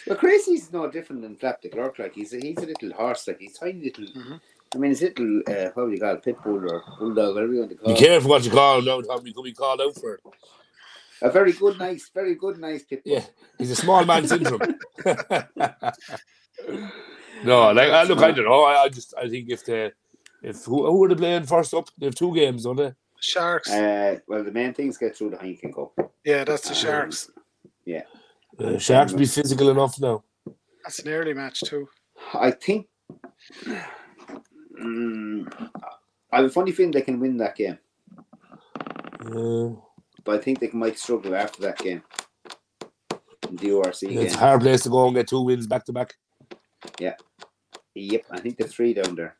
Well, 0.06 0.16
Crazy's 0.18 0.72
no 0.72 0.90
different 0.90 1.22
than 1.22 1.36
Faf 1.36 1.60
de 1.60 1.68
Klerk. 1.68 1.98
Like 1.98 2.14
he's 2.14 2.32
a, 2.34 2.38
he's 2.40 2.58
a 2.58 2.66
little 2.66 2.92
horse. 2.92 3.26
Like 3.28 3.38
he's 3.40 3.56
tiny 3.58 3.80
little. 3.84 4.04
Mhm. 4.06 4.40
I 4.74 4.78
mean, 4.78 4.90
he's 4.90 5.02
little. 5.02 5.42
Uh, 5.46 5.70
what 5.74 5.86
do 5.86 5.92
you 5.92 6.00
call 6.00 6.14
it? 6.14 6.22
Pit 6.24 6.36
bull 6.42 6.70
or 6.70 6.82
bulldog, 6.98 7.34
whatever 7.34 7.52
you 7.52 7.58
want 7.60 7.70
to 7.70 7.76
call 7.76 7.88
be 7.94 8.00
it. 8.00 8.04
careful 8.04 8.30
what 8.30 8.44
you 8.44 8.50
call 8.50 8.78
him 8.78 8.84
now, 8.86 9.00
Tom. 9.00 9.26
You 9.26 9.34
could 9.34 9.44
be 9.44 9.52
called 9.52 9.80
out 9.80 9.94
for 9.94 10.14
it. 10.14 10.20
A 11.20 11.30
very 11.30 11.52
good, 11.52 11.78
nice, 11.78 12.10
very 12.12 12.34
good, 12.34 12.58
nice 12.58 12.82
pit 12.82 13.04
bull. 13.04 13.12
Yeah, 13.14 13.24
he's 13.58 13.70
a 13.70 13.76
small 13.76 14.04
man 14.04 14.26
syndrome. 14.26 14.60
no, 17.44 17.72
like 17.72 17.90
I 17.90 18.02
look, 18.04 18.18
I 18.18 18.32
don't 18.32 18.44
know. 18.44 18.64
I, 18.64 18.82
I 18.84 18.88
just, 18.88 19.14
I 19.16 19.28
think 19.28 19.50
if 19.50 19.64
they, 19.64 19.92
if 20.42 20.64
who, 20.64 20.84
who 20.86 21.04
are 21.04 21.08
they 21.08 21.14
playing 21.14 21.44
first 21.44 21.74
up? 21.74 21.88
They 21.98 22.06
have 22.06 22.14
two 22.14 22.34
games, 22.34 22.64
don't 22.64 22.76
they? 22.76 22.92
Sharks. 23.20 23.70
Uh, 23.70 24.18
well, 24.26 24.42
the 24.42 24.50
main 24.50 24.74
thing 24.74 24.88
is 24.88 24.98
get 24.98 25.16
through 25.16 25.30
the 25.30 25.36
Heineken 25.36 25.72
Cup. 25.74 26.12
yeah, 26.24 26.42
that's 26.44 26.62
the 26.64 26.70
um, 26.70 26.74
Sharks. 26.74 27.30
Uh, 28.58 28.78
Sharks 28.78 29.12
be 29.12 29.26
physical 29.26 29.70
enough 29.70 30.00
now. 30.00 30.22
That's 30.84 30.98
an 31.00 31.08
early 31.12 31.34
match 31.34 31.60
too. 31.60 31.88
I 32.34 32.50
think. 32.50 32.86
Mm, 34.80 35.70
I 36.32 36.36
have 36.36 36.46
a 36.46 36.50
funny 36.50 36.72
feeling 36.72 36.92
they 36.92 37.02
can 37.02 37.20
win 37.20 37.36
that 37.38 37.56
game, 37.56 37.78
Uh, 39.20 39.70
but 40.24 40.36
I 40.36 40.38
think 40.38 40.60
they 40.60 40.70
might 40.72 40.98
struggle 40.98 41.34
after 41.34 41.62
that 41.62 41.78
game. 41.78 42.02
The 43.50 43.72
ORC 43.72 44.00
game. 44.00 44.18
it's 44.18 44.34
a 44.34 44.38
hard 44.38 44.60
place 44.62 44.82
to 44.84 44.88
go 44.88 45.06
and 45.06 45.14
get 45.14 45.28
two 45.28 45.42
wins 45.42 45.66
back 45.66 45.84
to 45.86 45.92
back. 45.92 46.14
Yeah. 46.98 47.14
Yep, 47.94 48.24
I 48.30 48.40
think 48.40 48.56
the 48.56 48.64
three 48.66 48.94
down 48.94 49.14
there. 49.14 49.36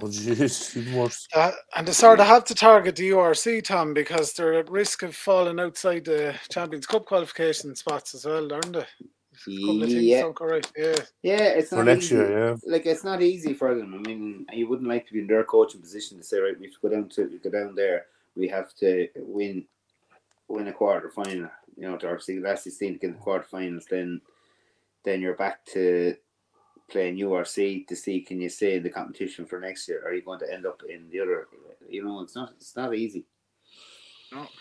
Oh, 0.00 0.06
jeez, 0.06 0.76
even 0.76 0.94
worse. 0.94 1.26
Uh, 1.34 1.52
and 1.76 1.86
they 1.88 1.92
sort 1.92 2.20
of 2.20 2.26
have 2.26 2.44
to 2.44 2.54
target 2.54 2.96
the 2.96 3.10
URC, 3.10 3.64
Tom, 3.64 3.94
because 3.94 4.32
they're 4.32 4.54
at 4.54 4.70
risk 4.70 5.02
of 5.02 5.16
falling 5.16 5.58
outside 5.58 6.04
the 6.04 6.34
Champions 6.50 6.86
Cup 6.86 7.04
qualification 7.06 7.74
spots 7.74 8.14
as 8.14 8.24
well, 8.24 8.52
aren't 8.52 8.72
they? 8.72 8.80
A 8.80 9.44
things 9.44 9.94
Yeah, 9.94 10.22
don't 10.22 10.34
go 10.34 10.46
right. 10.46 10.72
Yeah. 10.76 10.96
yeah, 11.22 11.42
it's 11.42 11.70
For 11.70 11.76
not 11.76 11.86
next 11.86 12.06
easy. 12.06 12.16
year, 12.16 12.38
yeah. 12.48 12.56
Like 12.66 12.86
it's 12.86 13.04
not 13.04 13.22
easy 13.22 13.54
for 13.54 13.74
them. 13.74 13.94
I 13.94 13.98
mean, 13.98 14.46
you 14.52 14.68
wouldn't 14.68 14.88
like 14.88 15.06
to 15.06 15.12
be 15.12 15.20
in 15.20 15.26
their 15.26 15.44
coaching 15.44 15.80
position 15.80 16.18
to 16.18 16.24
say, 16.24 16.38
right, 16.38 16.58
we 16.58 16.66
have 16.66 16.74
to 16.74 16.80
go 16.82 16.88
down 16.88 17.08
to 17.10 17.38
go 17.42 17.50
down 17.50 17.74
there. 17.74 18.06
We 18.36 18.48
have 18.48 18.74
to 18.76 19.08
win, 19.16 19.64
win 20.48 20.68
a 20.68 20.72
quarter 20.72 21.10
final. 21.10 21.50
You 21.76 21.88
know, 21.88 21.96
to 21.96 22.08
our 22.08 22.20
last 22.40 22.64
sixteen 22.64 22.94
to 22.94 22.98
get 22.98 23.12
the 23.16 23.24
quarterfinals. 23.24 23.84
Then, 23.88 24.20
then 25.04 25.20
you're 25.20 25.34
back 25.36 25.64
to 25.66 26.16
playing 26.90 27.18
URC 27.18 27.86
to 27.86 27.96
see 27.96 28.20
can 28.20 28.40
you 28.40 28.48
stay 28.48 28.76
in 28.76 28.82
the 28.82 28.90
competition 28.90 29.44
for 29.46 29.60
next 29.60 29.88
year? 29.88 30.02
Are 30.06 30.14
you 30.14 30.22
going 30.22 30.40
to 30.40 30.52
end 30.52 30.66
up 30.66 30.82
in 30.88 31.08
the 31.10 31.20
other? 31.20 31.48
You 31.88 32.04
know, 32.04 32.20
it's 32.20 32.34
not 32.34 32.52
it's 32.56 32.76
not 32.76 32.94
easy. 32.94 33.26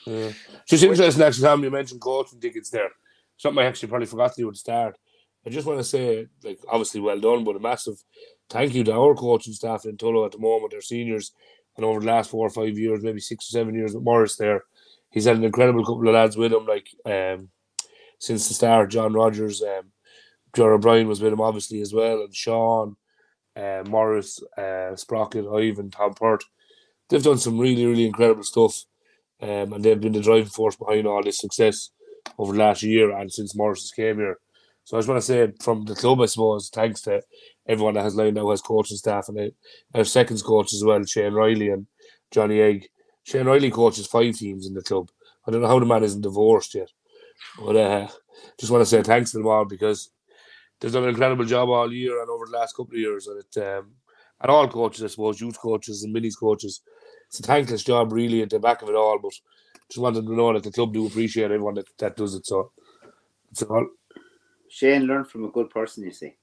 Yeah. 0.06 0.32
Just 0.66 0.84
interesting, 0.84 1.24
actually, 1.24 1.44
Tom, 1.44 1.64
you 1.64 1.72
mentioned 1.72 2.02
coaching 2.02 2.40
tickets 2.40 2.70
there. 2.70 2.90
Something 3.38 3.64
I 3.64 3.68
actually 3.68 3.90
probably 3.90 4.08
forgot 4.08 4.34
to 4.34 4.42
do 4.42 4.48
at 4.48 4.54
the 4.54 4.60
start. 4.60 4.98
I 5.46 5.50
just 5.50 5.68
want 5.68 5.80
to 5.80 5.84
say, 5.84 6.28
like, 6.44 6.60
obviously 6.68 7.00
well 7.00 7.20
done, 7.20 7.44
but 7.44 7.56
a 7.56 7.60
massive 7.60 8.04
thank 8.50 8.74
you 8.74 8.84
to 8.86 8.94
our 8.94 9.16
coaching 9.16 9.54
staff 9.54 9.86
in 9.86 9.98
Tullow 9.98 10.26
at 10.26 10.32
the 10.32 10.40
moment, 10.40 10.74
our 10.74 10.82
seniors, 10.82 11.32
and 11.76 11.86
over 11.86 12.00
the 12.00 12.06
last 12.06 12.30
four 12.30 12.48
or 12.48 12.50
five 12.50 12.78
years, 12.78 13.04
maybe 13.04 13.20
six 13.20 13.50
or 13.50 13.52
seven 13.52 13.76
years 13.76 13.94
with 13.94 14.04
Morris 14.04 14.36
there. 14.36 14.64
He's 15.12 15.26
had 15.26 15.38
an 15.38 15.44
incredible 15.44 15.86
couple 15.86 16.08
of 16.08 16.16
lads 16.16 16.36
with 16.36 16.54
him, 16.54 16.66
like, 16.66 16.88
um, 17.06 17.50
since 18.20 18.48
the 18.48 18.54
start. 18.54 18.90
John 18.90 19.14
Rogers, 19.14 19.62
um, 19.62 19.92
Joe 20.56 20.74
O'Brien 20.74 21.08
was 21.08 21.22
with 21.22 21.34
him, 21.34 21.42
obviously, 21.42 21.82
as 21.82 21.94
well, 21.94 22.22
and 22.22 22.36
Sean, 22.36 22.96
uh, 23.56 23.84
Morris, 23.88 24.42
uh, 24.58 24.96
Sprocket, 24.96 25.46
Ivan, 25.48 25.92
Tom 25.92 26.14
Pert. 26.14 26.44
They've 27.10 27.24
done 27.24 27.38
some 27.38 27.60
really, 27.60 27.86
really 27.86 28.06
incredible 28.06 28.44
stuff 28.44 28.84
um, 29.42 29.74
and 29.74 29.84
they've 29.84 30.00
been 30.00 30.14
the 30.14 30.22
driving 30.22 30.46
force 30.46 30.76
behind 30.76 31.08
all 31.08 31.24
this 31.24 31.40
success 31.40 31.92
over 32.38 32.54
the 32.54 32.60
last 32.60 32.84
year 32.84 33.12
and 33.12 33.32
since 33.32 33.56
Morris 33.56 33.92
came 33.92 34.18
here. 34.18 34.38
So 34.84 34.98
I 34.98 35.00
just 35.00 35.10
want 35.10 35.22
to 35.22 35.26
say 35.26 35.52
from 35.62 35.86
the 35.86 35.96
club, 35.96 36.22
I 36.22 36.26
suppose, 36.28 36.70
thanks 36.70 37.02
to 37.02 37.22
everyone 37.68 37.96
that 37.96 38.04
has 38.04 38.16
lined 38.16 38.36
now 38.36 38.50
has 38.50 38.62
coaching 38.62 38.98
staff 38.98 39.28
and 39.30 39.52
our 39.94 40.04
seconds 40.04 40.42
coach 40.42 40.74
as 40.74 40.84
well, 40.84 41.04
Shane 41.04 41.34
Riley 41.34 41.70
and 41.70 41.88
Johnny 42.32 42.62
Egg. 42.62 42.88
Shane 43.24 43.46
Riley 43.46 43.70
coaches 43.70 44.08
five 44.08 44.36
teams 44.36 44.66
in 44.66 44.74
the 44.74 44.82
club. 44.82 45.10
I 45.46 45.52
don't 45.52 45.62
know 45.62 45.68
how 45.68 45.80
the 45.80 45.86
man 45.86 46.04
isn't 46.04 46.22
divorced 46.22 46.76
yet, 46.76 46.90
but 47.60 47.76
uh, 47.76 48.08
just 48.58 48.72
want 48.72 48.82
to 48.82 48.86
say 48.86 49.04
thanks 49.04 49.32
to 49.32 49.38
them 49.38 49.48
all 49.48 49.66
because 49.66 50.10
they've 50.80 50.92
done 50.92 51.04
an 51.04 51.10
incredible 51.10 51.46
job 51.46 51.70
all 51.70 51.92
year 51.92 52.22
and 52.22 52.30
over 52.30 52.46
the 52.46 52.58
last 52.58 52.76
couple 52.76 52.94
of 52.94 53.00
years, 53.00 53.28
and 53.28 53.40
it 53.44 53.58
um, 53.64 53.92
and 54.40 54.52
all 54.52 54.68
coaches, 54.68 55.04
I 55.04 55.08
suppose, 55.08 55.42
youth 55.42 55.60
coaches 55.60 56.04
and 56.04 56.16
minis 56.16 56.40
coaches 56.40 56.82
it's 57.28 57.40
a 57.40 57.44
thankless 57.44 57.84
job 57.84 58.12
really 58.12 58.42
at 58.42 58.50
the 58.50 58.60
back 58.60 58.82
of 58.82 58.90
it 58.90 58.96
all, 58.96 59.20
but 59.20 59.34
just 59.90 60.00
wanted 60.00 60.26
to 60.26 60.36
know 60.36 60.54
that 60.54 60.64
the 60.64 60.72
club 60.72 60.94
do 60.94 61.06
appreciate 61.06 61.46
everyone 61.46 61.76
that, 61.76 61.86
that 61.98 62.16
does 62.16 62.36
it. 62.36 62.46
So 62.46 62.72
it's 63.52 63.64
all. 63.64 63.88
Shane 64.70 65.04
learned 65.04 65.30
from 65.30 65.46
a 65.46 65.50
good 65.50 65.70
person, 65.70 66.04
you 66.04 66.12
see. 66.12 66.36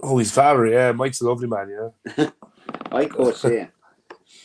Oh, 0.00 0.18
he's 0.18 0.30
father, 0.30 0.66
yeah. 0.66 0.92
Mike's 0.92 1.20
a 1.20 1.26
lovely 1.26 1.48
man, 1.48 1.92
yeah. 2.16 2.30
I 2.92 3.06
coached 3.06 3.42
Shane. 3.42 3.70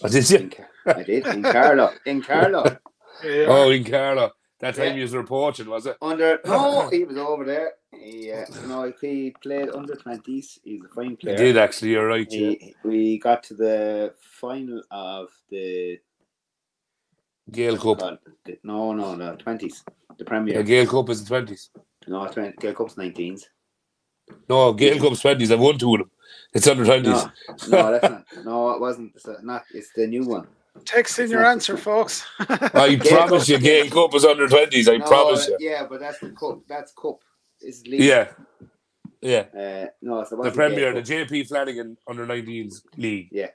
Oh, 0.02 0.08
did 0.08 0.30
you? 0.30 0.38
In, 0.38 0.54
I 0.88 1.04
did 1.04 1.28
in 1.28 1.43
Carlow. 1.43 1.91
In 2.06 2.22
Carlow. 2.22 2.78
Yeah. 3.24 3.46
Oh, 3.50 3.69
in 3.69 3.84
Carlow. 3.84 4.32
That 4.63 4.76
time 4.76 4.97
Yeah. 4.97 5.04
you 5.04 5.17
were 5.17 5.26
poaching, 5.26 5.69
was 5.69 5.86
it? 5.88 5.97
Under 6.02 6.39
no, 6.45 6.88
he 6.89 7.04
was 7.04 7.17
over 7.17 7.43
there. 7.43 7.73
Yeah, 7.91 8.45
uh, 8.69 8.86
you 8.86 8.93
he 9.02 9.36
played 9.43 9.69
under 9.69 9.93
twenties. 9.95 10.58
He's 10.63 10.82
a 10.86 10.88
fine 10.88 11.17
player. 11.17 11.36
He 11.38 11.43
did 11.43 11.58
actually. 11.58 11.91
You're 11.91 12.08
right. 12.08 12.32
Yeah. 12.32 12.54
We 12.86 13.19
got 13.19 13.43
to 13.43 13.56
the 13.56 14.13
final 14.39 14.82
of 14.89 15.28
the, 15.49 15.99
Gale 17.52 17.78
Cup. 17.78 17.99
God, 17.99 18.19
the 18.45 18.58
no, 18.63 18.93
no, 18.93 19.15
no, 19.15 19.36
twenties. 19.36 19.84
The 20.17 20.23
Premier. 20.23 20.63
Gale 20.63 20.88
Cup 20.88 21.10
is 21.10 21.21
the 21.26 21.28
twenties. 21.28 21.69
no, 22.08 22.26
20, 22.26 22.54
Gale 22.62 22.73
Cup's 22.73 22.95
nineteens. 22.95 23.43
No, 24.47 24.71
Gale 24.71 24.97
Cup's 24.97 25.19
twenties. 25.19 25.52
I've 25.52 25.60
won 25.60 25.78
two 25.78 25.93
of 25.95 25.99
them. 25.99 26.12
It's 26.54 26.67
under 26.67 26.86
twenties. 26.86 27.26
No, 27.67 27.67
no, 27.67 27.91
that's 27.99 28.10
not. 28.36 28.45
No, 28.45 28.71
it 28.71 28.80
wasn't. 28.80 29.12
It's 29.13 29.28
not. 29.41 29.63
It's 29.73 29.91
the 29.93 30.08
new 30.08 30.23
one. 30.23 30.47
Text 30.86 31.20
in 31.20 31.30
your 31.30 31.46
answer, 31.46 31.78
folks. 31.78 32.26
I 32.40 32.96
promise 32.98 33.48
you, 33.48 33.56
Cup. 33.58 33.64
Gale 33.64 33.90
Cup 33.90 34.16
is 34.16 34.26
under 34.26 34.48
twenties. 34.48 34.90
I 34.90 34.98
no, 34.98 35.06
promise 35.06 35.48
you. 35.48 35.58
Yeah, 35.60 35.86
but 35.90 36.00
that's 36.00 36.20
the 36.20 36.32
cup. 36.32 36.62
That's 36.68 36.92
cup. 36.94 37.20
Is 37.62 37.86
league. 37.88 38.02
Yeah, 38.02 38.30
yeah. 39.22 39.46
Uh, 39.58 39.88
no, 40.02 40.24
so 40.26 40.36
The 40.42 40.52
Premier, 40.52 40.94
the 40.94 41.02
JP 41.02 41.48
Fanagan 41.48 41.96
under 42.08 42.26
19s 42.26 42.82
league, 42.98 43.30
Yeah. 43.32 43.48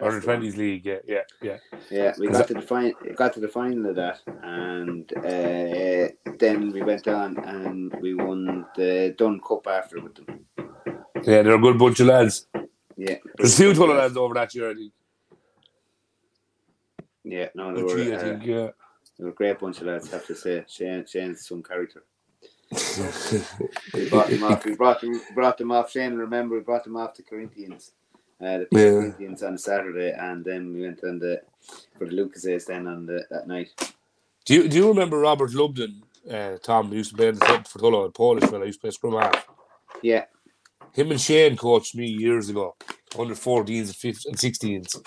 under 0.00 0.20
That's 0.20 0.26
the 0.26 0.32
one. 0.32 0.42
20s 0.42 0.56
league. 0.56 0.86
Yeah, 0.86 0.98
yeah, 1.08 1.22
yeah. 1.42 1.56
Yeah, 1.90 2.12
we 2.18 2.28
got 2.28 2.46
to 2.48 2.54
the 2.54 2.62
final. 2.62 2.92
Got 3.16 3.32
to 3.32 3.40
the 3.40 3.48
final 3.48 3.86
of 3.90 3.96
that, 3.96 4.20
and 4.42 5.10
uh, 5.16 6.32
then 6.38 6.70
we 6.70 6.82
went 6.82 7.08
on 7.08 7.38
and 7.38 7.92
we 8.00 8.14
won 8.14 8.64
the 8.76 9.14
Dun 9.18 9.40
Cup 9.40 9.66
after 9.66 10.00
with 10.00 10.14
them. 10.14 10.44
Yeah, 11.24 11.42
they're 11.42 11.54
a 11.54 11.58
good 11.58 11.78
bunch 11.78 11.98
of 12.00 12.06
lads. 12.06 12.46
Yeah, 12.96 13.16
There's 13.38 13.54
a 13.54 13.56
few 13.56 13.74
ton 13.74 13.90
of 13.90 13.96
lads 13.96 14.16
over 14.16 14.34
that 14.34 14.54
year, 14.54 14.70
I 14.70 14.74
think. 14.74 14.92
Yeah, 17.24 17.48
no, 17.54 17.74
they 17.74 17.82
were, 17.82 17.90
three, 17.90 18.12
I 18.12 18.16
uh, 18.16 18.20
think, 18.20 18.44
yeah. 18.46 18.70
they 19.18 19.24
were 19.24 19.30
a 19.30 19.34
great 19.34 19.58
bunch 19.60 19.80
of 19.80 19.86
lads. 19.88 20.10
Have 20.10 20.26
to 20.26 20.34
say, 20.34 20.64
Shane, 20.68 21.06
Shane's 21.06 21.46
some 21.46 21.62
character. 21.62 22.04
We 23.94 24.08
brought 24.08 24.28
them 24.30 24.44
off. 24.44 24.64
We 24.64 24.74
brought 24.76 25.00
them, 25.00 25.20
brought 25.34 25.58
them 25.58 25.72
off. 25.72 25.90
Shane, 25.90 26.14
remember, 26.14 26.56
we 26.56 26.62
brought 26.62 26.84
them 26.84 26.96
off 26.96 27.14
to 27.14 27.22
Corinthians. 27.22 27.92
Uh, 28.40 28.58
the 28.58 28.68
Yeah. 28.72 28.90
Corinthians 28.90 29.42
on 29.42 29.58
Saturday, 29.58 30.12
and 30.18 30.44
then 30.44 30.72
we 30.74 30.82
went 30.82 31.04
on 31.04 31.18
the 31.18 31.42
for 31.98 32.06
the 32.06 32.12
Lucases 32.12 32.66
then 32.66 32.86
on 32.88 33.06
the 33.06 33.24
that 33.30 33.46
night. 33.46 33.70
Do 34.44 34.54
you 34.54 34.68
do 34.68 34.76
you 34.76 34.88
remember 34.88 35.18
Robert 35.20 35.52
Lubden, 35.52 36.02
uh, 36.30 36.58
Tom, 36.62 36.88
who 36.88 36.96
used 36.96 37.10
to 37.10 37.16
play 37.16 37.28
in 37.28 37.36
the 37.36 37.44
club 37.46 37.68
for 37.68 37.78
Tullow, 37.78 38.06
a 38.06 38.10
Polish 38.10 38.44
fella, 38.50 38.66
used 38.66 38.80
to 38.80 38.82
play 38.82 38.90
scrum 38.90 39.14
half? 39.14 39.46
Yeah, 40.02 40.24
Him 40.92 41.12
and 41.12 41.20
Shane 41.20 41.56
coached 41.56 41.94
me 41.94 42.06
years 42.06 42.48
ago, 42.48 42.74
under 43.18 43.34
14s 43.34 43.68
and 43.68 43.88
15s 43.88 44.26
and 44.26 44.36
16s. 44.36 45.02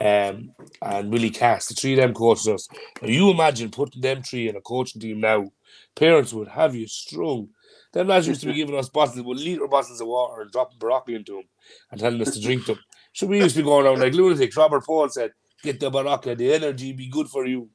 Um, 0.00 0.52
and 0.82 1.10
Willie 1.10 1.30
Cass, 1.30 1.66
the 1.66 1.74
three 1.74 1.92
of 1.92 1.98
them 1.98 2.14
coached 2.14 2.48
us. 2.48 2.68
Now 3.00 3.08
you 3.08 3.30
imagine 3.30 3.70
putting 3.70 4.02
them 4.02 4.22
three 4.22 4.48
in 4.48 4.56
a 4.56 4.60
coaching 4.60 5.00
team 5.00 5.20
now, 5.20 5.50
parents 5.94 6.32
would 6.32 6.48
have 6.48 6.74
you 6.74 6.86
strung. 6.86 7.48
Them 7.92 8.08
lads 8.08 8.26
used 8.26 8.40
to 8.40 8.46
be 8.48 8.54
giving 8.54 8.76
us 8.76 8.88
bottles, 8.88 9.22
with 9.22 9.38
liter 9.38 9.68
bottles 9.68 10.00
of 10.00 10.08
water 10.08 10.42
and 10.42 10.50
dropping 10.50 10.78
broccoli 10.78 11.14
into 11.14 11.34
them 11.34 11.44
and 11.90 12.00
telling 12.00 12.20
us 12.20 12.34
to 12.34 12.40
drink 12.40 12.66
them. 12.66 12.78
So 13.12 13.26
we 13.26 13.38
used 13.38 13.54
to 13.54 13.62
be 13.62 13.64
going 13.64 13.86
around 13.86 14.00
like 14.00 14.14
lunatics. 14.14 14.56
Robert 14.56 14.84
Paul 14.84 15.08
said, 15.08 15.32
Get 15.62 15.80
the 15.80 15.90
Berocca, 15.90 16.36
the 16.36 16.52
energy 16.52 16.92
be 16.92 17.08
good 17.08 17.28
for 17.28 17.46
you. 17.46 17.70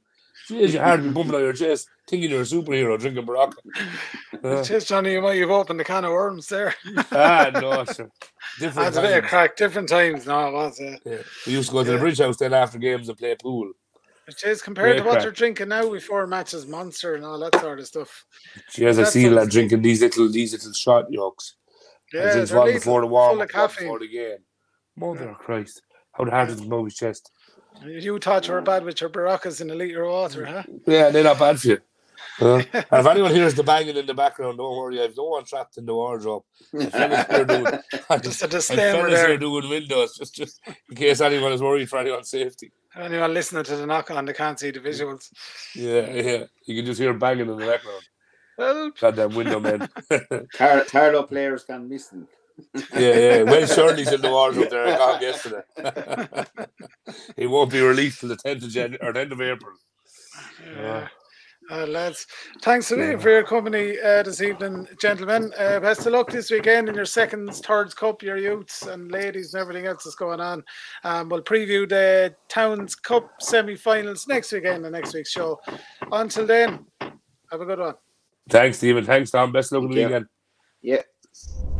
Jeez, 0.47 0.73
your 0.73 0.83
heart 0.83 1.03
be 1.03 1.09
bumping 1.09 1.35
on 1.35 1.41
your 1.41 1.53
chest, 1.53 1.87
thinking 2.07 2.29
you're 2.31 2.41
a 2.41 2.45
superhero 2.45 2.99
drinking 2.99 3.25
Berocca. 3.25 3.53
Uh, 4.43 4.63
Cheers, 4.63 4.85
Johnny. 4.85 5.11
You 5.13 5.21
might 5.21 5.37
have 5.37 5.49
opened 5.49 5.81
a 5.81 5.83
can 5.83 6.05
of 6.05 6.11
worms 6.11 6.47
there. 6.47 6.73
ah, 7.11 7.49
no, 7.53 7.83
sir. 7.83 8.09
Different 8.57 8.93
That's 8.93 8.95
a 8.97 9.01
bit 9.01 9.11
of 9.17 9.19
times. 9.23 9.29
crack. 9.29 9.55
Different 9.57 9.89
times. 9.89 10.25
No, 10.25 10.47
it 10.47 10.53
was. 10.53 10.79
Uh, 10.79 10.95
Yeah. 11.05 11.17
We 11.45 11.53
used 11.53 11.67
to 11.69 11.73
go 11.73 11.83
to 11.83 11.91
the 11.91 11.97
bridge 11.97 12.19
house 12.19 12.37
then 12.37 12.53
after 12.53 12.77
games 12.77 13.09
and 13.09 13.17
play 13.17 13.35
pool. 13.35 13.73
which 14.27 14.45
is 14.45 14.61
compared 14.61 14.95
to 14.97 15.03
what 15.03 15.11
crack. 15.13 15.23
they're 15.23 15.31
drinking 15.31 15.67
now 15.69 15.91
before 15.91 16.25
matches, 16.25 16.65
Monster 16.67 17.15
and 17.15 17.25
all 17.25 17.37
that 17.39 17.59
sort 17.59 17.79
of 17.79 17.87
stuff. 17.87 18.23
Cheers, 18.69 18.97
I 18.99 19.03
see 19.03 19.25
a 19.25 19.29
lad 19.29 19.41
something. 19.41 19.49
drinking 19.67 19.81
these 19.81 20.01
little 20.01 20.31
these 20.31 20.53
little 20.53 20.71
shot 20.71 21.11
yolks. 21.11 21.55
Yeah, 22.13 22.37
and 22.37 22.47
they're 22.47 22.57
one 22.57 22.71
before 22.73 23.01
the 23.01 23.07
warm 23.07 23.33
full 23.33 23.41
of 23.41 23.75
before 23.75 23.99
the 23.99 24.07
game. 24.07 24.37
Mother 24.95 25.29
of 25.31 25.37
Christ. 25.39 25.81
How 26.13 26.23
the 26.23 26.31
heart 26.31 26.49
is 26.49 26.61
above 26.61 26.85
his 26.85 26.95
chest. 26.95 27.29
You 27.85 28.19
thought 28.19 28.47
you 28.47 28.53
were 28.53 28.61
bad 28.61 28.83
with 28.83 28.99
your 29.01 29.09
Beroccas 29.09 29.61
in 29.61 29.69
a 29.69 29.75
litre 29.75 30.03
of 30.03 30.11
water, 30.11 30.45
huh? 30.45 30.63
Yeah, 30.85 31.09
they're 31.09 31.23
not 31.23 31.39
bad 31.39 31.59
for 31.59 31.67
you. 31.69 31.77
Uh, 32.41 32.55
and 32.55 32.65
if 32.73 33.05
anyone 33.05 33.33
hears 33.33 33.55
the 33.55 33.63
banging 33.63 33.95
in 33.97 34.05
the 34.05 34.13
background, 34.13 34.57
don't 34.57 34.77
worry, 34.77 35.01
I've 35.01 35.15
no 35.15 35.23
one 35.25 35.45
trapped 35.45 35.77
in 35.77 35.85
the 35.85 35.93
wardrobe. 35.93 36.43
Fellas 36.71 37.25
here 37.29 37.45
doing, 37.45 37.65
Just 38.21 38.41
a 38.41 38.45
and 38.45 38.51
disclaimer 38.51 38.91
fellas 39.01 39.19
here 39.19 39.27
there. 39.29 39.37
doing 39.37 39.69
windows, 39.69 40.17
just 40.17 40.35
just 40.35 40.59
in 40.89 40.95
case 40.95 41.21
anyone 41.21 41.51
is 41.53 41.61
worried 41.61 41.89
for 41.89 41.99
anyone's 41.99 42.29
safety. 42.29 42.71
Anyone 42.95 43.33
listening 43.33 43.63
to 43.65 43.75
the 43.75 43.85
knock 43.85 44.11
on, 44.11 44.25
they 44.25 44.33
can't 44.33 44.59
see 44.59 44.71
the 44.71 44.79
visuals. 44.79 45.29
Yeah, 45.75 46.09
yeah. 46.11 46.43
You 46.65 46.75
can 46.75 46.85
just 46.85 46.99
hear 46.99 47.13
banging 47.13 47.49
in 47.49 47.57
the 47.57 47.65
background. 47.65 48.03
Well, 48.57 48.91
Goddamn 48.99 49.35
window 49.35 49.59
man. 49.59 49.87
Car- 50.53 50.83
Carlow 50.85 51.23
players 51.23 51.63
can 51.63 51.87
miss 51.87 52.07
them. 52.07 52.27
Yeah, 52.93 53.17
yeah. 53.17 53.43
Well, 53.43 53.65
Shirley's 53.65 54.11
in 54.11 54.21
the 54.21 54.29
wardrobe 54.29 54.69
there. 54.69 54.87
I 54.87 54.97
got 54.97 55.21
him 55.21 55.29
yesterday. 55.29 56.45
he 57.37 57.47
won't 57.47 57.71
be 57.71 57.81
released 57.81 58.19
till 58.19 58.29
the 58.29 58.37
10th 58.37 58.63
of 58.63 58.69
January 58.69 58.99
or 59.01 59.13
10th 59.13 59.31
of 59.31 59.41
April. 59.41 59.73
uh, 60.77 61.07
uh, 61.71 61.85
lads, 61.85 62.25
thanks 62.61 62.89
a 62.91 62.97
million 62.97 63.19
for 63.19 63.29
your 63.29 63.43
company 63.43 63.99
uh, 63.99 64.23
this 64.23 64.41
evening, 64.41 64.87
gentlemen. 64.99 65.51
Uh, 65.57 65.79
best 65.79 66.05
of 66.07 66.13
luck 66.13 66.31
this 66.31 66.49
weekend 66.49 66.89
in 66.89 66.95
your 66.95 67.05
seconds, 67.05 67.59
thirds 67.59 67.93
cup, 67.93 68.23
your 68.23 68.37
youths 68.37 68.87
and 68.87 69.11
ladies 69.11 69.53
and 69.53 69.61
everything 69.61 69.85
else 69.85 70.03
that's 70.03 70.15
going 70.15 70.39
on. 70.39 70.63
Um, 71.03 71.29
we'll 71.29 71.43
preview 71.43 71.87
the 71.87 72.33
Towns 72.47 72.95
Cup 72.95 73.29
semi-finals 73.39 74.27
next 74.27 74.51
weekend, 74.51 74.83
the 74.83 74.89
next 74.89 75.13
week's 75.13 75.29
show. 75.29 75.59
Until 76.11 76.47
then, 76.47 76.85
have 76.99 77.61
a 77.61 77.65
good 77.65 77.79
one. 77.79 77.95
Thanks, 78.49 78.77
Stephen. 78.77 79.05
Thanks, 79.05 79.29
Tom. 79.29 79.51
Best 79.51 79.71
of 79.71 79.83
luck 79.83 79.91
in 79.91 79.95
the 79.95 80.01
Thank 80.01 80.09
you. 80.09 80.15
weekend. 80.15 80.29
Yeah. 80.81 81.78